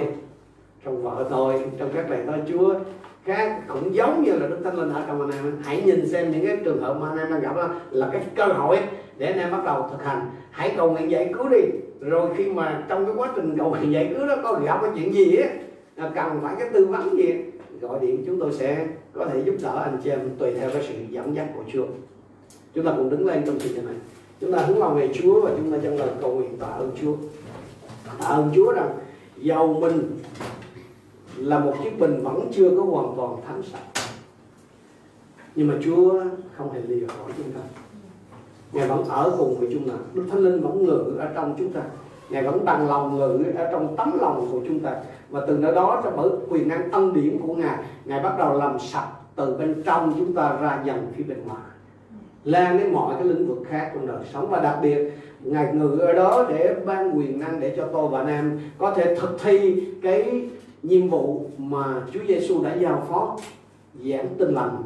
[0.84, 2.74] trong vợ tôi, trong các thầy tôi Chúa,
[3.24, 5.56] các cũng giống như là Đức Thánh Linh ở trong anh em.
[5.64, 8.22] Hãy nhìn xem những cái trường hợp mà anh em đang gặp đó là cái
[8.34, 8.78] cơ hội
[9.18, 10.30] để anh em bắt đầu thực hành.
[10.50, 11.60] Hãy cầu nguyện giải cứu đi.
[12.00, 14.90] Rồi khi mà trong cái quá trình cầu nguyện giải cứu đó có gặp cái
[14.94, 15.48] chuyện gì á
[16.14, 17.34] cần phải cái tư vấn gì
[17.82, 20.82] gọi điện, chúng tôi sẽ có thể giúp đỡ anh chị em tùy theo cái
[20.88, 21.86] sự dẫn dắt của Chúa.
[22.74, 23.94] Chúng ta cùng đứng lên trong sự này.
[24.40, 26.90] Chúng ta hướng lòng về Chúa và chúng ta chân lời cầu nguyện tạ ơn
[27.00, 27.14] Chúa.
[28.20, 28.98] Tạ ơn Chúa rằng
[29.36, 30.18] dầu mình
[31.36, 34.04] là một chiếc bình vẫn chưa có hoàn toàn thánh sạch,
[35.54, 36.24] nhưng mà Chúa
[36.56, 37.60] không hề lìa khỏi chúng ta.
[38.72, 39.94] Ngài vẫn ở cùng với chúng ta.
[40.14, 41.80] Đức Thánh Linh vẫn ngự ở trong chúng ta.
[42.30, 44.96] Ngài vẫn bằng lòng ngự ở trong tấm lòng của chúng ta.
[45.32, 48.58] Và từ nơi đó cho bởi quyền năng ân điển của Ngài Ngài bắt đầu
[48.58, 51.62] làm sạch từ bên trong chúng ta ra dần phía bên ngoài,
[52.44, 54.50] lan đến mọi cái lĩnh vực khác trong đời sống.
[54.50, 55.12] Và đặc biệt,
[55.44, 58.94] ngài ngự ở đó để ban quyền năng để cho tôi và anh em có
[58.94, 60.48] thể thực thi cái
[60.82, 63.36] nhiệm vụ mà Chúa Giêsu đã giao phó,
[64.04, 64.82] giảng tin lành,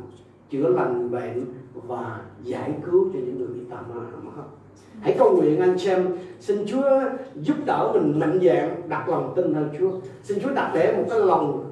[0.50, 1.44] chữa lành bệnh
[1.74, 4.46] và giải cứu cho những người bị tà ma hãm hấp
[5.00, 6.06] hãy cầu nguyện anh xem,
[6.40, 7.00] xin Chúa
[7.34, 9.90] giúp đỡ mình mạnh dạn đặt lòng tin nơi Chúa.
[10.22, 11.62] Xin Chúa đặt để một cái lòng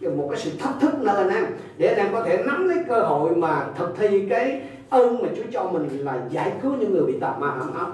[0.00, 1.44] một cái sự thách thức nơi anh em
[1.78, 5.28] để anh em có thể nắm lấy cơ hội mà thực thi cái ơn mà
[5.36, 7.92] Chúa cho mình là giải cứu những người bị tà ma hãm áp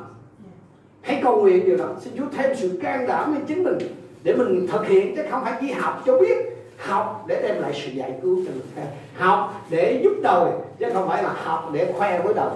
[1.03, 1.89] hãy cầu nguyện điều đó.
[2.01, 3.79] Xin Chúa thêm sự can đảm cho chính mình
[4.23, 6.37] để mình thực hiện chứ không phải chỉ học cho biết
[6.79, 8.87] học để đem lại sự giải cứu cho người khác.
[9.17, 12.51] Học để giúp đời chứ không phải là học để khoe với đời.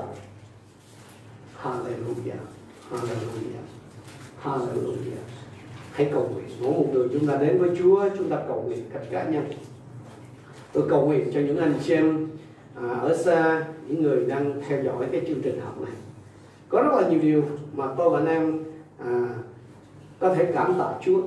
[1.62, 2.42] Hallelujah.
[2.90, 3.64] Hallelujah.
[4.42, 5.24] Hallelujah.
[5.92, 6.44] Hãy cầu nguyện.
[6.60, 9.44] Mỗi một người chúng ta đến với Chúa chúng ta cầu nguyện cách cá nhân.
[10.72, 12.28] Tôi cầu nguyện cho những anh chị em
[12.74, 15.94] à, ở xa những người đang theo dõi cái chương trình học này.
[16.68, 17.42] Có rất là nhiều điều
[17.74, 18.64] mà tôi và anh em
[18.98, 19.28] à,
[20.18, 21.22] có thể cảm tạ Chúa.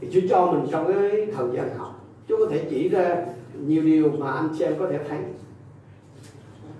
[0.00, 2.04] Thì Chúa cho mình trong cái thời gian học.
[2.28, 3.26] Chúa có thể chỉ ra
[3.66, 5.18] nhiều điều mà anh chị em có thể thấy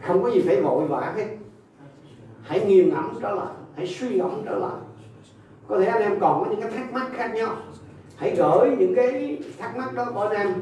[0.06, 1.26] không có gì phải vội vã hết.
[2.43, 4.76] Hãy nghiền ngẫm trở lại hãy suy ngẫm trở lại.
[5.68, 7.56] Có thể anh em còn có những cái thắc mắc khác nhau.
[8.16, 10.55] Hãy gửi những cái thắc mắc đó của anh em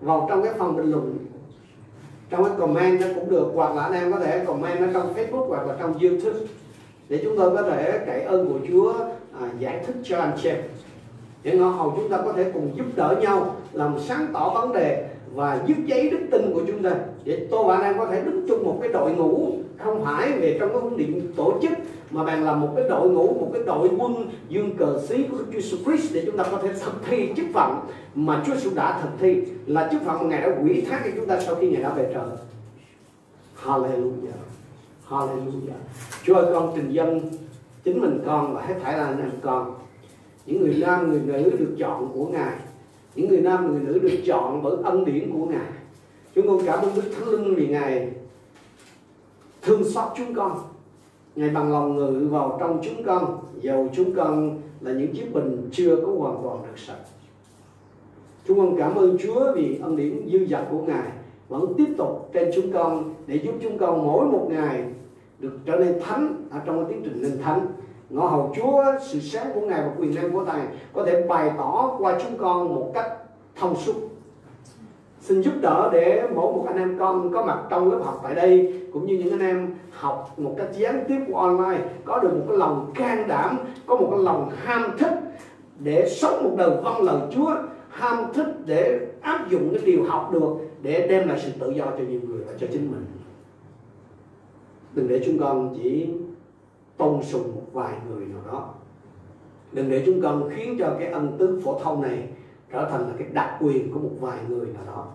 [0.00, 1.18] vào trong cái phần bình luận.
[2.30, 5.14] Trong cái comment nó cũng được hoặc là anh em có thể comment nó trong
[5.14, 6.38] Facebook hoặc là trong YouTube.
[7.08, 8.94] Để chúng tôi có thể cậy ơn của Chúa
[9.40, 10.52] à, giải thích cho anh chị.
[11.42, 14.72] Để ngõ hầu chúng ta có thể cùng giúp đỡ nhau làm sáng tỏ vấn
[14.72, 16.94] đề và dứt giấy đức tin của chúng ta.
[17.24, 20.32] Để tôi và anh em có thể đứng chung một cái đội ngũ, không phải
[20.32, 21.72] về trong cái huấn luyện tổ chức,
[22.10, 25.36] mà bạn là một cái đội ngũ, một cái đội quân dương cờ xí của
[25.52, 27.80] Chúa Jesus Christ để chúng ta có thể thực thi chức phận
[28.14, 31.10] mà Chúa Jesus đã thực thi, là chức phận mà Ngài đã quỷ thác cho
[31.16, 32.28] chúng ta sau khi Ngài đã về trời.
[33.64, 34.38] Hallelujah.
[35.08, 35.80] Hallelujah.
[36.24, 37.20] Chúa ơi, con trình dân,
[37.84, 39.74] chính mình con và hết thảy là anh em con.
[40.46, 42.52] Những người nam, người nữ được chọn của ngài
[43.18, 45.72] những người nam, người nữ được chọn bởi ân điển của ngài.
[46.34, 48.08] Chúng con cảm ơn đức thánh linh vì ngài
[49.62, 50.58] thương xót chúng con.
[51.36, 55.68] Ngài bằng lòng ngự vào trong chúng con, dầu chúng con là những chiếc bình
[55.72, 56.98] chưa có hoàn toàn được sạch.
[58.48, 61.12] Chúng con cảm ơn chúa vì ân điển dư dật của ngài
[61.48, 64.84] vẫn tiếp tục trên chúng con để giúp chúng con mỗi một ngày
[65.38, 67.66] được trở nên thánh ở trong cái tiến trình lên thánh
[68.10, 71.50] ngõ hầu Chúa, sự sáng của Ngài và quyền năng của Ngài có thể bày
[71.56, 73.12] tỏ qua chúng con một cách
[73.56, 73.94] thông suốt.
[75.20, 78.34] Xin giúp đỡ để mỗi một anh em con có mặt trong lớp học tại
[78.34, 82.30] đây, cũng như những anh em học một cách gián tiếp của online, có được
[82.34, 85.12] một cái lòng can đảm, có một cái lòng ham thích
[85.78, 87.54] để sống một đời vâng lời Chúa,
[87.88, 91.84] ham thích để áp dụng cái điều học được để đem lại sự tự do
[91.84, 93.06] cho nhiều người và cho chính mình.
[94.94, 96.08] Đừng để chúng con chỉ
[96.98, 98.74] tôn sùng một vài người nào đó.
[99.72, 102.28] Đừng để chúng con khiến cho cái ân tứ phổ thông này
[102.72, 105.06] trở thành là cái đặc quyền của một vài người nào đó.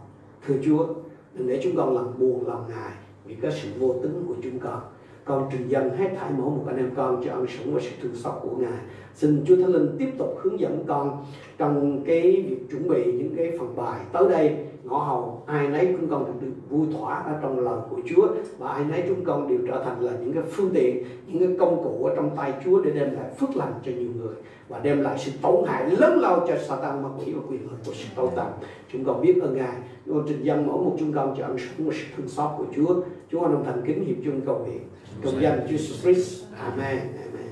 [0.48, 0.88] Thưa Chúa,
[1.34, 2.92] đừng để chúng con làm buồn lòng Ngài
[3.26, 4.82] vì cái sự vô tính của chúng con.
[5.26, 7.90] Con trình dân hết thảy mỗi một anh em con cho ân sủng và sự
[8.02, 8.80] thương xót của Ngài.
[9.16, 11.26] Xin Chúa Thánh Linh tiếp tục hướng dẫn con
[11.58, 15.96] trong cái việc chuẩn bị những cái phần bài tới đây ngõ hầu, ai nấy
[16.00, 18.28] chúng con được được vui thỏa ở trong lời của Chúa
[18.58, 21.58] và ai nấy chúng con đều trở thành là những cái phương tiện, những cái
[21.60, 24.36] công cụ ở trong tay Chúa để đem lại phước lành cho nhiều người
[24.70, 27.78] và đem lại sự tổn hại lớn lao cho Satan, ma quỷ và quyền lực
[27.86, 28.48] của sự tâu tầm
[28.92, 29.76] chúng con biết ơn Ngài.
[30.06, 32.52] Chúng con trình dân mỗi một chúng con cho ân sủng và sự thương xót
[32.58, 32.96] của Chúa.
[33.32, 34.82] Chúng con đồng thành kính hiệp chung cầu nguyện.
[35.24, 36.44] Trong danh Chúa Jesus Christ.
[36.58, 36.98] Amen.
[36.98, 37.48] Amen.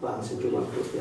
[0.00, 1.00] Và xin Chúa ban phước